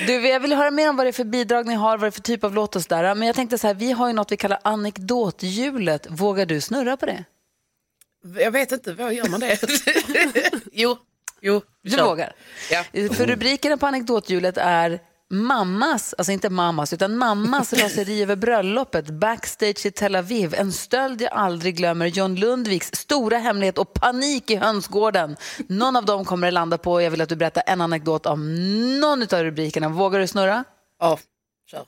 Du, 0.07 0.29
jag 0.29 0.40
vill 0.40 0.53
höra 0.53 0.70
mer 0.70 0.88
om 0.88 0.97
vad 0.97 1.07
det 1.07 1.11
är 1.11 1.12
för 1.12 1.25
bidrag 1.25 1.66
ni 1.66 1.75
har, 1.75 1.99
vad 1.99 2.01
det 2.01 2.07
är 2.07 2.11
för 2.11 2.20
typ 2.20 2.44
av 2.44 2.55
låt 2.55 2.77
och 2.77 2.83
sådär. 2.83 3.14
Men 3.14 3.27
jag 3.27 3.37
tänkte 3.37 3.59
så 3.59 3.66
här, 3.66 3.75
vi 3.75 3.92
har 3.92 4.07
ju 4.07 4.12
något 4.12 4.33
vi 4.33 4.37
kallar 4.37 4.59
anekdothjulet. 4.64 6.07
Vågar 6.11 6.47
du 6.47 6.61
snurra 6.61 6.97
på 6.97 7.07
det? 7.07 7.25
Jag 8.38 8.51
vet 8.51 8.73
inte, 8.73 8.92
vad 8.92 9.14
gör 9.14 9.29
man 9.29 9.40
det? 9.40 9.59
jo, 10.73 10.97
jo. 11.40 11.62
Du 11.83 11.90
kör. 11.90 12.05
vågar? 12.05 12.33
Ja. 12.70 12.85
För 12.92 13.27
rubrikerna 13.27 13.77
på 13.77 13.87
anekdothjulet 13.87 14.57
är 14.57 15.01
mammas, 15.30 16.14
alltså 16.18 16.32
inte 16.32 16.50
mammas, 16.50 16.92
utan 16.92 17.16
mammas 17.16 17.72
raseri 17.82 18.22
över 18.22 18.37
bröllopet, 18.37 19.10
backstage 19.10 19.87
i 19.87 19.90
Tel 19.90 20.16
Aviv, 20.16 20.54
en 20.54 20.72
stöld 20.72 21.22
jag 21.22 21.32
aldrig 21.32 21.76
glömmer, 21.76 22.06
John 22.06 22.34
Lundviks 22.34 22.90
stora 22.94 23.38
hemlighet 23.38 23.78
och 23.78 23.92
panik 23.92 24.50
i 24.50 24.56
hönsgården. 24.56 25.37
Någon 25.68 25.96
av 25.96 26.04
dem 26.04 26.24
kommer 26.24 26.46
det 26.46 26.50
landa 26.50 26.78
på. 26.78 27.02
Jag 27.02 27.10
vill 27.10 27.20
att 27.20 27.28
du 27.28 27.37
berättar 27.37 27.62
en 27.66 27.80
anekdot 27.80 28.26
om 28.26 28.54
någon 29.00 29.22
av 29.22 29.44
rubrikerna. 29.44 29.88
Vågar 29.88 30.20
du 30.20 30.26
snurra? 30.26 30.64
Ja. 31.00 31.18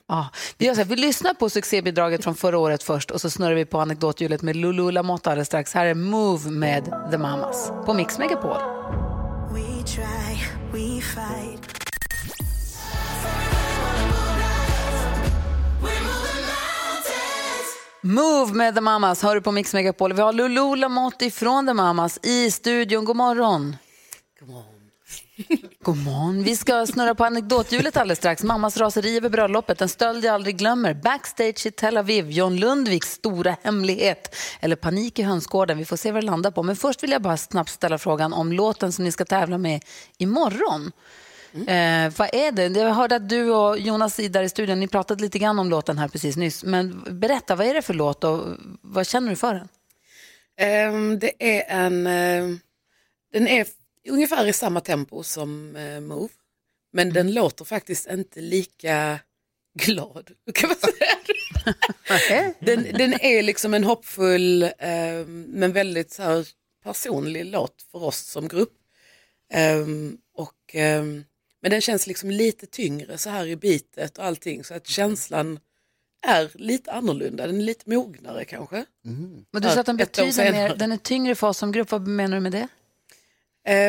Ja, 0.09 0.29
vi, 0.59 0.67
gör 0.67 0.75
så 0.75 0.81
här, 0.81 0.89
vi 0.89 0.97
lyssnar 0.97 1.35
på 1.35 1.51
succébidraget 1.51 2.25
från 2.25 2.35
förra 2.35 2.59
året 2.59 2.83
först 2.83 3.11
och 3.11 3.21
så 3.21 3.31
snurrar 3.31 3.55
vi 3.55 3.65
på 3.65 3.81
anekdothjulet 3.81 4.43
med 4.43 4.57
Lulu 4.57 4.91
Lamotte 4.91 5.31
alldeles 5.31 5.49
strax. 5.49 5.75
Här 5.75 5.87
är 5.87 5.95
Move 5.95 6.51
med 6.51 7.09
The 7.11 7.19
Mamas 7.19 7.73
på 7.87 7.95
Mix 7.95 8.19
Megapol. 8.19 8.57
We 9.53 9.83
try, 9.87 10.37
we 10.73 11.01
fight. 11.01 11.56
Move 18.07 18.55
med 18.55 18.75
The 18.75 18.81
Mamas 18.81 19.23
hör 19.23 19.35
du 19.35 19.41
på 19.41 19.53
Mix 19.53 19.75
Megapol. 19.75 20.13
Vi 20.13 20.23
har 20.23 20.33
Lulu 20.33 20.77
Lamotte 20.77 21.31
från 21.31 21.67
The 21.67 21.73
Mamas 21.73 22.19
i 22.23 22.51
studion. 22.51 23.05
God 23.05 23.17
morgon. 23.17 23.77
God 24.41 24.49
morgon. 24.49 24.65
God 25.83 25.97
morgon. 25.97 26.43
Vi 26.43 26.57
ska 26.57 26.87
snurra 26.87 27.15
på 27.15 27.25
anekdothjulet 27.25 27.97
alldeles 27.97 28.19
strax. 28.19 28.43
Mammas 28.43 28.77
raseri 28.77 29.17
över 29.17 29.29
bröllopet, 29.29 29.81
en 29.81 29.89
stöld 29.89 30.25
jag 30.25 30.35
aldrig 30.35 30.57
glömmer. 30.57 30.95
Backstage 30.95 31.67
i 31.67 31.71
Tel 31.71 31.97
Aviv, 31.97 32.31
John 32.31 32.57
Lundviks 32.57 33.13
stora 33.13 33.57
hemlighet. 33.63 34.37
Eller 34.61 34.77
panik 34.77 35.19
i 35.19 35.23
hönsgården. 35.23 35.79
Vi 35.79 35.85
får 35.85 35.97
se 35.97 36.13
vad 36.13 36.23
det 36.23 36.27
landar 36.27 36.51
på. 36.51 36.63
Men 36.63 36.77
först 36.77 37.03
vill 37.03 37.11
jag 37.11 37.23
bara 37.23 37.37
snabbt 37.37 37.71
ställa 37.71 37.99
frågan 37.99 38.33
om 38.33 38.53
låten 38.53 38.93
som 38.93 39.05
ni 39.05 39.13
ska 39.13 39.25
tävla 39.25 39.59
med 39.59 39.85
imorgon. 40.19 40.93
Eh, 41.57 42.13
vad 42.17 42.35
är 42.35 42.53
det? 42.53 42.81
Jag 42.81 42.95
hörde 42.95 43.17
att 43.17 43.29
du 43.29 43.51
och 43.51 43.79
Jonas 43.79 44.17
där 44.17 44.43
i 44.43 44.49
studion, 44.49 44.81
ni 44.81 44.89
pratade 44.89 45.23
lite 45.23 45.39
grann 45.39 45.59
om 45.59 45.71
låten 45.71 45.99
här 45.99 46.09
precis 46.09 46.37
nyss. 46.37 46.65
Men 46.65 47.05
berätta, 47.21 47.57
vad 47.57 47.67
är 47.67 47.75
det 47.75 47.83
för 47.83 47.95
låt 47.95 48.25
och 48.25 48.47
vad 48.81 49.07
känner 49.07 49.31
du 49.31 49.37
för 49.37 49.55
den? 49.55 49.69
Ehm, 50.59 51.19
det 51.19 51.33
är 51.39 51.85
en... 51.85 52.07
ehm, 52.07 52.61
den 53.33 53.49
är 53.49 53.67
ungefär 54.09 54.47
i 54.47 54.53
samma 54.53 54.81
tempo 54.81 55.23
som 55.23 55.77
eh, 55.77 56.01
Move. 56.01 56.29
Men 56.93 57.13
den 57.13 57.35
låter 57.35 57.65
faktiskt 57.65 58.11
inte 58.11 58.41
lika 58.41 59.19
glad. 59.79 60.31
Kan 60.55 60.69
man 60.69 60.77
säga. 60.77 62.55
den, 62.61 62.83
den 62.83 63.21
är 63.21 63.43
liksom 63.43 63.75
en 63.75 63.85
hoppfull 63.85 64.71
ehm, 64.79 65.43
men 65.43 65.73
väldigt 65.73 66.13
så 66.13 66.23
här, 66.23 66.47
personlig 66.85 67.45
låt 67.45 67.83
för 67.93 68.03
oss 68.03 68.19
som 68.19 68.49
grupp. 68.49 68.75
Ehm, 69.53 70.19
och, 70.35 70.75
ehm, 70.75 71.25
men 71.67 71.71
den 71.71 71.81
känns 71.81 72.07
liksom 72.07 72.31
lite 72.31 72.67
tyngre 72.67 73.19
så 73.19 73.31
här 73.31 73.47
i 73.47 73.57
bitet 73.57 74.19
och 74.19 74.25
allting 74.25 74.65
så 74.65 74.75
att 74.75 74.87
känslan 74.87 75.59
är 76.27 76.51
lite 76.55 76.93
annorlunda, 76.93 77.47
den 77.47 77.61
är 77.61 77.65
lite 77.65 77.91
mognare 77.91 78.45
kanske. 78.45 78.85
Men 79.51 79.63
du 79.63 79.69
sa 79.69 79.81
att 79.81 79.87
den 79.87 79.97
betyder 79.97 80.53
mer, 80.53 80.77
den 80.77 80.93
är 80.93 80.97
tyngre 80.97 81.35
för 81.35 81.47
oss 81.47 81.59
som 81.59 81.73
grupp. 81.73 81.91
Vad 81.91 82.07
menar 82.09 82.37
du 82.37 82.41
med 82.41 82.53
det? 82.53 82.69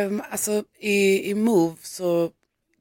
Um, 0.05 0.21
alltså 0.29 0.63
i, 0.79 1.29
i 1.29 1.33
Move 1.35 1.75
så 1.81 2.31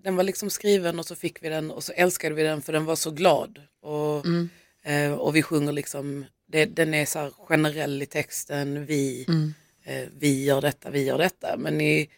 den 0.03 0.17
var 0.17 0.23
liksom 0.25 0.51
skriven 0.51 0.99
och 0.99 1.07
så 1.07 1.15
fick 1.15 1.43
vi 1.43 1.49
den 1.49 1.71
och 1.71 1.85
så 1.85 1.93
älskade 1.93 2.35
vi 2.35 2.43
den 2.43 2.63
för 2.63 2.73
den 2.73 2.85
var 2.85 2.97
så 2.97 3.11
glad. 3.11 3.59
Och, 3.83 4.27
Mm. 4.27 4.49
eh, 4.83 5.13
och 5.13 5.37
vi 5.37 5.43
sjunger 5.43 5.73
liksom, 5.73 6.25
det, 6.49 6.65
den 6.65 6.95
är 6.95 7.07
så 7.07 7.19
här 7.19 7.31
generell 7.49 8.03
i 8.03 8.07
texten, 8.07 8.87
vi, 8.87 9.25
Mm. 9.29 9.55
eh, 9.85 10.09
vi 10.19 10.45
gör 10.45 10.61
detta, 10.61 10.91
vi 10.91 11.05
gör 11.05 11.19
detta. 11.19 11.57
Men 11.57 11.81
i, 11.81 12.09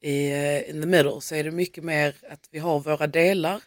i 0.00 0.30
eh, 0.30 0.70
In 0.70 0.80
the 0.80 0.86
middle 0.88 1.20
så 1.20 1.34
är 1.34 1.44
det 1.44 1.50
mycket 1.50 1.84
mer 1.84 2.16
att 2.30 2.48
vi 2.50 2.58
har 2.58 2.80
våra 2.80 3.06
delar 3.06 3.62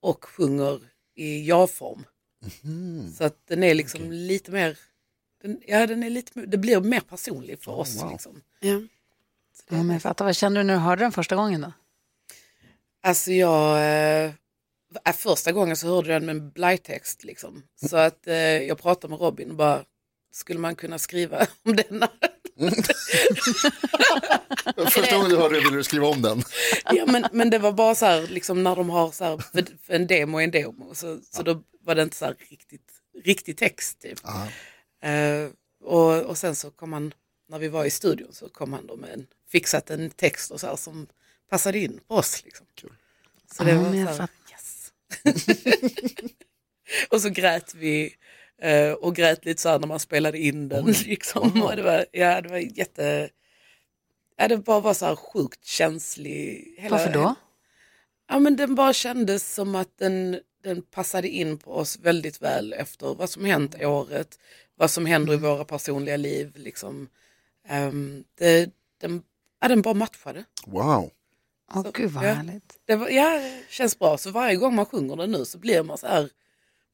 och 0.00 0.24
sjunger 0.24 0.80
i 1.14 1.46
ja-form. 1.46 2.04
Så 3.18 3.24
att 3.24 3.46
den 3.46 3.62
är 3.62 3.74
liksom 3.74 4.12
lite 4.12 4.50
mer, 4.50 4.78
den, 5.42 5.60
ja 5.66 5.86
den 5.86 6.02
är 6.02 6.10
lite, 6.10 6.40
det 6.40 6.58
blir 6.58 6.80
mer 6.80 7.00
personlig 7.00 7.62
för 7.62 7.72
oss. 7.72 8.04
Liksom. 8.10 8.42
Ja. 8.60 8.80
Ja, 9.68 9.76
men 9.76 9.90
jag 9.90 10.02
fattar. 10.02 10.24
Vad 10.24 10.36
kände 10.36 10.60
du 10.60 10.64
när 10.64 10.74
du 10.74 10.80
hörde 10.80 11.04
den 11.04 11.12
första 11.12 11.36
gången 11.36 11.60
då? 11.60 11.72
Alltså 13.02 13.32
jag, 13.32 13.78
eh, 13.78 14.32
äh, 15.04 15.12
första 15.14 15.52
gången 15.52 15.76
så 15.76 15.86
hörde 15.86 16.12
jag 16.12 16.22
den 16.22 16.26
med 16.26 16.36
en 16.36 16.50
blajtext 16.50 17.24
liksom. 17.24 17.62
Så 17.88 17.96
att 17.96 18.26
eh, 18.26 18.34
jag 18.36 18.78
pratade 18.78 19.10
med 19.10 19.20
Robin 19.20 19.50
och 19.50 19.56
bara, 19.56 19.84
skulle 20.32 20.60
man 20.60 20.74
kunna 20.74 20.98
skriva 20.98 21.46
om 21.62 21.76
denna? 21.76 22.08
Första 24.90 25.16
gången 25.16 25.30
du 25.30 25.36
hörde 25.36 25.54
det 25.54 25.60
ville 25.60 25.76
du 25.76 25.84
skriva 25.84 26.06
om 26.06 26.22
den. 26.22 26.42
ja 26.92 27.06
men, 27.06 27.26
men 27.32 27.50
det 27.50 27.58
var 27.58 27.72
bara 27.72 27.94
så 27.94 28.06
här, 28.06 28.26
liksom 28.26 28.62
när 28.62 28.76
de 28.76 28.90
har 28.90 29.10
så 29.10 29.24
här, 29.24 29.38
för, 29.38 29.64
för 29.86 29.94
en 29.94 30.06
demo 30.06 30.38
är 30.38 30.44
en 30.44 30.50
demo, 30.50 30.94
så, 30.94 31.20
så 31.30 31.42
då 31.42 31.62
var 31.84 31.94
det 31.94 32.02
inte 32.02 32.16
så 32.16 32.24
här 32.24 32.36
riktigt, 32.50 32.90
riktig 33.24 33.56
text 33.56 34.00
typ. 34.00 34.20
Eh, 35.02 35.48
och, 35.84 36.22
och 36.22 36.38
sen 36.38 36.56
så 36.56 36.70
kom 36.70 36.92
han, 36.92 37.14
när 37.48 37.58
vi 37.58 37.68
var 37.68 37.84
i 37.84 37.90
studion 37.90 38.32
så 38.32 38.48
kom 38.48 38.72
han 38.72 38.86
då 38.86 38.96
med 38.96 39.10
en, 39.10 39.26
fixat 39.52 39.90
en 39.90 40.10
text 40.10 40.50
och 40.50 40.60
så 40.60 40.66
här 40.66 40.76
som 40.76 41.06
passade 41.50 41.78
in 41.78 42.00
på 42.08 42.14
oss. 42.14 42.42
Liksom. 42.44 42.66
Så 43.56 43.64
det 43.64 43.70
Ja, 43.70 43.78
var 43.82 44.12
så 44.14 44.20
här, 44.20 44.28
yes. 44.50 44.92
och 47.10 47.20
så 47.22 47.28
grät 47.28 47.74
vi 47.74 48.14
eh, 48.60 48.92
och 48.92 49.16
grät 49.16 49.44
lite 49.44 49.62
så 49.62 49.68
här 49.68 49.78
när 49.78 49.86
man 49.86 50.00
spelade 50.00 50.38
in 50.38 50.68
den. 50.68 50.84
Liksom. 51.06 51.62
Och 51.62 51.76
det 51.76 51.82
var, 51.82 52.06
ja, 52.12 52.40
det 52.40 52.48
var 52.48 52.58
jätte... 52.58 53.30
Ja, 54.36 54.48
det 54.48 54.56
bara 54.56 54.80
var 54.80 54.94
så 54.94 55.06
här 55.06 55.16
sjukt 55.16 55.64
känslig. 55.64 56.74
Hela, 56.78 56.96
Varför 56.96 57.12
då? 57.12 57.34
Ja, 58.28 58.38
men 58.38 58.56
den 58.56 58.74
bara 58.74 58.92
kändes 58.92 59.54
som 59.54 59.74
att 59.74 59.98
den, 59.98 60.40
den 60.62 60.82
passade 60.82 61.28
in 61.28 61.58
på 61.58 61.72
oss 61.72 61.98
väldigt 61.98 62.42
väl 62.42 62.72
efter 62.72 63.14
vad 63.14 63.30
som 63.30 63.44
hänt 63.44 63.76
i 63.80 63.84
året, 63.84 64.38
vad 64.76 64.90
som 64.90 65.06
händer 65.06 65.32
i 65.32 65.36
våra 65.36 65.64
personliga 65.64 66.16
liv. 66.16 66.52
Liksom. 66.54 67.08
Ehm, 67.68 68.24
det, 68.38 68.70
den, 69.00 69.22
ja, 69.60 69.68
den 69.68 69.82
bara 69.82 69.94
matchade. 69.94 70.44
Wow. 70.66 71.10
Åh 71.74 71.86
gud 71.94 72.10
vad 72.10 72.24
ja. 72.24 72.32
härligt. 72.32 72.78
Det 72.84 72.96
var, 72.96 73.08
ja, 73.08 73.40
känns 73.68 73.98
bra. 73.98 74.18
Så 74.18 74.30
varje 74.30 74.56
gång 74.56 74.74
man 74.74 74.86
sjunger 74.86 75.16
den 75.16 75.30
nu 75.30 75.44
så 75.44 75.58
blir 75.58 75.82
man 75.82 75.98
så 75.98 76.06
här, 76.06 76.30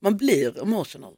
man 0.01 0.17
blir 0.17 0.63
emotional. 0.63 1.17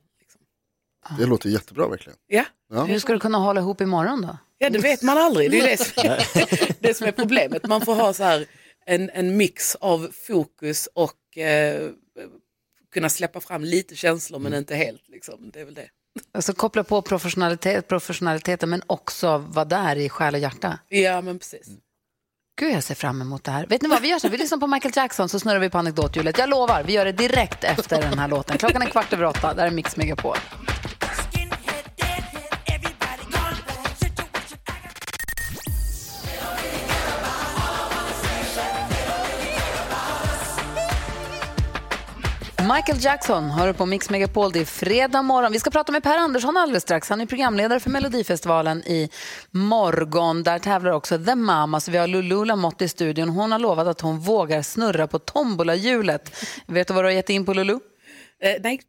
Det 1.19 1.27
låter 1.27 1.49
jättebra 1.49 1.89
verkligen. 1.89 2.19
Ja, 2.27 2.45
Ja. 2.71 2.85
Hur 2.85 2.99
ska 2.99 3.13
du 3.13 3.21
kunna 3.21 3.39
hålla 3.39 3.61
ihop 3.61 3.81
imorgon 3.81 4.23
då? 4.23 4.39
ja 4.59 4.71
det 4.71 4.79
vet 4.79 5.03
man 5.03 5.19
aldrig. 5.19 5.51
Det 5.51 5.61
är 5.61 5.67
det 5.67 5.77
som, 5.85 6.75
det 6.81 6.95
som 6.95 7.07
är 7.07 7.13
problemet. 7.13 7.67
Man 7.67 7.81
får 7.81 7.95
ha 7.95 8.13
så 8.13 8.25
här 8.25 8.47
en, 8.87 9.11
en 9.11 9.37
mix 9.37 9.75
av 9.75 10.11
fokus 10.27 10.89
och 10.95 11.39
eh, 11.39 11.91
kunna 12.95 13.09
släppa 13.09 13.41
fram 13.41 13.65
lite 13.65 13.97
känslor 13.97 14.39
men 14.39 14.55
inte 14.55 14.75
helt. 14.75 15.09
Liksom. 15.09 15.51
Det 15.53 15.61
är 15.61 15.65
väl 15.65 15.75
det. 15.75 15.89
Alltså 16.35 16.53
koppla 16.53 16.85
på 16.85 17.03
professionalitet, 17.03 17.89
professionaliteten 17.89 18.71
men 18.71 18.83
också 18.87 19.39
vara 19.39 19.65
där 19.65 19.97
i 19.97 20.09
själ 20.09 20.35
och 20.35 20.41
hjärta. 20.41 20.79
Ja, 20.89 21.21
men 21.21 21.39
precis. 21.39 21.69
Gud, 22.61 22.75
jag 22.75 22.85
ser 22.85 22.95
fram 22.95 23.21
emot 23.21 23.45
det 23.45 23.51
här. 23.51 23.67
Vet 23.67 23.83
ni 23.83 23.89
vad, 23.89 24.03
vi 24.03 24.09
gör 24.09 24.19
så 24.19 24.29
vi 24.29 24.37
lyssnar 24.39 24.59
på 24.59 24.67
Michael 24.67 24.93
Jackson 24.97 25.29
så 25.29 25.41
snurrar 25.41 25.59
vi 25.59 25.71
på 25.71 25.79
anekdothjulet. 25.79 26.39
Jag 26.39 26.49
lovar, 26.49 26.83
vi 26.83 26.93
gör 26.93 27.05
det 27.05 27.13
direkt 27.13 27.65
efter 27.65 28.03
den 28.03 28.19
här 28.19 28.29
låten. 28.29 28.59
Klockan 28.59 28.83
är 28.83 28.87
kvart 28.87 29.13
över 29.13 29.25
åtta, 29.25 29.55
där 29.55 29.67
är 29.67 29.71
Mix 29.71 29.97
Megapol. 29.97 30.37
Michael 42.75 42.99
Jackson 43.01 43.51
hör 43.51 43.73
på 43.73 43.87
Mix 43.87 44.11
Megapol. 44.11 44.53
Det 44.53 44.61
är 44.61 44.65
fredag 44.65 45.23
morgon. 45.23 45.53
Vi 45.53 45.59
ska 45.59 45.71
prata 45.71 45.93
med 45.93 46.03
Per 46.03 46.19
Andersson 46.19 46.57
alldeles 46.57 46.83
strax. 46.83 47.11
Han 47.11 47.21
är 47.21 47.27
programledare 47.27 47.81
för 47.81 47.91
Melodifestivalen 47.91 48.83
i 48.83 49.11
morgon. 49.51 50.43
Där 50.43 50.59
tävlar 50.59 50.93
också 50.93 51.19
The 51.19 51.35
Mamas. 51.35 51.89
Vi 51.89 51.99
har 51.99 52.07
Lulu 52.07 52.45
Lamotte 52.45 52.85
i 52.85 52.89
studion. 52.89 53.29
Hon 53.29 53.53
har 53.53 53.59
lovat 53.59 53.87
att 53.87 54.01
hon 54.01 54.19
vågar 54.19 54.63
snurra 54.63 55.07
på 55.07 55.19
tombolahjulet. 55.19 56.45
Vet 56.67 56.89
du 56.89 56.95
vad 56.95 57.05
du 57.05 57.07
har 57.07 57.13
gett 57.13 57.31
in 57.31 57.47
på 57.47 57.55
Lulu? 57.55 57.79
Eh, 58.43 58.55
nej, 58.63 58.81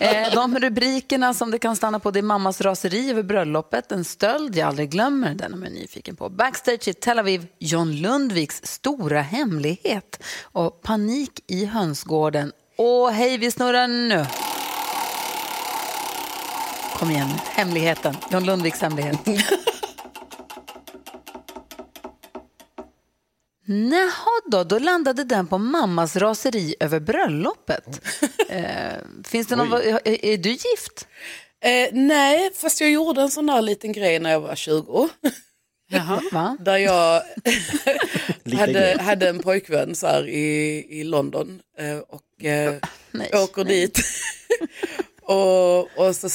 Eh, 0.00 0.34
de 0.34 0.58
rubrikerna 0.58 1.34
som 1.34 1.50
det 1.50 1.58
kan 1.58 1.76
stanna 1.76 1.98
på 1.98 2.10
det 2.10 2.18
är 2.18 2.22
mammas 2.22 2.60
raseri 2.60 3.10
över 3.10 3.22
bröllopet, 3.22 3.92
en 3.92 4.04
stöld 4.04 4.56
jag 4.56 4.68
aldrig 4.68 4.90
glömmer, 4.90 5.34
den 5.34 5.52
är 5.52 5.56
man 5.56 5.72
nyfiken 5.72 6.16
på. 6.16 6.28
Backstage 6.28 6.88
i 6.88 6.92
Tel 6.92 7.18
Aviv, 7.18 7.46
John 7.58 7.92
Lundviks 7.92 8.60
stora 8.64 9.20
hemlighet 9.20 10.22
och 10.42 10.82
panik 10.82 11.44
i 11.46 11.64
hönsgården. 11.64 12.52
Och 12.76 13.12
hej, 13.12 13.38
vi 13.38 13.50
snurrar 13.50 13.88
nu. 13.88 14.26
Kom 16.98 17.10
igen, 17.10 17.28
hemligheten. 17.44 18.16
John 18.30 18.44
Lundviks 18.44 18.80
hemlighet. 18.80 19.18
Jaha 23.72 24.40
då, 24.46 24.64
då 24.64 24.78
landade 24.78 25.24
den 25.24 25.46
på 25.46 25.58
mammas 25.58 26.16
raseri 26.16 26.74
över 26.80 27.00
bröllopet. 27.00 28.00
Eh, 28.48 28.64
finns 29.24 29.46
det 29.46 29.56
någon, 29.56 29.72
är, 29.72 30.24
är 30.24 30.36
du 30.36 30.50
gift? 30.50 31.08
eh, 31.64 31.88
nej, 31.92 32.50
fast 32.54 32.80
jag 32.80 32.90
gjorde 32.90 33.22
en 33.22 33.30
sån 33.30 33.46
där 33.46 33.62
liten 33.62 33.92
grej 33.92 34.18
när 34.18 34.30
jag 34.30 34.40
var 34.40 34.54
20. 34.54 35.08
Jaha. 35.90 36.22
Va? 36.32 36.56
Där 36.60 36.76
jag 36.76 37.22
hade, 38.58 39.02
hade 39.02 39.28
en 39.28 39.38
pojkvän 39.38 39.94
så 39.94 40.06
här 40.06 40.28
i, 40.28 40.86
i 40.88 41.04
London 41.04 41.60
eh, 41.78 41.98
och 41.98 42.44
eh, 42.44 42.74
Nej, 43.10 43.30
åker 43.34 43.64
dit. 43.64 44.00
och, 45.22 45.98
och 45.98 46.16
så 46.16 46.28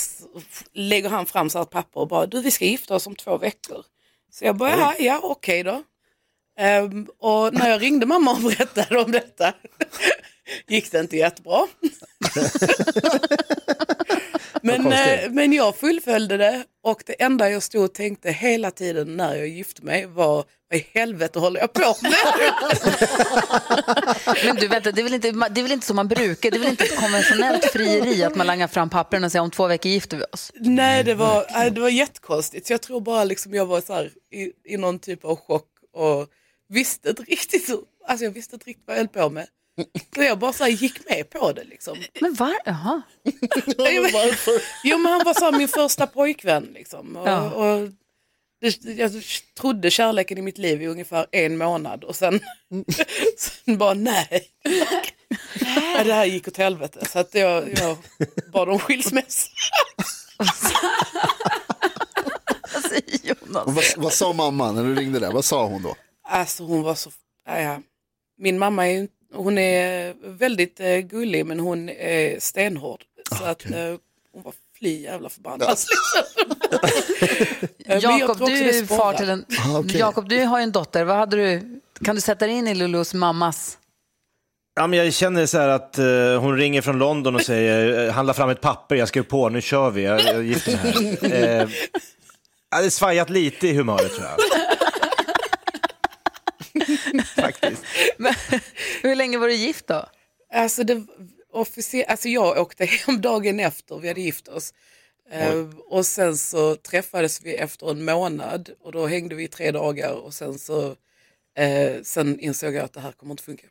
lägger 0.73 1.09
han 1.09 1.25
fram 1.25 1.49
så 1.49 1.57
här 1.57 1.63
ett 1.63 1.69
papper 1.69 1.99
och 1.99 2.07
bara, 2.07 2.25
du 2.25 2.41
vi 2.41 2.51
ska 2.51 2.65
gifta 2.65 2.95
oss 2.95 3.07
om 3.07 3.15
två 3.15 3.37
veckor. 3.37 3.83
Så 4.31 4.45
jag 4.45 4.55
bara, 4.55 4.95
ja, 4.99 5.19
okej 5.23 5.63
då. 5.63 5.83
Ehm, 6.57 7.07
och 7.19 7.53
när 7.53 7.69
jag 7.69 7.81
ringde 7.81 8.05
mamma 8.05 8.31
och 8.31 8.41
berättade 8.41 8.97
om 8.97 9.11
detta 9.11 9.53
gick 10.67 10.91
det 10.91 10.99
inte 10.99 11.17
jättebra. 11.17 11.67
men, 14.61 14.93
eh, 14.93 15.29
men 15.29 15.53
jag 15.53 15.75
fullföljde 15.75 16.37
det 16.37 16.63
och 16.83 17.03
det 17.05 17.21
enda 17.23 17.49
jag 17.49 17.63
stod 17.63 17.83
och 17.83 17.93
tänkte 17.93 18.31
hela 18.31 18.71
tiden 18.71 19.17
när 19.17 19.35
jag 19.35 19.47
gifte 19.47 19.81
mig 19.81 20.05
var 20.05 20.43
vad 20.69 20.79
i 20.79 20.85
helvete 20.93 21.39
håller 21.39 21.59
jag 21.59 21.73
på 21.73 21.95
med? 22.01 22.11
Men 24.45 24.55
du, 24.55 24.67
vänta, 24.67 24.91
det 24.91 25.01
är, 25.01 25.03
väl 25.03 25.13
inte, 25.13 25.31
det 25.31 25.61
är 25.61 25.63
väl 25.63 25.71
inte 25.71 25.85
så 25.85 25.93
man 25.93 26.07
brukar, 26.07 26.51
det 26.51 26.57
är 26.57 26.59
väl 26.59 26.69
inte 26.69 26.83
ett 26.83 26.99
konventionellt 26.99 27.65
frieri 27.65 28.23
att 28.23 28.35
man 28.35 28.47
langar 28.47 28.67
fram 28.67 28.89
pappren 28.89 29.23
och 29.23 29.31
säger 29.31 29.43
om 29.43 29.51
två 29.51 29.67
veckor 29.67 29.91
gifter 29.91 30.17
vi 30.17 30.23
oss? 30.31 30.51
Nej, 30.55 31.03
det 31.03 31.15
var, 31.15 31.45
nej, 31.53 31.71
det 31.71 31.81
var 31.81 31.89
jättekonstigt. 31.89 32.67
Så 32.67 32.73
jag 32.73 32.81
tror 32.81 33.01
bara 33.01 33.23
liksom 33.23 33.53
jag 33.53 33.65
var 33.65 33.81
så 33.81 33.93
här, 33.93 34.11
i, 34.31 34.73
i 34.73 34.77
någon 34.77 34.99
typ 34.99 35.25
av 35.25 35.35
chock 35.35 35.69
och 35.93 36.27
visste 36.69 37.09
inte 37.09 37.23
riktigt, 37.23 37.69
hur- 37.69 37.83
alltså 38.07 38.23
jag 38.25 38.31
visste 38.31 38.55
inte 38.55 38.65
riktigt 38.69 38.87
vad 38.87 38.95
jag 38.95 38.99
höll 38.99 39.07
på 39.07 39.29
med. 39.29 39.47
Så 40.15 40.23
jag 40.23 40.39
bara 40.39 40.53
så 40.53 40.63
här, 40.63 40.71
gick 40.71 41.09
med 41.09 41.29
på 41.29 41.51
det 41.51 41.63
liksom. 41.63 41.97
Men 42.21 42.33
var, 42.33 42.53
jaha. 42.65 43.01
Varför? 44.13 44.61
Jo 44.83 44.97
men 44.97 45.11
han 45.11 45.21
var 45.25 45.33
så 45.33 45.45
här, 45.45 45.51
min 45.57 45.67
första 45.67 46.07
pojkvän 46.07 46.63
liksom. 46.73 47.15
Och, 47.15 47.27
Ja. 47.27 47.49
och 47.51 47.89
det, 48.61 48.85
jag 48.85 49.11
trodde 49.59 49.91
kärleken 49.91 50.37
i 50.37 50.41
mitt 50.41 50.57
liv 50.57 50.81
i 50.81 50.87
ungefär 50.87 51.25
en 51.31 51.57
månad 51.57 52.03
och 52.03 52.15
sen, 52.15 52.39
sen 53.37 53.77
bara 53.77 53.93
nej. 53.93 54.47
Ja, 55.95 56.03
det 56.03 56.13
här 56.13 56.25
gick 56.25 56.47
åt 56.47 56.57
helvete 56.57 57.05
så 57.11 57.19
att 57.19 57.35
jag, 57.35 57.77
jag 57.79 57.97
bad 58.51 58.69
om 58.69 58.79
skilsmässa. 58.79 59.47
Vad, 63.65 63.83
vad 63.97 64.13
sa 64.13 64.33
mamma 64.33 64.71
när 64.71 64.83
du 64.83 64.95
ringde 64.95 65.19
där? 65.19 65.31
Vad 65.31 65.45
sa 65.45 65.65
hon 65.65 65.83
då? 65.83 65.95
Alltså 66.27 66.63
hon 66.63 66.81
var 66.83 66.95
så, 66.95 67.11
ja, 67.47 67.79
min 68.37 68.59
mamma 68.59 68.87
är, 68.87 69.07
hon 69.33 69.57
är 69.57 70.13
väldigt 70.21 70.79
eh, 70.79 70.97
gullig 70.97 71.45
men 71.45 71.59
hon 71.59 71.89
är 71.89 72.39
stenhård. 72.39 73.03
Så 73.37 73.43
att 73.43 73.65
eh, 73.65 73.95
hon 74.33 74.43
var 74.43 74.53
fly 74.77 75.01
jävla 75.01 75.29
förbannad. 75.29 75.69
liksom. 75.69 76.55
Eh, 77.87 77.97
Jakob, 77.97 78.37
du, 78.39 78.85
far 78.85 79.13
till 79.13 79.29
en, 79.29 79.45
Ah, 79.59 79.79
okej. 79.79 79.99
Jakob, 79.99 80.29
du 80.29 80.43
har 80.43 80.59
ju 80.59 80.63
en 80.63 80.71
dotter. 80.71 81.03
Vad 81.03 81.17
hade 81.17 81.37
du, 81.37 81.79
kan 82.05 82.15
du 82.15 82.21
sätta 82.21 82.47
dig 82.47 82.55
in 82.55 82.67
i 82.67 82.75
Lulus 82.75 83.13
mammas 83.13 83.77
Ja, 84.75 84.87
men 84.87 84.99
jag 84.99 85.13
känner 85.13 85.45
så 85.45 85.57
här 85.57 85.67
att 85.67 85.97
eh, 85.97 86.39
hon 86.39 86.57
ringer 86.57 86.81
från 86.81 86.97
London 86.97 87.35
och 87.35 87.41
säger 87.41 88.07
eh, 88.07 88.13
handla 88.13 88.33
fram 88.33 88.49
ett 88.49 88.61
papper, 88.61 88.95
jag 88.95 89.07
ska 89.07 89.23
på, 89.23 89.49
nu 89.49 89.61
kör 89.61 89.91
vi, 89.91 90.03
jag, 90.03 90.21
jag 90.21 90.43
gifter 90.43 90.71
mig 90.71 91.17
här. 91.21 91.61
Eh, 92.75 92.81
det 92.81 92.91
svajat 92.91 93.29
lite 93.29 93.67
i 93.67 93.73
humöret 93.73 94.15
tror 94.15 94.27
jag. 94.27 94.37
Faktiskt. 97.25 97.83
Men, 98.17 98.34
hur 99.01 99.15
länge 99.15 99.37
var 99.37 99.47
du 99.47 99.53
gift 99.55 99.87
då? 99.87 100.05
Alltså, 100.53 100.83
det, 100.83 101.05
alltså 102.07 102.29
jag 102.29 102.57
åkte 102.57 102.85
hem 102.85 103.21
dagen 103.21 103.59
efter 103.59 103.97
vi 103.99 104.07
hade 104.07 104.21
gift 104.21 104.47
oss. 104.47 104.73
Eh, 105.31 105.65
och 105.87 106.05
sen 106.05 106.37
så 106.37 106.75
träffades 106.75 107.41
vi 107.41 107.55
efter 107.55 107.91
en 107.91 108.05
månad 108.05 108.69
och 108.83 108.91
då 108.91 109.07
hängde 109.07 109.35
vi 109.35 109.43
i 109.43 109.47
tre 109.47 109.71
dagar 109.71 110.11
och 110.11 110.33
sen 110.33 110.59
så 110.59 110.95
eh, 111.57 112.01
sen 112.03 112.39
insåg 112.39 112.73
jag 112.73 112.85
att 112.85 112.93
det 112.93 112.99
här 112.99 113.11
kommer 113.11 113.31
inte 113.33 113.43
funka. 113.43 113.67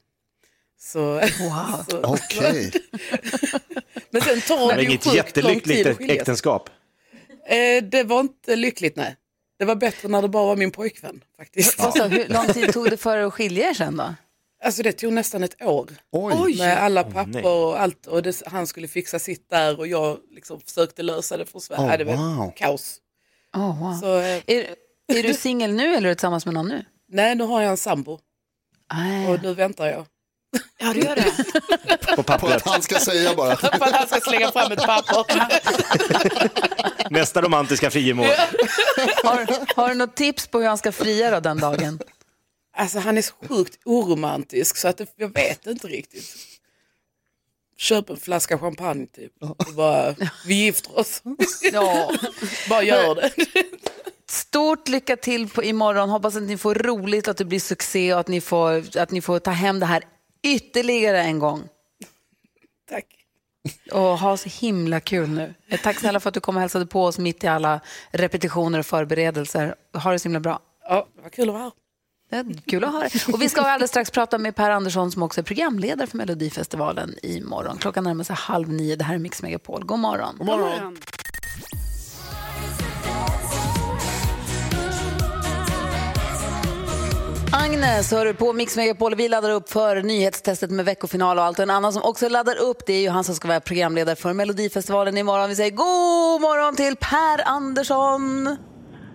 Så, 0.78 1.00
Wow. 1.14 1.84
så, 1.90 2.00
Okej. 2.02 2.72
men 4.10 4.22
sen 4.22 4.40
tar 4.40 4.56
Det 4.56 4.72
det 4.72 4.74
var 4.74 4.82
ju 4.82 4.84
inget 4.88 5.04
sjukt 5.04 5.36
lång 5.36 5.60
tid 5.60 5.76
jättelyckligt 5.76 5.86
att 5.86 6.00
äktenskap. 6.10 6.70
Eh, 7.46 7.84
det 7.84 8.02
var 8.04 8.20
inte 8.20 8.56
lyckligt 8.56 8.96
nej. 8.96 9.16
Det 9.58 9.64
var 9.64 9.74
bättre 9.74 10.08
när 10.08 10.22
det 10.22 10.28
bara 10.28 10.46
var 10.46 10.56
min 10.56 10.70
pojkvän 10.70 11.24
faktiskt. 11.36 11.78
Sa, 11.80 12.06
hur 12.06 12.28
lång 12.28 12.46
tid 12.46 12.72
tog 12.72 12.90
det 12.90 12.96
för 12.96 13.18
att 13.18 13.34
skilja 13.34 13.70
er 13.70 13.74
sen 13.74 13.96
då? 13.96 14.14
Alltså 14.64 14.82
det 14.82 14.92
tog 14.92 15.12
nästan 15.12 15.44
ett 15.44 15.62
år. 15.62 15.90
Oj. 16.10 16.58
Med 16.58 16.82
alla 16.82 17.04
papper 17.04 17.46
och 17.46 17.80
allt 17.80 18.06
och 18.06 18.22
det, 18.22 18.42
han 18.46 18.66
skulle 18.66 18.88
fixa 18.88 19.18
sitt 19.18 19.50
där 19.50 19.78
och 19.78 19.86
jag 19.86 20.18
liksom 20.30 20.60
försökte 20.60 21.02
lösa 21.02 21.36
det 21.36 21.46
för 21.46 21.58
Sverige. 21.58 21.94
Oh, 21.94 21.98
det 21.98 22.04
var 22.04 22.36
wow. 22.36 22.52
kaos. 22.56 22.96
Oh, 23.56 23.82
wow. 23.82 24.00
Så, 24.00 24.18
eh, 24.18 24.42
är, 24.46 24.74
är 25.12 25.22
du 25.22 25.34
singel 25.34 25.72
nu 25.72 25.94
eller 25.94 26.08
är 26.08 26.08
du 26.08 26.14
tillsammans 26.14 26.44
med 26.46 26.54
någon 26.54 26.68
nu? 26.68 26.84
nej, 27.08 27.34
nu 27.34 27.44
har 27.44 27.60
jag 27.60 27.70
en 27.70 27.76
sambo 27.76 28.18
Ah, 28.88 29.30
och 29.30 29.42
nu 29.42 29.54
väntar 29.54 29.86
jag. 29.86 30.06
Ja, 30.78 30.92
du 30.92 31.00
gör 31.00 31.16
det. 31.16 31.32
På 32.06 32.16
På 32.16 32.22
pappret. 32.22 32.56
att 32.56 32.66
han 32.66 32.82
ska 32.82 32.98
säga 32.98 33.34
bara. 33.34 33.56
För 33.60 33.68
att 33.68 33.92
han 33.92 34.06
ska 34.06 34.20
slänga 34.20 34.50
fram 34.50 34.72
ett 34.72 34.86
papper. 34.86 35.24
Nästa 37.10 37.42
romantiska 37.42 37.90
friemål. 37.90 38.26
har, 39.24 39.76
har 39.76 39.88
du 39.88 39.94
något 39.94 40.16
tips 40.16 40.46
på 40.46 40.58
hur 40.58 40.68
han 40.68 40.78
ska 40.78 40.92
fria 40.92 41.30
då 41.30 41.40
den 41.40 41.58
dagen? 41.58 41.98
Alltså 42.76 42.98
han 42.98 43.18
är 43.18 43.22
så 43.22 43.34
sjukt 43.48 43.78
oromantisk 43.84 44.76
så 44.76 44.88
att 44.88 44.96
det, 44.96 45.06
jag 45.16 45.28
vet 45.34 45.66
inte 45.66 45.88
riktigt. 45.88 46.36
Köp 47.76 48.10
en 48.10 48.16
flaska 48.16 48.58
champagne 48.58 49.06
typ. 49.06 49.32
Och 49.40 49.74
bara, 49.76 50.14
vi 50.46 50.54
gifter 50.54 50.98
oss. 50.98 51.22
Ja. 51.72 52.10
bara 52.68 52.82
gör 52.82 53.14
det. 53.14 53.32
Stort 54.28 54.88
lycka 54.88 55.16
till 55.16 55.48
på 55.48 55.62
imorgon. 55.62 56.08
Hoppas 56.08 56.36
att 56.36 56.42
ni 56.42 56.58
får 56.58 56.74
roligt, 56.74 57.28
att 57.28 57.36
det 57.36 57.44
blir 57.44 57.60
succé 57.60 58.14
och 58.14 58.20
att 58.20 58.28
ni 58.28 58.40
får, 58.40 58.98
att 58.98 59.10
ni 59.10 59.20
får 59.20 59.38
ta 59.38 59.50
hem 59.50 59.80
det 59.80 59.86
här 59.86 60.04
ytterligare 60.42 61.22
en 61.22 61.38
gång. 61.38 61.68
Tack. 62.88 63.06
Och 63.92 64.18
ha 64.18 64.36
så 64.36 64.48
himla 64.48 65.00
kul 65.00 65.28
nu. 65.28 65.54
Tack 65.82 65.98
snälla 65.98 66.20
för 66.20 66.28
att 66.28 66.34
du 66.34 66.40
kom 66.40 66.56
och 66.56 66.60
hälsade 66.60 66.86
på 66.86 67.04
oss 67.04 67.18
mitt 67.18 67.44
i 67.44 67.46
alla 67.46 67.80
repetitioner 68.10 68.78
och 68.78 68.86
förberedelser. 68.86 69.74
Ha 69.92 70.12
det 70.12 70.18
så 70.18 70.24
himla 70.28 70.40
bra. 70.40 70.60
Ja, 70.88 71.06
vad 71.22 71.32
kul 71.32 71.48
att 71.48 71.52
vara 71.52 71.62
här. 71.62 71.72
Kul 72.66 72.84
att 72.84 72.92
höra. 72.92 73.08
Och 73.32 73.42
vi 73.42 73.48
ska 73.48 73.60
alldeles 73.60 73.90
strax 73.90 74.10
prata 74.10 74.38
med 74.38 74.54
Per 74.54 74.70
Andersson 74.70 75.12
som 75.12 75.22
också 75.22 75.40
är 75.40 75.44
programledare 75.44 76.06
för 76.06 76.16
Melodifestivalen 76.16 77.14
imorgon. 77.22 77.78
Klockan 77.78 78.04
närmar 78.04 78.24
sig 78.24 78.36
halv 78.36 78.68
nio. 78.68 78.96
Det 78.96 79.04
här 79.04 79.14
är 79.14 79.18
Mix 79.18 79.42
Megapol. 79.42 79.84
God 79.84 79.98
morgon. 79.98 80.34
God 80.38 80.46
morgon. 80.46 80.96
Agnes 87.52 88.10
hör 88.10 88.26
du 88.26 88.34
på 88.34 88.52
Mix 88.52 88.76
Megapol. 88.76 89.14
Vi 89.14 89.28
laddar 89.28 89.50
upp 89.50 89.70
för 89.70 90.02
nyhetstestet 90.02 90.70
med 90.70 90.84
veckofinal 90.84 91.38
och 91.38 91.44
allt. 91.44 91.58
Och 91.58 91.62
en 91.62 91.70
annan 91.70 91.92
som 91.92 92.02
också 92.02 92.28
laddar 92.28 92.56
upp 92.56 92.86
det 92.86 92.92
är 92.92 93.00
ju 93.00 93.08
han 93.08 93.24
som 93.24 93.34
ska 93.34 93.48
vara 93.48 93.60
programledare 93.60 94.16
för 94.16 94.32
Melodifestivalen 94.32 95.18
imorgon. 95.18 95.48
Vi 95.48 95.56
säger 95.56 95.70
god 95.70 96.40
morgon 96.40 96.76
till 96.76 96.96
Per 96.96 97.48
Andersson. 97.48 98.56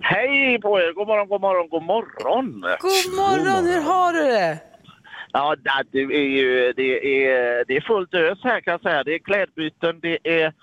Hej 0.01 0.59
på 0.61 0.79
er! 0.79 0.93
God 0.93 1.07
morgon, 1.07 1.27
god 1.27 1.41
morgon, 1.41 1.69
god 1.69 1.83
morgon! 1.83 2.61
God 2.79 3.15
morgon, 3.15 3.65
hur 3.65 3.81
har 3.81 4.13
du 4.13 4.19
det? 4.23 4.57
Ja, 5.33 5.55
det 5.91 5.99
är 5.99 6.29
ju 6.37 6.73
det 6.75 7.25
är, 7.27 7.65
det 7.67 7.75
är 7.77 7.81
fullt 7.81 8.13
ös 8.13 8.39
här 8.43 8.61
kan 8.61 8.71
jag 8.71 8.81
säga. 8.81 9.03
Det 9.03 9.13
är 9.15 9.19
klädbyten, 9.19 9.99
det 10.01 10.17
är 10.23 10.53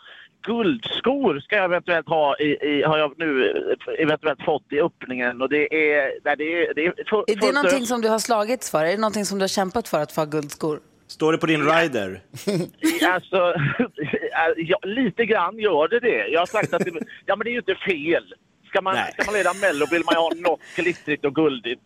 guldskor 0.46 1.40
ska 1.40 1.56
jag 1.56 1.64
eventuellt 1.64 2.08
ha 2.08 2.36
i, 2.38 2.44
i 2.62 2.82
har 2.82 2.98
jag 2.98 3.12
nu 3.18 3.52
eventuellt 3.98 4.42
fått 4.44 4.72
i 4.72 4.80
öppningen 4.80 5.42
och 5.42 5.48
det 5.48 5.74
är, 5.98 6.10
nej, 6.24 6.36
det 6.36 6.44
är, 6.66 6.74
det 6.74 6.86
är 6.86 6.90
fu- 6.92 7.24
Är 7.26 7.36
det 7.40 7.52
någonting 7.52 7.82
ös. 7.82 7.88
som 7.88 8.00
du 8.02 8.08
har 8.08 8.18
slagits 8.18 8.70
för? 8.70 8.84
Är 8.84 8.90
det 8.90 8.96
någonting 8.96 9.24
som 9.24 9.38
du 9.38 9.42
har 9.42 9.48
kämpat 9.48 9.88
för 9.88 10.00
att 10.00 10.12
få 10.12 10.20
ha 10.20 10.26
guldskor? 10.26 10.80
Står 11.08 11.32
det 11.32 11.38
på 11.38 11.46
din 11.46 11.62
rider? 11.70 12.20
Alltså, 13.08 13.54
ja, 14.56 14.78
lite 14.82 15.24
grann 15.26 15.58
gör 15.58 15.88
det 15.88 16.00
det. 16.00 16.26
Jag 16.28 16.40
har 16.40 16.46
sagt 16.46 16.74
att 16.74 16.84
det, 16.84 16.90
ja, 17.26 17.36
men 17.36 17.44
det 17.44 17.50
är 17.50 17.52
ju 17.52 17.58
inte 17.58 17.74
fel. 17.74 18.34
Ska 18.68 18.82
man, 18.82 18.94
Nej. 18.94 19.12
ska 19.12 19.24
man 19.24 19.34
leda 19.34 19.54
Mello 19.54 19.86
vill 19.90 20.02
man 20.04 20.14
ju 20.14 20.18
ha 20.18 20.32
något 20.36 20.60
glittrigt 20.76 21.24
och 21.24 21.34
guldigt. 21.34 21.82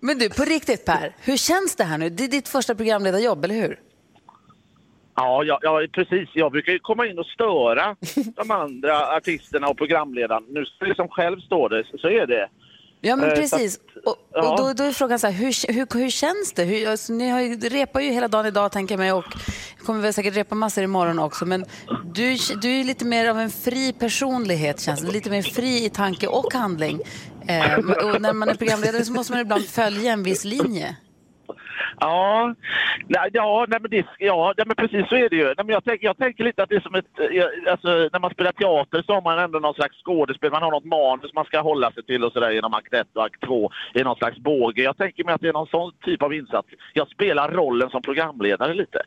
Men 0.00 0.18
du, 0.18 0.30
på 0.30 0.42
riktigt 0.44 0.84
Per, 0.84 1.12
hur 1.20 1.36
känns 1.36 1.76
det 1.76 1.84
här 1.84 1.98
nu? 1.98 2.10
Det 2.10 2.24
är 2.24 2.28
ditt 2.28 2.48
första 2.48 2.74
programledarjobb, 2.74 3.44
eller 3.44 3.54
hur? 3.54 3.80
Ja, 5.16 5.44
ja, 5.44 5.58
ja, 5.62 5.86
precis. 5.92 6.28
Jag 6.32 6.52
brukar 6.52 6.72
ju 6.72 6.78
komma 6.78 7.06
in 7.06 7.18
och 7.18 7.26
störa 7.26 7.96
de 8.36 8.50
andra 8.50 9.16
artisterna 9.16 9.68
och 9.68 9.78
programledaren. 9.78 10.44
Nu 10.48 10.94
som 10.94 11.08
själv 11.08 11.40
står 11.40 11.68
det, 11.68 11.84
så 11.98 12.08
är 12.08 12.26
det. 12.26 12.48
Ja, 13.04 13.16
men 13.16 13.28
Eh, 13.28 13.34
precis. 13.34 13.74
så 13.74 13.80
Och, 14.04 14.12
och 14.12 14.18
ja. 14.32 14.56
då, 14.58 14.72
då 14.72 14.84
är 14.84 14.92
frågan 14.92 15.18
så 15.18 15.26
här, 15.26 15.34
hur, 15.34 15.72
hur, 15.72 15.98
hur 15.98 16.10
känns 16.10 16.52
det? 16.54 16.64
Hur, 16.64 16.88
alltså, 16.88 17.12
ni 17.12 17.28
har 17.30 17.40
ju, 17.40 17.56
repar 17.56 18.00
ju 18.00 18.10
hela 18.10 18.28
dagen 18.28 18.46
idag, 18.46 18.72
tänker 18.72 18.92
jag 18.94 18.98
mig, 18.98 19.12
och 19.12 19.24
kommer 19.84 20.00
väl 20.00 20.12
säkert 20.12 20.36
repa 20.36 20.54
massor 20.54 20.84
imorgon 20.84 21.18
också. 21.18 21.46
Men 21.46 21.64
du, 22.14 22.36
du 22.62 22.80
är 22.80 22.84
lite 22.84 23.04
mer 23.04 23.28
av 23.28 23.38
en 23.40 23.50
fri 23.50 23.92
personlighet, 23.92 24.80
känns 24.80 25.00
det. 25.00 25.12
Lite 25.12 25.30
mer 25.30 25.42
fri 25.42 25.84
i 25.84 25.90
tanke 25.90 26.26
och 26.26 26.54
handling. 26.54 27.00
Eh, 27.46 27.74
och 27.74 28.20
när 28.20 28.32
man 28.32 28.48
är 28.48 28.54
programledare 28.54 29.04
så 29.04 29.12
måste 29.12 29.32
man 29.32 29.40
ibland 29.40 29.64
följa 29.64 30.12
en 30.12 30.22
viss 30.22 30.44
linje. 30.44 30.96
Ja, 32.00 32.54
nej, 33.08 33.30
ja, 33.32 33.66
nej, 33.68 33.78
men 33.82 33.90
det, 33.90 34.06
ja 34.18 34.54
nej, 34.56 34.66
men 34.66 34.76
precis 34.76 35.08
så 35.08 35.14
är 35.16 35.28
det 35.28 35.36
ju. 35.36 35.44
Nej, 35.44 35.54
men 35.56 35.68
jag, 35.68 35.84
tänker, 35.84 36.06
jag 36.06 36.18
tänker 36.18 36.44
lite 36.44 36.62
att 36.62 36.68
det 36.68 36.74
är 36.76 36.80
som 36.80 36.94
ett... 36.94 37.04
eh, 37.18 37.72
Alltså, 37.72 37.88
när 38.12 38.18
man 38.20 38.30
spelar 38.30 38.52
teater 38.52 39.02
så 39.06 39.14
har 39.14 39.22
man 39.22 39.38
ändå 39.38 39.58
någon 39.58 39.74
slags 39.74 39.96
skådespel. 40.04 40.50
Man 40.50 40.62
har 40.62 40.70
något 40.70 40.84
manus 40.84 41.34
man 41.34 41.44
ska 41.44 41.60
hålla 41.60 41.92
sig 41.92 42.02
till 42.04 42.24
och 42.24 42.32
sådär 42.32 42.50
genom 42.50 42.74
akt 42.74 42.94
1 42.94 43.06
och 43.14 43.24
akt 43.24 43.40
2 43.46 43.70
i 43.94 44.02
någon 44.02 44.16
slags 44.16 44.38
båge. 44.38 44.82
Jag 44.82 44.96
tänker 44.96 45.24
mig 45.24 45.34
att 45.34 45.40
det 45.40 45.48
är 45.48 45.52
någon 45.52 45.66
sån 45.66 45.92
typ 46.04 46.22
av 46.22 46.34
insats. 46.34 46.68
Jag 46.92 47.08
spelar 47.08 47.48
rollen 47.50 47.90
som 47.90 48.02
programledare 48.02 48.74
lite. 48.74 48.98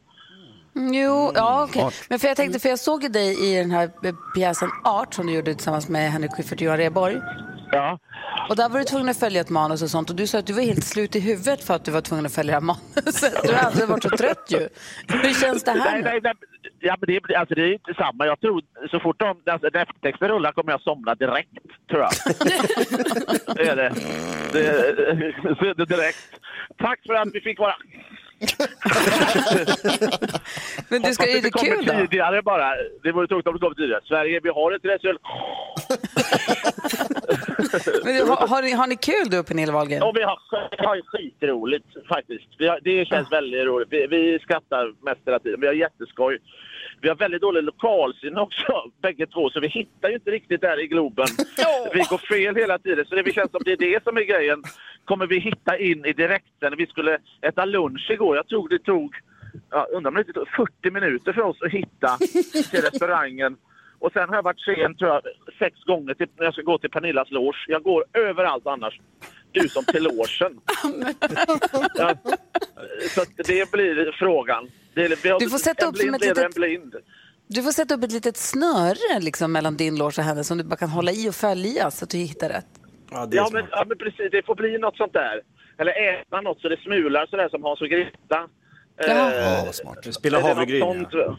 Mm, 0.75 0.93
Jo, 0.93 1.31
ja 1.35 1.63
okej. 1.69 1.89
Men 2.09 2.19
för 2.19 2.27
jag 2.27 2.37
tänkte, 2.37 2.59
för 2.59 2.69
jag 2.69 2.79
såg 2.79 3.03
ju 3.03 3.09
dig 3.09 3.29
i 3.53 3.57
den 3.61 3.71
här 3.71 3.83
eh, 3.83 4.13
pjäsen 4.35 4.69
Art 4.83 5.13
som 5.13 5.27
du 5.27 5.33
gjorde 5.35 5.53
tillsammans 5.53 5.89
med 5.89 6.11
Henrik 6.11 6.31
Schyffert 6.31 6.53
och 6.57 6.61
Johan 6.61 6.77
Rheborg. 6.77 7.15
Ja. 7.71 7.99
Och 8.49 8.55
där 8.55 8.69
var 8.69 8.79
du 8.79 8.85
tvungen 8.85 9.09
att 9.09 9.19
följa 9.19 9.41
ett 9.41 9.49
manus 9.49 9.81
och 9.81 9.89
sånt 9.89 10.09
och 10.09 10.15
du 10.15 10.27
sa 10.27 10.39
att 10.39 10.47
du 10.47 10.53
var 10.53 10.61
helt 10.61 10.83
slut 10.83 11.15
i 11.15 11.19
huvudet 11.19 11.63
för 11.63 11.73
att 11.73 11.85
du 11.85 11.91
var 11.91 12.01
tvungen 12.01 12.25
att 12.25 12.33
följa 12.35 12.51
det 12.51 12.53
här 12.55 12.61
manuset. 12.61 13.43
Du 13.43 13.53
har 13.53 13.59
aldrig 13.63 13.87
varit 13.87 14.03
så 14.03 14.09
trött 14.09 14.45
ju. 14.49 14.69
Hur 15.07 15.33
känns 15.41 15.63
det 15.63 15.71
här 15.71 15.91
Nej, 15.91 16.01
nej, 16.03 16.19
nej. 16.23 16.33
Ja, 16.79 16.97
men 16.99 17.07
det, 17.07 17.15
är- 17.33 17.37
alltså, 17.37 17.55
det 17.55 17.61
är 17.61 17.73
inte 17.73 17.93
samma. 17.93 18.25
Jag 18.25 18.39
tror 18.39 18.61
så 18.91 18.99
fort 18.99 19.19
de, 19.19 19.41
alltså, 19.51 19.67
eftertexten 19.67 20.27
rullar 20.27 20.51
kommer 20.51 20.71
jag 20.71 20.81
somna 20.81 21.15
direkt, 21.15 21.49
tror 21.89 22.01
jag. 22.01 22.11
det 23.55 23.67
är 23.69 23.75
det. 23.75 23.93
det, 24.53 25.73
det 25.73 25.85
direkt. 25.85 26.17
Tack 26.77 26.99
för 27.07 27.13
att 27.13 27.27
vi 27.33 27.41
fick 27.41 27.59
vara... 27.59 27.75
Men 30.89 31.01
du 31.01 31.13
ska, 31.13 31.25
är 31.25 31.41
det 31.41 31.51
kul 31.51 31.85
då? 31.85 31.93
tidigare 31.93 32.41
bara. 32.41 32.73
Det 33.03 33.11
vore 33.11 33.27
tråkigt 33.27 33.47
om 33.47 33.53
det 33.53 33.59
kom 33.59 33.75
tidigare. 33.75 34.01
Sverige, 34.03 34.39
vi 34.43 34.49
har 34.49 34.71
ett 34.71 34.85
resultat. 34.85 35.21
Men 38.05 38.15
du, 38.15 38.23
har, 38.23 38.47
har, 38.47 38.61
ni, 38.61 38.71
har 38.71 38.87
ni 38.87 38.95
kul 38.95 39.29
du, 39.29 39.43
Pernilla 39.43 39.73
Wahlgren? 39.73 40.03
Och 40.03 40.17
vi 40.17 40.23
har, 40.23 40.39
vi 40.79 40.85
har 40.85 41.01
skitroligt 41.05 41.85
faktiskt. 42.09 42.45
Har, 42.59 42.79
det 42.83 43.05
känns 43.05 43.31
väldigt 43.31 43.65
roligt. 43.65 43.87
Vi, 43.91 44.07
vi 44.07 44.39
skrattar 44.39 44.93
mest 45.05 45.21
hela 45.25 45.39
tiden. 45.39 45.61
Vi 45.61 45.67
har 45.67 45.73
jätteskoj. 45.73 46.39
Vi 47.01 47.07
har 47.07 47.15
väldigt 47.15 47.41
dålig 47.41 47.63
lokalsinne 47.63 48.41
också, 48.41 48.91
bägge 49.01 49.27
två, 49.27 49.49
så 49.49 49.59
vi 49.59 49.67
hittar 49.67 50.09
ju 50.09 50.15
inte 50.15 50.31
riktigt 50.31 50.61
där 50.61 50.83
i 50.83 50.87
Globen. 50.87 51.27
Vi 51.93 51.99
går 52.09 52.17
fel 52.17 52.55
hela 52.55 52.79
tiden, 52.79 53.05
så 53.05 53.15
det 53.15 53.33
känns 53.33 53.51
som 53.51 53.61
det 53.65 53.71
är 53.71 53.77
det 53.77 54.03
som 54.03 54.17
är 54.17 54.23
grejen. 54.23 54.63
Kommer 55.05 55.27
vi 55.27 55.39
hitta 55.39 55.77
in 55.77 56.05
i 56.05 56.13
direkten? 56.13 56.73
Vi 56.77 56.87
skulle 56.87 57.17
äta 57.41 57.65
lunch 57.65 58.11
igår. 58.11 58.35
Jag 58.35 58.47
tror 58.47 58.69
det 58.69 58.79
tog, 58.79 59.15
ja, 59.69 59.87
undrar 59.91 60.11
om 60.11 60.15
det 60.15 60.21
inte 60.21 60.33
tog 60.33 60.47
40 60.49 60.91
minuter 60.91 61.33
för 61.33 61.41
oss 61.41 61.61
att 61.61 61.71
hitta 61.71 62.17
till 62.71 62.81
restaurangen. 62.81 63.57
Och 63.99 64.11
sen 64.11 64.29
har 64.29 64.35
jag 64.35 64.43
varit 64.43 64.59
sen, 64.59 64.95
tror 64.95 65.11
jag, 65.11 65.21
sex 65.59 65.83
gånger 65.83 66.13
till, 66.13 66.27
när 66.37 66.45
jag 66.45 66.53
ska 66.53 66.61
gå 66.63 66.77
till 66.77 66.89
Pernillas 66.89 67.31
loge. 67.31 67.65
Jag 67.67 67.83
går 67.83 68.05
överallt 68.13 68.67
annars. 68.67 68.99
Du 69.51 69.69
som 69.69 69.83
till 69.83 70.03
logen. 70.03 70.59
ja, 71.95 72.13
så 73.09 73.23
det 73.35 73.71
blir 73.71 74.11
frågan. 74.11 74.69
Det 74.97 75.39
Du 75.39 75.49
får 75.49 75.57
sätta 75.57 75.85
upp 75.85 75.97
som 75.97 76.13
ett 76.13 76.21
litet-. 76.21 77.03
Du 77.47 77.63
får 77.63 77.71
sätta 77.71 77.93
upp 77.95 78.03
ett 78.03 78.11
litet 78.11 78.37
snöre 78.37 79.19
liksom, 79.19 79.51
mellan 79.51 79.77
din 79.77 79.95
loge 79.95 80.13
och 80.17 80.23
hennes 80.23 80.47
som 80.47 80.57
du 80.57 80.63
bara 80.63 80.75
kan 80.75 80.89
hålla 80.89 81.11
i 81.11 81.29
och 81.29 81.35
följa 81.35 81.91
så 81.91 82.03
att 82.05 82.09
du 82.09 82.17
hittar 82.17 82.49
rätt. 82.49 82.65
Ja, 83.11 83.27
Ja 83.31 83.49
men, 83.53 83.65
ja 83.71 83.85
men 83.87 83.97
precis, 83.97 84.31
det 84.31 84.45
får 84.45 84.55
bli 84.55 84.77
något 84.77 84.97
sånt 84.97 85.13
där. 85.13 85.41
Eller 85.77 85.91
äta 86.21 86.41
något 86.41 86.61
så 86.61 86.69
det 86.69 86.79
smular 86.79 87.25
sådär 87.25 87.49
som 87.49 87.63
Hans 87.63 87.81
och 87.81 87.87
Greta 87.89 88.49
Jaha. 88.97 89.33
Eh, 89.33 89.53
Ja, 89.57 89.63
vad 89.65 89.75
smart. 89.75 90.13
Spela 90.13 90.37
är 90.37 90.41
det 90.41 90.47
något 90.47 90.57
havregryn, 90.57 90.81
sånt? 90.81 91.37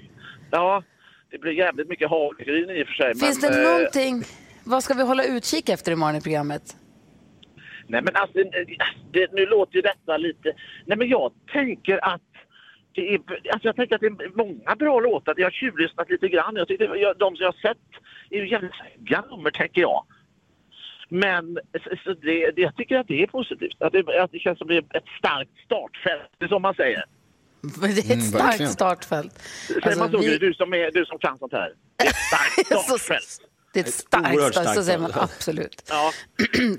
Ja, 0.50 0.82
det 1.30 1.38
blir 1.38 1.52
jävligt 1.52 1.88
mycket 1.88 2.10
havregryn 2.10 2.70
i 2.70 2.82
och 2.82 2.86
för 2.86 2.94
sig. 2.94 3.14
Finns 3.14 3.42
men, 3.42 3.52
det 3.52 3.64
eh, 3.64 3.72
någonting, 3.72 4.24
vad 4.64 4.84
ska 4.84 4.94
vi 4.94 5.02
hålla 5.02 5.24
utkik 5.24 5.68
efter 5.68 5.92
imorgon 5.92 6.16
i 6.16 6.20
programmet? 6.20 6.76
Nej 7.86 8.02
men 8.02 8.16
alltså, 8.16 8.38
det, 9.12 9.32
nu 9.32 9.46
låter 9.46 9.74
ju 9.76 9.80
detta 9.80 10.16
lite... 10.16 10.52
Nej 10.86 10.98
men 10.98 11.08
jag 11.08 11.32
tänker 11.52 12.04
att 12.14 12.22
det 13.00 13.14
är, 13.14 13.20
alltså 13.52 13.68
jag 13.68 13.76
tänker 13.76 13.94
att 13.94 14.00
det 14.00 14.06
är 14.06 14.36
många 14.36 14.76
bra 14.76 15.00
låtar. 15.00 15.34
Jag 15.36 15.46
har 15.46 15.50
tjuvlyssnat 15.50 16.10
lite 16.10 16.28
grann. 16.28 16.56
Jag 16.56 16.68
tyckte, 16.68 16.84
jag, 16.84 17.18
de 17.18 17.36
som 17.36 17.42
jag 17.44 17.52
har 17.52 17.60
sett 17.68 17.78
är 18.30 18.36
ju 18.36 18.48
jävligt 18.50 18.72
snygga 18.94 19.24
nummer, 19.30 19.50
tänker 19.50 19.80
jag. 19.80 20.04
Men 21.08 21.58
så, 22.04 22.14
det, 22.14 22.50
det, 22.50 22.62
jag 22.62 22.76
tycker 22.76 22.98
att 22.98 23.08
det 23.08 23.22
är 23.22 23.26
positivt. 23.26 23.82
Att 23.82 23.92
det, 23.92 24.20
att 24.22 24.32
det 24.32 24.38
känns 24.38 24.58
som 24.58 24.68
det 24.68 24.74
är 24.76 24.78
ett 24.96 25.04
starkt 25.18 25.50
startfält, 25.64 26.22
det 26.38 26.44
är 26.44 26.48
som 26.48 26.62
man 26.62 26.74
säger. 26.74 27.04
Det 27.62 27.86
är 27.86 27.98
ett 27.98 28.04
Mm, 28.10 28.20
starkt 28.20 28.44
verkligen. 28.48 28.70
startfält. 28.72 29.32
Säger 29.38 29.82
Alltså, 29.86 29.98
man 29.98 30.10
så? 30.10 30.18
vi- 30.18 30.38
Du, 30.38 30.54
som 30.54 30.74
är, 30.74 30.90
du 30.90 31.04
som 31.04 31.18
kan 31.18 31.38
sånt 31.38 31.52
här. 31.52 31.72
Det 31.96 32.04
är 32.04 32.08
ett 32.08 32.16
starkt 32.16 32.82
startfält. 32.84 33.47
Det 33.72 33.80
är 33.80 33.84
ett 33.84 33.94
starkt, 33.94 34.34
oerhört 34.36 34.52
starkt, 34.52 34.68
så 34.68 34.72
starkt 34.72 34.86
säger 34.86 34.98
man 34.98 35.10
starkt. 35.10 35.32
absolut. 35.36 35.82
Ja. 35.90 36.12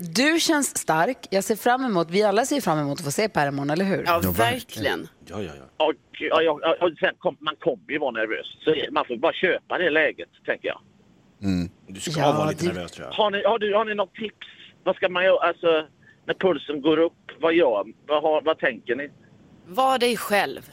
Du 0.14 0.40
känns 0.40 0.78
stark. 0.78 1.18
Jag 1.30 1.44
ser 1.44 1.56
fram 1.56 1.84
emot, 1.84 2.10
vi 2.10 2.22
alla 2.22 2.44
ser 2.44 2.60
fram 2.60 2.78
emot 2.78 2.98
att 2.98 3.04
få 3.04 3.10
se 3.10 3.28
Per 3.28 3.48
imorgon, 3.48 3.70
eller 3.70 3.84
hur? 3.84 4.04
Ja, 4.06 4.20
verkligen. 4.36 5.08
Ja, 5.26 5.42
ja, 5.42 5.52
ja. 5.78 5.84
Och, 5.86 5.94
ja, 6.44 6.76
och 6.80 6.90
sen 7.00 7.14
kom, 7.18 7.36
man 7.40 7.56
kommer 7.56 7.82
ju 7.92 7.98
vara 7.98 8.10
nervös. 8.10 8.46
Så 8.64 8.74
man 8.92 9.04
får 9.04 9.16
bara 9.16 9.32
köpa 9.32 9.78
det 9.78 9.90
läget, 9.90 10.28
tänker 10.46 10.68
jag. 10.68 10.80
Du 11.88 12.00
ska 12.00 12.20
Ja, 12.20 12.32
vara 12.32 12.48
lite 12.50 12.66
det- 12.66 12.72
nervös 12.72 12.92
tror 12.92 13.06
jag. 13.06 13.12
Har 13.14 13.30
ni, 13.30 13.42
har, 13.44 13.58
du, 13.58 13.74
har 13.74 13.84
ni 13.84 13.94
något 13.94 14.14
tips? 14.14 14.46
Vad 14.84 14.96
ska 14.96 15.08
man 15.08 15.24
göra? 15.24 15.48
Alltså, 15.48 15.86
när 16.26 16.34
pulsen 16.34 16.80
går 16.82 16.96
upp, 16.98 17.12
vad 17.40 17.54
gör 17.54 17.84
vad, 18.06 18.22
har, 18.22 18.42
vad 18.42 18.58
tänker 18.58 18.96
ni? 18.96 19.10
Var 19.66 19.98
dig 19.98 20.16
själv. 20.16 20.70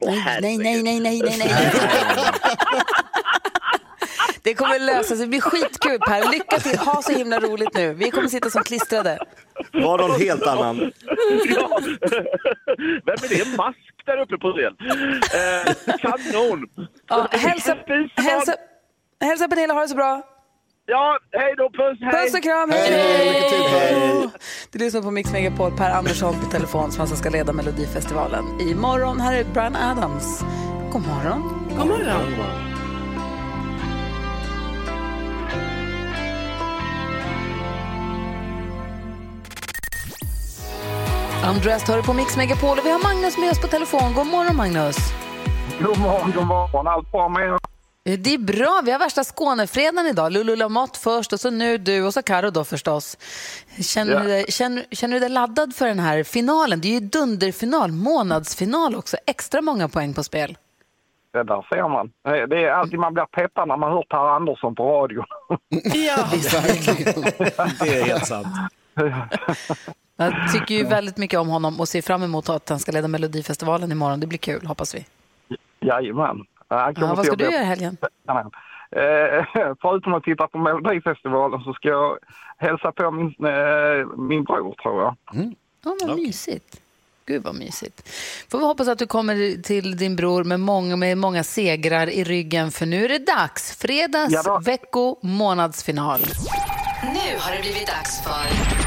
Åh, 0.00 0.14
Nej, 0.40 0.58
nej, 0.58 0.82
nej, 0.82 1.00
nej, 1.00 1.00
nej, 1.00 1.36
nej. 1.38 1.48
Det 4.46 4.54
kommer 4.54 4.78
lösa 4.78 5.16
sig, 5.16 5.18
det 5.18 5.26
blir 5.26 5.40
skitkul 5.40 5.98
Per. 5.98 6.30
Lycka 6.30 6.58
till, 6.58 6.78
ha 6.78 7.02
så 7.02 7.12
himla 7.12 7.40
roligt 7.40 7.74
nu. 7.74 7.94
Vi 7.94 8.10
kommer 8.10 8.28
sitta 8.28 8.50
som 8.50 8.62
klistrade. 8.64 9.18
Var 9.72 9.98
någon 9.98 10.20
helt 10.20 10.46
annan? 10.46 10.92
ja. 11.46 11.78
Vem 13.06 13.18
är 13.24 13.28
det? 13.28 13.42
En 13.42 13.56
mask 13.56 13.78
där 14.06 14.18
uppe 14.20 14.38
på 14.38 14.52
scen. 14.52 14.76
Eh, 15.40 15.98
kanon! 15.98 16.66
Ja, 17.08 17.28
hälsa, 17.30 17.76
hälsa, 18.16 18.54
hälsa 19.20 19.48
Pernilla, 19.48 19.74
ha 19.74 19.80
det 19.80 19.88
så 19.88 19.96
bra. 19.96 20.22
Ja, 20.86 21.18
hej 21.32 21.54
då, 21.56 21.70
puss, 21.70 21.98
hej! 22.00 22.24
Puss 22.24 22.34
och 22.34 22.42
kram, 22.42 22.70
hej! 22.70 22.92
hej. 22.92 24.28
Du 24.72 24.78
lyssnar 24.78 25.02
på 25.02 25.10
Mix 25.10 25.32
Megapol, 25.32 25.76
Per 25.76 25.90
Andersson 25.90 26.34
på 26.40 26.50
telefon 26.50 26.92
som 26.92 27.00
alltså 27.00 27.16
ska 27.16 27.30
leda 27.30 27.52
Melodifestivalen. 27.52 28.44
Imorgon, 28.60 29.20
här 29.20 29.34
är 29.34 29.44
Brian 29.44 29.76
Adams. 29.76 30.40
God 30.92 31.06
morgon. 31.06 31.68
God 31.78 31.86
morgon. 31.86 32.75
Undressed 41.50 41.88
hör 41.88 41.96
du 41.96 42.02
på 42.02 42.12
Mix 42.12 42.36
Megapol 42.36 42.78
och 42.78 42.86
vi 42.86 42.90
har 42.90 43.02
Magnus 43.02 43.38
med 43.38 43.50
oss 43.50 43.60
på 43.60 43.66
telefon. 43.66 44.14
God 44.14 44.26
morgon 44.26 44.56
Magnus. 44.56 44.96
God 45.80 45.98
morgon, 45.98 46.32
god 46.36 46.46
morgon. 46.46 46.86
Allt 46.86 47.12
bra 47.12 47.28
med 47.28 47.42
er? 47.42 47.52
Eh, 48.04 48.18
Det 48.18 48.34
är 48.34 48.38
bra, 48.38 48.80
vi 48.84 48.90
har 48.92 48.98
värsta 48.98 49.24
Skånefredagen 49.24 50.06
idag. 50.06 50.32
Lulu 50.32 50.56
Lamotte 50.56 50.98
först 50.98 51.32
och 51.32 51.40
så 51.40 51.50
nu 51.50 51.78
du 51.78 52.02
och 52.02 52.14
så 52.14 52.22
Karo 52.22 52.50
då 52.50 52.64
förstås. 52.64 53.18
Känner, 53.82 54.12
Ja. 54.12 54.18
du 54.20 54.28
dig, 54.28 54.44
känner, 54.48 54.84
känner 54.90 55.14
du 55.14 55.20
dig 55.20 55.28
laddad 55.28 55.74
för 55.74 55.86
den 55.86 55.98
här 55.98 56.22
finalen? 56.22 56.80
Det 56.80 56.88
är 56.88 56.92
ju 56.92 57.00
dunderfinal, 57.00 57.92
månadsfinal 57.92 58.94
också. 58.96 59.16
Extra 59.26 59.60
många 59.62 59.88
poäng 59.88 60.14
på 60.14 60.22
spel. 60.22 60.56
Det 61.32 61.42
där 61.44 61.66
ser 61.68 61.88
man. 61.88 62.10
Det 62.24 62.46
det 62.46 62.64
är 62.64 62.70
alltid 62.70 62.98
man 62.98 63.14
blir 63.14 63.24
peppad 63.24 63.68
när 63.68 63.76
man 63.76 63.92
hör 63.92 64.02
Per 64.02 64.36
Andersson 64.36 64.74
på 64.74 64.82
radio. 64.84 65.24
Ja. 65.94 66.16
Det 67.80 67.98
är 67.98 68.04
helt 68.04 68.26
sant. 68.26 68.46
Jag 70.16 70.52
tycker 70.52 70.74
ju 70.74 70.84
väldigt 70.84 71.16
mycket 71.16 71.38
om 71.40 71.48
honom 71.48 71.80
och 71.80 71.88
ser 71.88 72.02
fram 72.02 72.22
emot 72.22 72.48
att 72.48 72.68
han 72.68 72.78
ska 72.78 72.92
leda 72.92 73.08
Melodifestivalen 73.08 73.92
imorgon. 73.92 74.20
Det 74.20 74.26
blir 74.26 74.38
kul, 74.38 74.66
hoppas 74.66 74.94
vi. 74.94 75.06
Jajamän. 75.80 76.44
Ja, 76.68 76.92
vad 76.96 77.26
ska 77.26 77.36
du 77.36 77.44
göra 77.44 77.62
i 77.62 77.64
helgen? 77.64 77.96
Eh, 78.90 79.44
förutom 79.80 80.14
att 80.14 80.22
titta 80.22 80.48
på 80.48 80.58
Melodifestivalen 80.58 81.60
så 81.60 81.72
ska 81.72 81.88
jag 81.88 82.18
hälsa 82.58 82.92
på 82.92 83.10
min, 83.10 83.26
eh, 83.26 84.06
min 84.16 84.44
bror 84.44 84.74
tror 84.82 85.02
jag. 85.02 85.16
Ja, 85.84 85.96
vad 86.06 86.16
mysigt. 86.16 86.80
Gud 87.26 87.42
vad 87.42 87.54
mysigt. 87.54 88.08
Får 88.50 88.58
vi 88.58 88.64
hoppas 88.64 88.88
att 88.88 88.98
du 88.98 89.06
kommer 89.06 89.62
till 89.62 89.96
din 89.96 90.16
bror 90.16 90.44
med 90.44 90.60
många, 90.60 90.96
med 90.96 91.18
många 91.18 91.44
segrar 91.44 92.10
i 92.10 92.24
ryggen 92.24 92.70
för 92.70 92.86
nu 92.86 93.04
är 93.04 93.08
det 93.08 93.18
dags. 93.18 93.76
Fredags 93.78 94.44
Ja 94.46 94.58
vecko 94.64 95.16
månadsfinal. 95.22 96.20
Nu 97.02 97.38
har 97.38 97.56
det 97.56 97.62
blivit 97.62 97.86
dags 97.86 98.22
för 98.24 98.85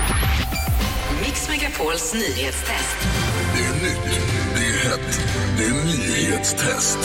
Megapols 1.80 2.14
nyhetstest. 2.14 2.98
Det 3.56 3.64
är 3.64 3.74
nytt, 3.74 4.22
det 4.56 4.62
är 4.62 4.90
hett, 4.90 5.20
det 5.58 5.64
är 5.64 5.86
nyhetstest. 5.86 6.98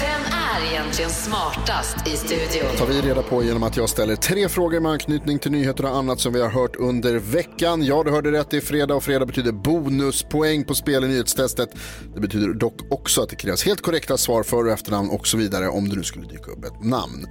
Vem 0.00 0.20
är 0.32 0.72
egentligen 0.72 1.10
smartast 1.10 2.08
i 2.08 2.16
studion? 2.16 2.76
tar 2.78 2.86
vi 2.86 3.00
reda 3.00 3.22
på 3.22 3.42
genom 3.42 3.62
att 3.62 3.76
jag 3.76 3.88
ställer 3.88 4.16
tre 4.16 4.48
frågor 4.48 4.80
med 4.80 4.92
anknytning 4.92 5.38
till 5.38 5.50
nyheter 5.50 5.84
och 5.84 5.96
annat 5.96 6.20
som 6.20 6.32
vi 6.32 6.40
har 6.40 6.48
hört 6.48 6.76
under 6.76 7.14
veckan. 7.14 7.84
Ja, 7.84 8.02
du 8.02 8.10
hörde 8.10 8.32
rätt, 8.32 8.50
det 8.50 8.56
är 8.56 8.60
fredag 8.60 8.94
och 8.94 9.02
fredag 9.02 9.26
betyder 9.26 9.52
bonuspoäng 9.52 10.64
på 10.64 10.74
spel 10.74 11.04
i 11.04 11.08
nyhetstestet. 11.08 11.68
Det 12.14 12.20
betyder 12.20 12.54
dock 12.54 12.80
också 12.90 13.22
att 13.22 13.28
det 13.28 13.36
krävs 13.36 13.64
helt 13.64 13.82
korrekta 13.82 14.16
svar, 14.16 14.42
för 14.42 14.64
och 14.64 14.72
efternamn 14.72 15.10
och 15.10 15.26
så 15.26 15.36
vidare 15.36 15.68
om 15.68 15.88
det 15.88 15.96
nu 15.96 16.02
skulle 16.02 16.26
dyka 16.26 16.50
upp 16.50 16.64
ett 16.64 16.84
namn. 16.84 17.26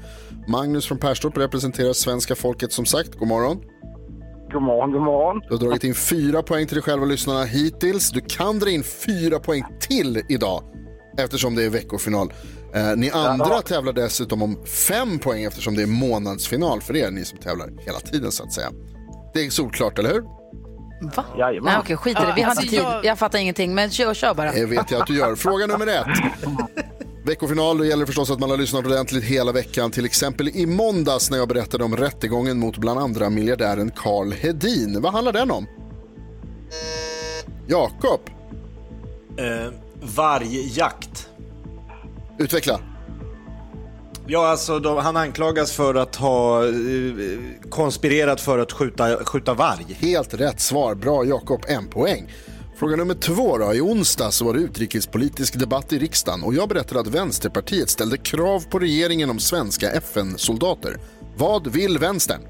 Magnus 0.47 0.87
från 0.87 0.97
Perstorp 0.97 1.37
representerar 1.37 1.93
svenska 1.93 2.35
folket 2.35 2.73
som 2.73 2.85
sagt. 2.85 3.15
God 3.15 3.27
morgon. 3.27 3.59
God 4.53 4.61
morgon, 4.61 4.91
god 4.91 5.01
morgon. 5.01 5.41
Du 5.49 5.53
har 5.53 5.59
dragit 5.59 5.83
in 5.83 5.95
fyra 5.95 6.43
poäng 6.43 6.67
till 6.67 6.75
dig 6.75 6.83
själv 6.83 7.01
och 7.01 7.07
lyssnarna 7.07 7.43
hittills. 7.43 8.09
Du 8.09 8.21
kan 8.21 8.59
dra 8.59 8.69
in 8.69 8.83
fyra 8.83 9.39
poäng 9.39 9.63
till 9.79 10.21
idag 10.29 10.63
eftersom 11.17 11.55
det 11.55 11.63
är 11.63 11.69
veckofinal. 11.69 12.33
Eh, 12.75 12.95
ni 12.95 13.09
andra 13.11 13.45
Ja. 13.49 13.61
tävlar 13.61 13.93
dessutom 13.93 14.41
om 14.43 14.65
fem 14.87 15.19
poäng 15.19 15.43
eftersom 15.43 15.75
det 15.75 15.81
är 15.83 15.87
månadsfinal 15.87 16.81
för 16.81 16.95
er, 16.95 17.11
ni 17.11 17.25
som 17.25 17.37
tävlar 17.39 17.69
hela 17.85 17.99
tiden 17.99 18.31
så 18.31 18.43
att 18.43 18.53
säga. 18.53 18.69
Det 19.33 19.45
är 19.45 19.49
solklart, 19.49 19.99
eller 19.99 20.09
hur? 20.13 20.21
Va? 21.15 21.25
Jajamän. 21.37 21.63
Nej, 21.73 21.79
okej, 21.79 21.97
skit 21.97 22.17
i 22.17 22.21
det. 22.25 22.33
Vi 22.35 22.41
hade 22.41 22.49
alltså, 22.59 22.67
tid. 22.69 22.79
jag- 22.79 23.05
Jag 23.05 23.17
fattar 23.19 23.39
ingenting, 23.39 23.75
men 23.75 23.89
kör, 23.89 24.13
kör 24.13 24.33
bara. 24.33 24.51
Det 24.51 24.65
vet 24.65 24.91
jag 24.91 25.01
att 25.01 25.07
du 25.07 25.17
gör. 25.17 25.35
Fråga 25.35 25.67
nummer 25.67 25.87
ett. 25.87 26.05
Veckofinal, 27.25 27.77
då 27.77 27.85
gäller 27.85 27.99
det 28.01 28.05
förstås 28.07 28.31
att 28.31 28.39
man 28.39 28.49
har 28.49 28.57
lyssnat 28.57 28.85
ordentligt 28.85 29.23
hela 29.23 29.51
veckan. 29.51 29.91
Till 29.91 30.05
exempel 30.05 30.49
i 30.49 30.65
måndags 30.65 31.31
när 31.31 31.37
jag 31.37 31.47
berättade 31.47 31.83
om 31.83 31.97
rättegången 31.97 32.59
mot 32.59 32.77
bland 32.77 32.99
andra 32.99 33.29
miljardären 33.29 33.91
Carl 33.95 34.31
Hedin. 34.31 35.01
Vad 35.01 35.13
handlar 35.13 35.33
den 35.33 35.51
om? 35.51 35.67
Jakob, 37.67 38.19
Eh, 39.37 39.73
vargjakt. 40.15 41.29
utveckla. 42.39 42.79
Ja, 44.27 44.47
alltså 44.47 44.79
de, 44.79 44.97
han 44.97 45.17
anklagas 45.17 45.71
för 45.71 45.95
att 45.95 46.15
ha 46.15 46.65
eh, 46.65 46.73
konspirerat 47.69 48.41
för 48.41 48.59
att 48.59 48.71
skjuta, 48.71 49.25
skjuta 49.25 49.53
varg. 49.53 49.85
Helt 49.99 50.33
rätt 50.33 50.59
svar. 50.59 50.95
Bra 50.95 51.25
Jakob, 51.25 51.61
en 51.67 51.87
poäng. 51.87 52.31
Fråga 52.83 52.95
nummer 52.95 53.13
två 53.13 53.57
då. 53.57 53.73
I 53.73 53.81
onsdag 53.81 54.31
så 54.31 54.45
var 54.45 54.53
det 54.53 54.59
utrikespolitisk 54.59 55.59
debatt 55.59 55.93
i 55.93 55.99
riksdagen 55.99 56.43
och 56.43 56.53
jag 56.53 56.69
berättade 56.69 56.99
att 56.99 57.07
Vänsterpartiet 57.07 57.89
ställde 57.89 58.17
krav 58.17 58.69
på 58.69 58.79
regeringen 58.79 59.29
om 59.29 59.39
svenska 59.39 59.91
FN-soldater. 59.91 60.97
Vad 61.37 61.67
vill 61.67 61.97
vänstern? 61.97 62.41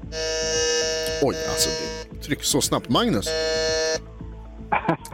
Oj, 1.22 1.36
alltså 1.48 1.70
det 2.10 2.18
trycks 2.18 2.48
så 2.48 2.60
snabbt. 2.60 2.88
Magnus? 2.88 3.26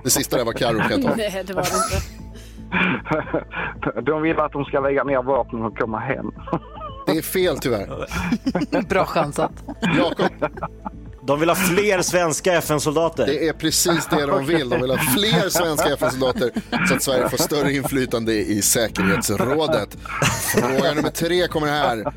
Det 0.05 0.11
sista 0.11 0.37
där 0.37 0.45
var 0.45 0.53
Carro. 0.53 0.79
Nej, 1.17 1.45
det 1.47 1.55
var 1.55 1.63
det 1.63 1.69
inte. 3.95 4.01
De 4.11 4.23
vill 4.23 4.39
att 4.39 4.53
de 4.53 4.65
ska 4.65 4.81
lägga 4.81 5.05
ner 5.05 5.23
vapnen 5.23 5.63
och 5.63 5.79
komma 5.79 5.99
hem. 5.99 6.31
Det 7.07 7.13
är 7.13 7.23
fel 7.23 7.59
tyvärr. 7.59 8.07
Bra 8.89 9.05
chansat. 9.05 9.53
Jakob? 9.97 10.51
De 11.27 11.41
vill 11.41 11.49
ha 11.49 11.57
fler 11.57 12.03
svenska 12.13 12.53
FN-soldater. 12.55 13.27
Det 13.27 13.49
är 13.49 13.53
precis 13.53 14.07
det 14.11 14.27
de 14.27 14.47
vill. 14.47 14.69
De 14.69 14.81
vill 14.81 14.91
ha 14.91 14.99
fler 14.99 15.49
svenska 15.49 15.93
FN-soldater 15.95 16.51
så 16.89 16.95
att 16.95 17.03
Sverige 17.03 17.29
får 17.29 17.37
större 17.37 17.73
inflytande 17.73 18.35
i 18.35 18.63
säkerhetsrådet. 18.63 19.97
Fråga 20.55 20.95
nummer 20.95 21.11
tre 21.11 21.49
kommer 21.49 21.67
här. 21.67 22.15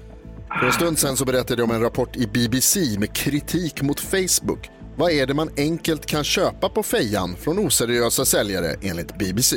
För 0.60 0.66
en 0.66 0.74
stund 0.74 1.00
sedan 1.00 1.18
så 1.18 1.26
berättade 1.26 1.62
jag 1.62 1.70
om 1.70 1.76
en 1.76 1.82
rapport 1.82 2.16
i 2.16 2.28
BBC 2.28 2.80
med 3.00 3.16
kritik 3.16 3.82
mot 3.82 4.00
Facebook. 4.00 4.70
Vad 4.96 5.12
är 5.12 5.26
det 5.28 5.34
man 5.34 5.50
enkelt 5.58 6.06
kan 6.06 6.24
köpa 6.24 6.70
på 6.70 6.84
fejan 6.84 7.36
från 7.36 7.60
oseriösa 7.60 8.26
säljare 8.26 8.76
enligt 8.82 9.18
BBC? 9.18 9.56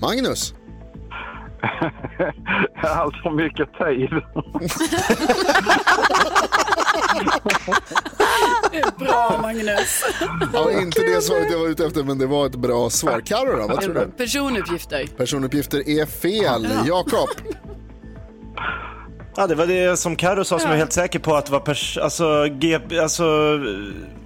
Magnus? 0.00 0.54
Allt 2.82 3.16
för 3.22 3.30
mycket 3.30 3.68
tid. 3.78 4.10
Bra 8.98 9.38
Magnus. 9.42 10.04
Ja, 10.52 10.70
inte 10.72 11.00
det 11.02 11.22
svaret 11.22 11.46
jag 11.50 11.58
var 11.58 11.68
ute 11.68 11.86
efter, 11.86 12.04
men 12.04 12.18
det 12.18 12.26
var 12.26 12.46
ett 12.46 12.54
bra 12.56 12.90
svar. 12.90 13.20
Carro 13.24 13.56
då, 13.56 13.66
vad 13.68 13.80
tror 13.80 13.94
du? 13.94 14.06
Personuppgifter. 14.16 15.06
Personuppgifter 15.16 15.88
är 15.88 16.06
fel. 16.06 16.68
Jakob? 16.86 17.28
Ja, 19.36 19.46
det 19.46 19.54
var 19.54 19.66
det 19.66 19.96
som 19.98 20.16
Karo 20.16 20.44
sa 20.44 20.58
som 20.58 20.66
jag 20.68 20.74
är 20.74 20.78
helt 20.78 20.92
säker 20.92 21.18
på 21.18 21.34
att 21.34 21.46
det 21.46 21.52
var 21.52 21.60
pers... 21.60 21.98
Alltså, 21.98 22.46
G... 22.58 22.78
Alltså... 23.00 23.22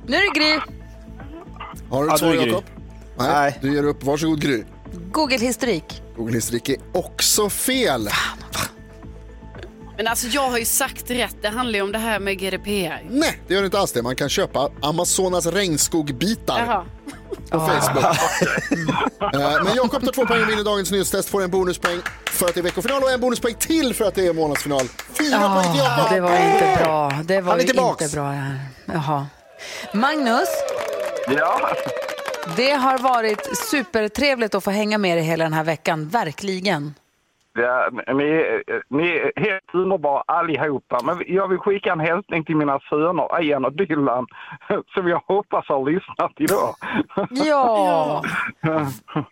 Nu 0.06 0.16
är 0.16 0.34
det 0.34 0.40
Gry. 0.40 0.58
Har 1.90 2.02
du 2.02 2.08
Ja, 2.08 2.14
ett 2.14 2.20
svar 2.20 2.30
det 2.30 2.36
Gry. 2.36 2.46
Jakob? 2.48 2.64
Nej, 3.18 3.58
du 3.62 3.74
ger 3.74 3.84
upp. 3.84 4.04
Varsågod 4.04 4.40
Gry. 4.40 4.62
Google-historik. 5.12 6.02
Google-historik 6.16 6.68
är 6.68 6.76
också 6.92 7.50
fel. 7.50 8.08
Men 9.96 10.06
alltså 10.06 10.26
jag 10.26 10.50
har 10.50 10.58
ju 10.58 10.64
sagt 10.64 11.10
rätt, 11.10 11.36
det 11.42 11.48
handlar 11.48 11.74
ju 11.78 11.82
om 11.82 11.92
det 11.92 11.98
här 11.98 12.18
med 12.20 12.38
GDPR. 12.38 13.02
Nej, 13.10 13.40
det 13.48 13.54
gör 13.54 13.60
det 13.62 13.66
inte 13.66 13.78
alls 13.78 13.92
det. 13.92 14.02
Man 14.02 14.16
kan 14.16 14.28
köpa 14.28 14.68
Amazonas 14.82 15.46
regnskogbitar 15.46 16.58
Jaha. 16.66 16.84
på 17.50 17.60
Facebook. 17.60 18.04
Eh, 19.34 19.64
Men 19.64 19.76
Jakob 19.76 20.04
tar 20.04 20.12
två 20.12 20.26
poäng 20.26 20.42
och 20.42 20.48
vinner 20.48 20.64
dagens 20.64 20.90
nyhetstest, 20.90 21.28
får 21.28 21.42
en 21.42 21.50
bonuspoäng 21.50 22.00
för 22.26 22.46
att 22.46 22.54
det 22.54 22.60
är 22.60 22.62
veckofinal 22.62 23.02
och 23.02 23.10
en 23.10 23.20
bonuspoäng 23.20 23.54
till 23.54 23.94
för 23.94 24.04
att 24.04 24.14
det 24.14 24.26
är 24.26 24.32
månadsfinal. 24.32 24.88
Fyra 25.18 25.38
poäng 25.54 25.72
till 25.72 25.80
Jakob. 25.80 26.10
det 26.10 26.20
var 26.20 26.36
inte 26.36 26.78
bra. 26.84 27.12
Det 27.24 27.40
var 27.40 27.50
Han 27.50 27.58
är 27.60 27.62
ju 27.62 27.68
tillbaks. 27.68 28.02
inte 28.04 28.14
bra. 28.16 28.24
det 28.28 28.34
här. 28.34 28.58
Jaha. 28.86 29.26
Magnus, 29.94 30.48
Ja, 31.28 31.74
det 32.56 32.70
har 32.70 32.98
varit 32.98 33.56
supertrevligt 33.56 34.54
att 34.54 34.64
få 34.64 34.70
hänga 34.70 34.98
med 34.98 35.16
dig 35.16 35.24
hela 35.24 35.44
den 35.44 35.52
här 35.52 35.64
veckan. 35.64 36.08
Verkligen. 36.08 36.94
ja 37.58 37.88
ni, 38.14 38.44
ni 38.90 39.08
är 39.08 39.40
helt 39.40 39.74
underbara 39.74 40.22
allihopa. 40.26 41.00
Men 41.04 41.22
jag 41.26 41.48
vill 41.48 41.58
skicka 41.58 41.92
en 41.92 42.00
hälsning 42.00 42.44
till 42.44 42.56
mina 42.56 42.80
söner 42.90 43.42
Ian 43.42 43.64
och 43.64 43.72
Dylan 43.72 44.26
som 44.94 45.08
jag 45.08 45.22
hoppas 45.26 45.64
har 45.68 45.90
lyssnat 45.90 46.32
idag. 46.38 46.74
Ja. 47.30 48.22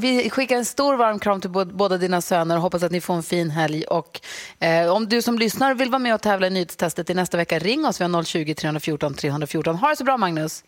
Vi 0.00 0.30
skickar 0.30 0.56
en 0.56 0.64
stor 0.64 0.96
varm 0.96 1.18
kram 1.18 1.40
till 1.40 1.50
bå- 1.50 1.72
båda 1.76 1.96
dina 1.96 2.20
söner 2.20 2.56
och 2.56 2.62
hoppas 2.62 2.82
att 2.82 2.92
ni 2.92 3.00
får 3.00 3.14
en 3.14 3.22
fin 3.22 3.50
helg. 3.50 3.84
Och, 3.84 4.20
eh, 4.60 4.92
om 4.96 5.08
du 5.08 5.22
som 5.22 5.38
lyssnar 5.38 5.74
vill 5.74 5.90
vara 5.90 5.98
med 5.98 6.14
och 6.14 6.20
tävla 6.22 6.46
i 6.46 6.50
nyhetstestet 6.50 7.10
i 7.10 7.14
nästa 7.14 7.36
vecka, 7.36 7.58
ring 7.58 7.86
oss. 7.86 8.00
Vi 8.00 8.04
har 8.04 8.22
020 8.22 8.54
314 8.54 9.14
314. 9.14 9.74
Ha 9.76 9.88
det 9.88 9.96
så 9.96 10.04
bra, 10.04 10.16
Magnus. 10.16 10.64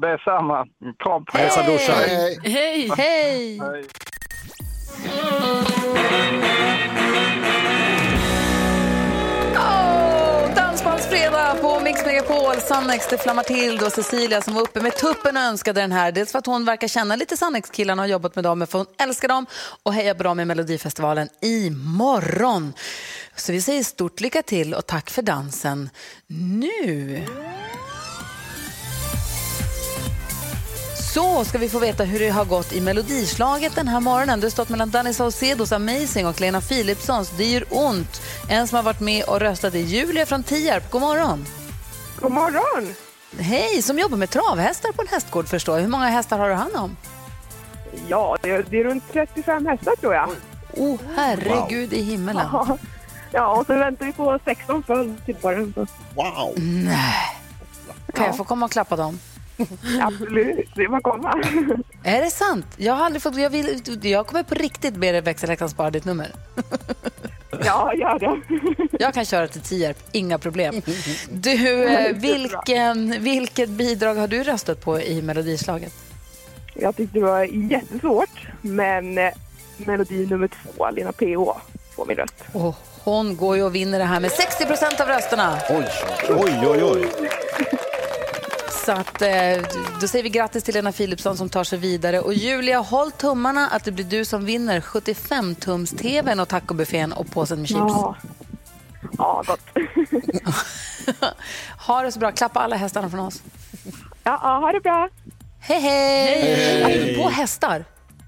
Det 0.00 0.08
är 0.08 0.18
samma. 0.18 0.66
Kram 0.98 1.24
på. 1.24 1.38
Hälsa 1.38 1.62
brorsan. 1.62 1.94
Hej. 1.94 2.38
Hej! 2.44 2.90
Hej! 2.96 3.60
Oh, 9.56 10.54
Dansbandsfredag 10.54 11.60
på 11.60 11.80
Mix 11.80 12.06
Megapol. 12.06 12.54
Sannex, 12.56 13.08
det 13.08 13.18
flammar 13.18 13.42
till 13.42 13.76
då. 13.76 13.90
Cecilia 13.90 14.40
som 14.42 14.54
var 14.54 14.62
uppe 14.62 14.80
med 14.80 14.96
tuppen 14.96 15.36
och 15.36 15.42
önskade 15.42 15.80
den 15.80 15.92
här. 15.92 16.12
Dels 16.12 16.32
för 16.32 16.38
att 16.38 16.46
hon 16.46 16.64
verkar 16.64 16.88
känna 16.88 17.16
lite 17.16 17.36
Sannex-killarna 17.36 18.02
och 18.02 18.08
har 18.08 18.12
jobbat 18.12 18.34
med 18.34 18.44
dem, 18.44 18.58
men 18.58 18.68
för 18.68 18.78
hon 18.78 18.86
älskar 18.98 19.28
dem 19.28 19.46
och 19.82 19.92
hejar 19.92 20.14
på 20.14 20.22
dem 20.22 20.40
i 20.40 20.44
Melodifestivalen 20.44 21.28
imorgon. 21.42 22.72
Så 23.36 23.52
vi 23.52 23.60
säger 23.60 23.82
stort 23.82 24.20
lycka 24.20 24.42
till 24.42 24.74
och 24.74 24.86
tack 24.86 25.10
för 25.10 25.22
dansen. 25.22 25.90
Nu 26.60 27.22
så 31.16 31.44
ska 31.44 31.58
vi 31.58 31.68
få 31.68 31.78
veta 31.78 32.04
hur 32.04 32.18
det 32.18 32.28
har 32.28 32.44
gått 32.44 32.72
i 32.72 32.80
Melodislaget 32.80 33.74
den 33.74 33.88
här 33.88 34.00
morgonen. 34.00 34.40
Det 34.40 34.46
har 34.46 34.50
stått 34.50 34.68
mellan 34.68 34.90
Danny 34.90 35.12
Saucedos 35.12 35.72
Amazing 35.72 36.26
och 36.26 36.40
Lena 36.40 36.60
Philipssons 36.60 37.30
Det 37.30 37.44
gör 37.44 37.64
ont. 37.70 38.22
En 38.48 38.66
som 38.66 38.76
har 38.76 38.82
varit 38.82 39.00
med 39.00 39.24
och 39.24 39.40
röstat 39.40 39.74
är 39.74 39.78
Julia 39.78 40.26
från 40.26 40.42
Tierp. 40.42 40.90
God 40.90 41.00
morgon. 41.00 41.46
God 42.20 42.32
morgon! 42.32 42.94
Hej, 43.38 43.82
som 43.82 43.98
jobbar 43.98 44.16
med 44.16 44.30
travhästar 44.30 44.92
på 44.92 45.02
en 45.02 45.08
hästgård 45.08 45.48
förstår 45.48 45.76
jag. 45.76 45.82
Hur 45.82 45.90
många 45.90 46.08
hästar 46.08 46.38
har 46.38 46.48
du 46.48 46.54
hand 46.54 46.76
om? 46.76 46.96
Ja, 48.08 48.36
det 48.42 48.50
är, 48.50 48.66
det 48.70 48.80
är 48.80 48.84
runt 48.84 49.04
35 49.12 49.66
hästar 49.66 49.96
tror 49.96 50.14
jag. 50.14 50.28
Oh, 50.72 50.98
herregud 51.16 51.92
i 51.92 52.02
himmelen. 52.02 52.46
Ja, 52.52 52.78
ja 53.32 53.56
och 53.56 53.66
så 53.66 53.74
väntar 53.74 54.06
vi 54.06 54.12
på 54.12 54.38
16 54.44 54.82
följd 54.82 55.24
till 55.24 55.36
våren. 55.40 55.74
Wow. 56.14 56.54
Nej. 56.56 57.36
Kan 58.14 58.24
jag 58.24 58.36
få 58.36 58.44
komma 58.44 58.66
och 58.66 58.72
klappa 58.72 58.96
dem? 58.96 59.18
Absolut, 60.00 60.68
det 60.74 60.82
är 60.82 60.88
bara 60.88 60.96
att 60.96 61.02
komma. 61.02 61.42
Är 62.04 62.22
det 62.22 62.30
sant? 62.30 62.66
Jag 62.76 62.94
har 62.94 63.04
aldrig 63.04 63.22
fått... 63.22 63.36
Jag, 63.36 63.50
vill, 63.50 63.82
jag 64.02 64.26
kommer 64.26 64.42
på 64.42 64.54
riktigt 64.54 64.94
be 64.94 65.12
dig 65.12 65.20
växelhäxan 65.20 65.68
spara 65.70 65.90
ditt 65.90 66.04
nummer. 66.04 66.32
Ja, 67.64 67.94
gör 67.94 68.18
det. 68.18 68.40
Jag 69.04 69.14
kan 69.14 69.24
köra 69.24 69.48
till 69.48 69.60
Tierp, 69.60 69.96
inga 70.12 70.38
problem. 70.38 70.82
Du, 71.30 71.84
eh, 71.84 72.16
vilken, 72.16 73.22
vilket 73.22 73.68
bidrag 73.68 74.14
har 74.14 74.28
du 74.28 74.42
röstat 74.42 74.80
på 74.84 75.00
i 75.00 75.22
Melodislaget? 75.22 75.92
Jag 76.74 76.96
tyckte 76.96 77.18
det 77.18 77.24
var 77.24 77.44
jättesvårt, 77.44 78.46
men 78.60 79.18
eh, 79.18 79.32
melodi 79.76 80.26
nummer 80.26 80.48
två, 80.48 80.90
Lena 80.90 81.12
PH, 81.12 81.60
får 81.96 82.06
min 82.06 82.16
röst. 82.16 82.34
Och 82.52 82.74
hon 83.04 83.36
går 83.36 83.56
ju 83.56 83.62
och 83.62 83.74
vinner 83.74 83.98
det 83.98 84.04
här 84.04 84.20
med 84.20 84.30
60 84.32 84.66
procent 84.66 85.00
av 85.00 85.08
rösterna. 85.08 85.58
Oj, 85.70 85.86
Oj, 86.28 86.66
oj, 86.66 86.82
oj. 86.84 87.08
Så 88.86 88.92
att, 88.92 89.22
eh, 89.22 89.28
då 90.00 90.08
säger 90.08 90.22
vi 90.22 90.28
grattis 90.28 90.64
till 90.64 90.74
Lena 90.74 90.92
Philipsson 90.92 91.36
som 91.36 91.48
tar 91.48 91.64
sig 91.64 91.78
vidare. 91.78 92.20
Och 92.20 92.34
Julia, 92.34 92.78
håll 92.78 93.12
tummarna 93.12 93.68
att 93.68 93.84
det 93.84 93.92
blir 93.92 94.04
du 94.04 94.24
som 94.24 94.44
vinner 94.44 94.80
75-tums-tvn 94.80 96.40
och 96.40 96.48
tacobuffén 96.48 97.12
och 97.12 97.30
påsen 97.30 97.58
med 97.58 97.68
chips. 97.68 97.78
Ja, 97.80 98.16
ja 99.18 99.42
gott. 99.46 99.60
Ha 101.86 102.02
det 102.02 102.12
så 102.12 102.18
bra. 102.18 102.32
Klappa 102.32 102.60
alla 102.60 102.76
hästarna 102.76 103.10
från 103.10 103.20
oss. 103.20 103.42
Ja, 104.24 104.40
ja, 104.42 104.58
ha 104.58 104.72
det 104.72 104.80
bra. 104.80 105.08
Hej, 105.60 105.80
hej! 105.80 106.54
Hej. 106.82 107.12
Apropå 107.12 107.30
hästar. 107.30 107.84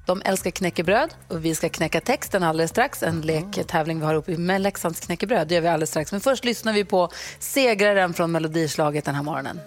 De 0.07 0.23
älskar 0.25 0.51
knäckebröd 0.51 1.15
och 1.29 1.45
vi 1.45 1.55
ska 1.55 1.69
knäcka 1.69 2.01
texten 2.01 2.43
alldeles 2.43 2.71
strax. 2.71 3.03
En 3.03 3.21
lektävling 3.21 4.01
vi 4.01 4.07
har 4.07 4.15
uppe 4.15 4.37
med 4.37 4.61
Leksands 4.61 5.01
knäckebröd. 5.01 5.49
Det 5.49 5.55
gör 5.55 5.63
vi 5.63 5.69
alldeles 5.69 5.91
strax. 5.91 6.13
Men 6.13 6.21
först 6.21 6.45
lyssnar 6.45 6.73
vi 6.73 6.85
på 6.85 7.11
segraren 7.39 8.15
från 8.15 8.33
Melodislaget 8.33 9.05
den 9.05 9.15
här 9.15 9.23
morgonen. 9.23 9.61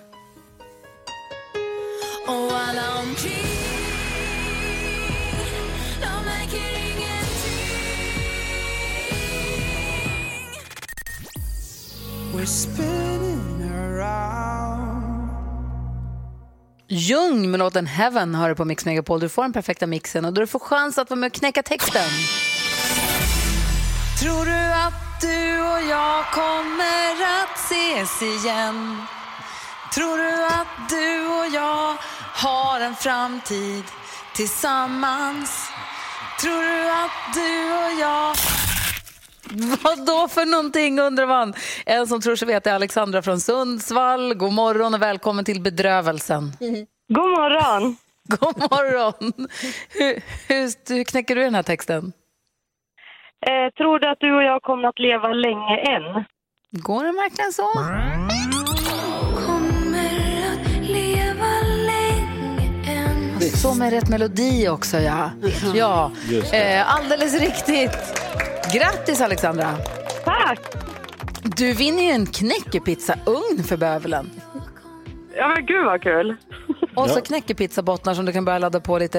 Och 2.27 2.59
alla 2.59 2.99
omkring 2.99 3.45
De 6.01 6.25
märker 6.25 6.71
ingenting 6.77 7.61
We're 12.33 12.45
spinning 12.45 13.71
around 13.71 15.29
Jung 16.87 17.51
med 17.51 17.59
låten 17.59 17.87
Heaven 17.87 18.35
har 18.35 18.49
du 18.49 18.55
på 18.55 18.65
Mix 18.65 18.85
Megapol. 18.85 19.19
Du 19.19 19.29
får 19.29 19.43
den 19.43 19.53
perfekta 19.53 19.87
mixen 19.87 20.25
och 20.25 20.33
du 20.33 20.47
får 20.47 20.59
chans 20.59 20.97
att 20.97 21.09
vara 21.09 21.19
med 21.19 21.27
och 21.27 21.33
knäcka 21.33 21.63
texten. 21.63 22.09
Tror 24.21 24.45
du 24.45 24.73
att 24.73 25.21
du 25.21 25.61
och 25.61 25.81
jag 25.89 26.25
kommer 26.31 27.41
att 27.43 27.57
ses 27.57 28.21
igen? 28.21 28.97
Tror 29.95 30.17
du 30.17 30.45
att 30.45 30.89
du 30.89 31.27
och 31.39 31.47
jag 31.53 31.97
har 32.45 32.79
en 32.79 32.95
framtid 32.95 33.83
tillsammans? 34.35 35.69
Tror 36.41 36.61
du 36.61 36.89
att 36.89 37.33
du 37.33 37.73
och 37.73 37.99
jag... 38.01 38.35
Vad 39.83 40.05
då 40.05 40.27
för 40.27 40.45
någonting 40.45 40.99
undrar 40.99 41.27
man? 41.27 41.53
En 41.85 42.07
som 42.07 42.21
tror 42.21 42.35
sig 42.35 42.47
veta 42.47 42.71
är 42.71 42.75
Alexandra 42.75 43.21
från 43.21 43.39
Sundsvall. 43.39 44.33
God 44.33 44.53
morgon 44.53 44.93
och 44.93 45.01
välkommen 45.01 45.45
till 45.45 45.61
bedrövelsen. 45.61 46.43
God 47.13 47.29
morgon. 47.29 47.95
God 48.39 48.57
morgon. 48.57 49.47
Hur, 49.89 50.23
hur, 50.47 50.93
hur 50.95 51.03
knäcker 51.03 51.35
du 51.35 51.41
den 51.43 51.55
här 51.55 51.63
texten? 51.63 52.13
Eh, 53.47 53.73
tror 53.77 53.99
du 53.99 54.09
att 54.09 54.19
du 54.19 54.35
och 54.35 54.43
jag 54.43 54.61
kommer 54.61 54.87
att 54.87 54.99
leva 54.99 55.27
länge 55.27 55.77
än? 55.77 56.25
Går 56.71 57.03
den 57.03 57.15
verkligen 57.15 57.53
så? 57.53 57.67
Än 63.43 63.49
Så 63.49 63.73
med 63.73 63.93
rätt 63.93 64.09
melodi 64.09 64.67
också, 64.69 64.97
ja. 64.97 65.31
Ja, 65.75 66.11
eh, 66.53 66.95
alldeles 66.95 67.39
riktigt. 67.41 68.21
Grattis, 68.73 69.21
Alexandra. 69.21 69.67
Tack. 70.25 70.59
Du 71.43 71.73
vinner 71.73 72.03
ju 72.03 72.09
en 72.09 72.25
knäckepizzaugn 72.25 73.63
för 73.69 73.77
bövelen. 73.77 74.29
Ja, 75.35 75.47
men 75.47 75.65
gud 75.65 75.85
vad 75.85 76.01
kul. 76.01 76.35
Och 76.95 77.09
så 77.09 77.21
knäckepizzabottnar 77.21 78.13
som 78.13 78.25
du 78.25 78.31
kan 78.31 78.45
börja 78.45 78.59
ladda 78.59 78.79
på 78.79 78.97
lite 78.97 79.17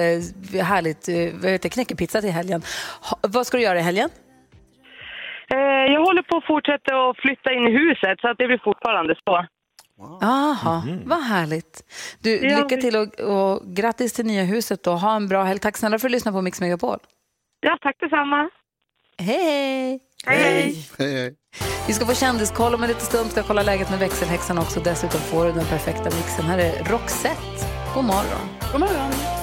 härligt 0.61 1.09
eh, 1.09 1.41
vad 1.41 1.51
heter, 1.51 1.69
knäckepizza 1.69 2.21
till 2.21 2.31
helgen. 2.31 2.61
Ha, 3.09 3.17
vad 3.21 3.47
ska 3.47 3.57
du 3.57 3.63
göra 3.63 3.79
i 3.79 3.81
helgen? 3.81 4.09
Eh, 5.53 5.93
jag 5.93 6.01
håller 6.05 6.21
på 6.21 6.37
att 6.37 6.45
fortsätta 6.45 7.09
att 7.09 7.17
flytta 7.17 7.53
in 7.53 7.67
i 7.67 7.71
huset 7.71 8.19
så 8.21 8.27
att 8.29 8.37
det 8.37 8.47
blir 8.47 8.61
fortfarande 8.63 9.15
så. 9.25 9.45
Aha, 10.21 10.83
vad 11.05 11.21
härligt. 11.23 11.83
Du, 12.19 12.35
Ja, 12.47 12.57
lycka 12.57 12.81
till 12.81 12.95
och, 12.95 13.19
och 13.19 13.61
grattis 13.75 14.13
till 14.13 14.25
nya 14.25 14.43
huset 14.43 14.87
och 14.87 14.99
ha 14.99 15.15
en 15.15 15.27
bra 15.27 15.43
helg. 15.43 15.59
Tack 15.59 15.77
snälla 15.77 15.99
för 15.99 16.07
att 16.07 16.11
du 16.11 16.15
lyssnade 16.15 16.35
på 16.37 16.41
Mix 16.41 16.61
Megapol. 16.61 16.97
Ja, 17.59 17.77
tack 17.81 17.95
detsamma. 17.99 18.49
Hej, 19.17 19.43
hej! 19.43 19.99
Hej. 20.25 20.85
Hej, 20.97 21.13
hej. 21.15 21.35
Vi 21.87 21.93
ska 21.93 22.05
få 22.05 22.13
kändiskoll 22.13 22.73
om 22.75 22.83
en 22.83 22.87
liten 22.89 23.05
stund. 23.05 23.31
Ska 23.31 23.43
kolla 23.43 23.63
läget 23.63 23.89
med 23.89 23.99
växelhäxan 23.99 24.57
också. 24.57 24.79
Dessutom 24.79 25.19
får 25.21 25.45
du 25.45 25.51
den 25.51 25.65
perfekta 25.65 26.03
mixen. 26.03 26.45
Här 26.45 26.57
är 26.57 26.83
Roxette. 26.83 27.65
God 27.95 28.05
morgon. 28.05 28.47
God 28.71 28.79
morgon. 28.79 29.42